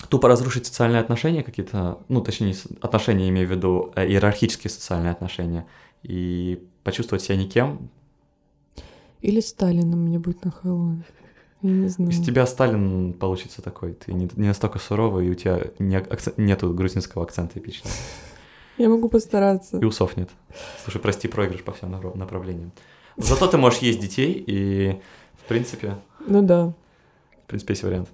[0.09, 5.65] Тупо разрушить социальные отношения какие-то, ну, точнее, отношения, имею в виду э, иерархические социальные отношения,
[6.03, 7.89] и почувствовать себя никем.
[9.21, 11.03] Или Сталином мне быть на Хэллоуин.
[11.61, 12.11] Я не знаю.
[12.11, 13.93] Из тебя Сталин получится такой.
[13.93, 17.95] Ты не, не настолько суровый, и у тебя не акцен- нету грузинского акцента эпичного.
[18.77, 19.77] Я могу постараться.
[19.77, 20.30] И усов нет.
[20.84, 22.73] Слушай, прости, проигрыш по всем направ- направлениям.
[23.15, 24.99] Зато ты можешь есть детей, и,
[25.41, 25.95] в принципе,
[26.27, 26.73] Ну да.
[27.45, 28.09] в принципе, есть вариант.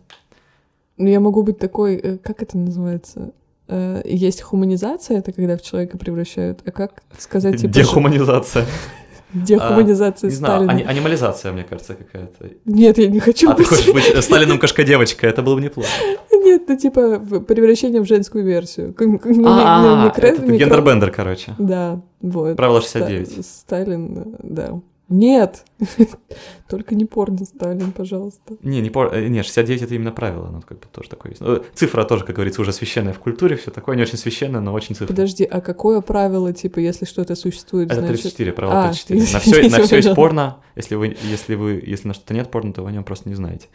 [1.00, 3.32] Ну, я могу быть такой, э, как это называется?
[3.68, 7.74] Э, Есть хуманизация, это когда в человека превращают, а как сказать, типа...
[7.74, 8.66] Дехуманизация.
[9.34, 10.72] Дехуманизация Не знаю, Сталина.
[10.74, 12.50] ани- анимализация, мне кажется, какая-то.
[12.66, 13.68] Нет, я не хочу А ты быть...
[13.68, 15.90] хочешь быть Сталином кошка-девочка, это было бы неплохо.
[16.32, 18.96] Нет, ну типа превращение в женскую версию.
[19.00, 21.54] Ну, не- А, ты микро- гендербендер, короче.
[21.60, 22.58] Да, вот.
[22.58, 23.46] Правило Ста- 69.
[23.46, 24.80] Сталин, да.
[25.10, 25.66] Нет,
[26.70, 28.56] только не порно Сталин, пожалуйста.
[28.62, 31.42] Не, не, пор- э, не, 69 это именно правило, ну, как бы тоже такое есть.
[31.42, 34.72] Ну, Цифра тоже, как говорится, уже священная в культуре, все такое не очень священное, но
[34.72, 35.08] очень цифра.
[35.08, 38.22] Подожди, а какое правило, типа, если что-то существует, Это значит...
[38.22, 39.20] 34, правило А, 34.
[39.34, 40.58] На все, на все есть порно.
[40.76, 43.36] Если вы, если вы, если на что-то нет порно, то вы о нем просто не
[43.36, 43.68] знаете.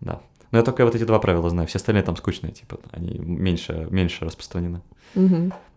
[0.00, 0.20] Да.
[0.52, 1.68] Но я только вот эти два правила знаю.
[1.68, 4.82] Все остальные там скучные, типа, они меньше, меньше распространены.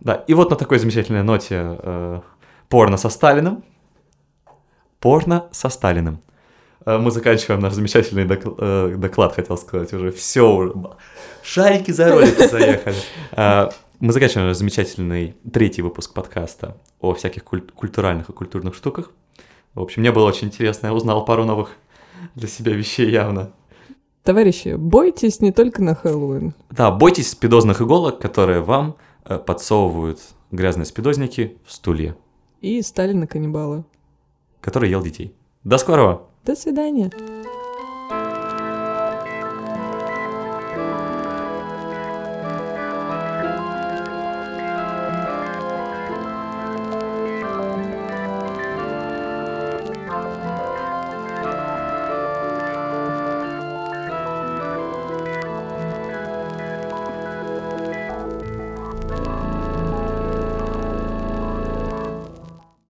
[0.01, 2.21] Да, и вот на такой замечательной ноте э,
[2.69, 3.63] порно со Сталиным.
[5.03, 6.21] Порно со Сталиным.
[6.85, 10.11] Э, мы заканчиваем наш замечательный докл- э, доклад, хотел сказать уже.
[10.13, 10.73] Все уже.
[11.41, 12.95] Шарики за ролики заехали.
[13.33, 13.69] Э,
[13.99, 19.11] мы заканчиваем наш замечательный третий выпуск подкаста о всяких куль- культуральных и культурных штуках.
[19.73, 20.87] В общем, мне было очень интересно.
[20.87, 21.71] Я узнал пару новых
[22.35, 23.51] для себя вещей явно.
[24.23, 26.53] Товарищи, бойтесь не только на Хэллоуин.
[26.71, 30.21] Да, бойтесь спидозных иголок, которые вам подсовывают
[30.51, 32.15] грязные спидозники в стулья,
[32.61, 33.83] И Сталина каннибала.
[34.63, 35.35] Который ел детей.
[35.63, 36.21] До скорого!
[36.45, 37.11] До свидания.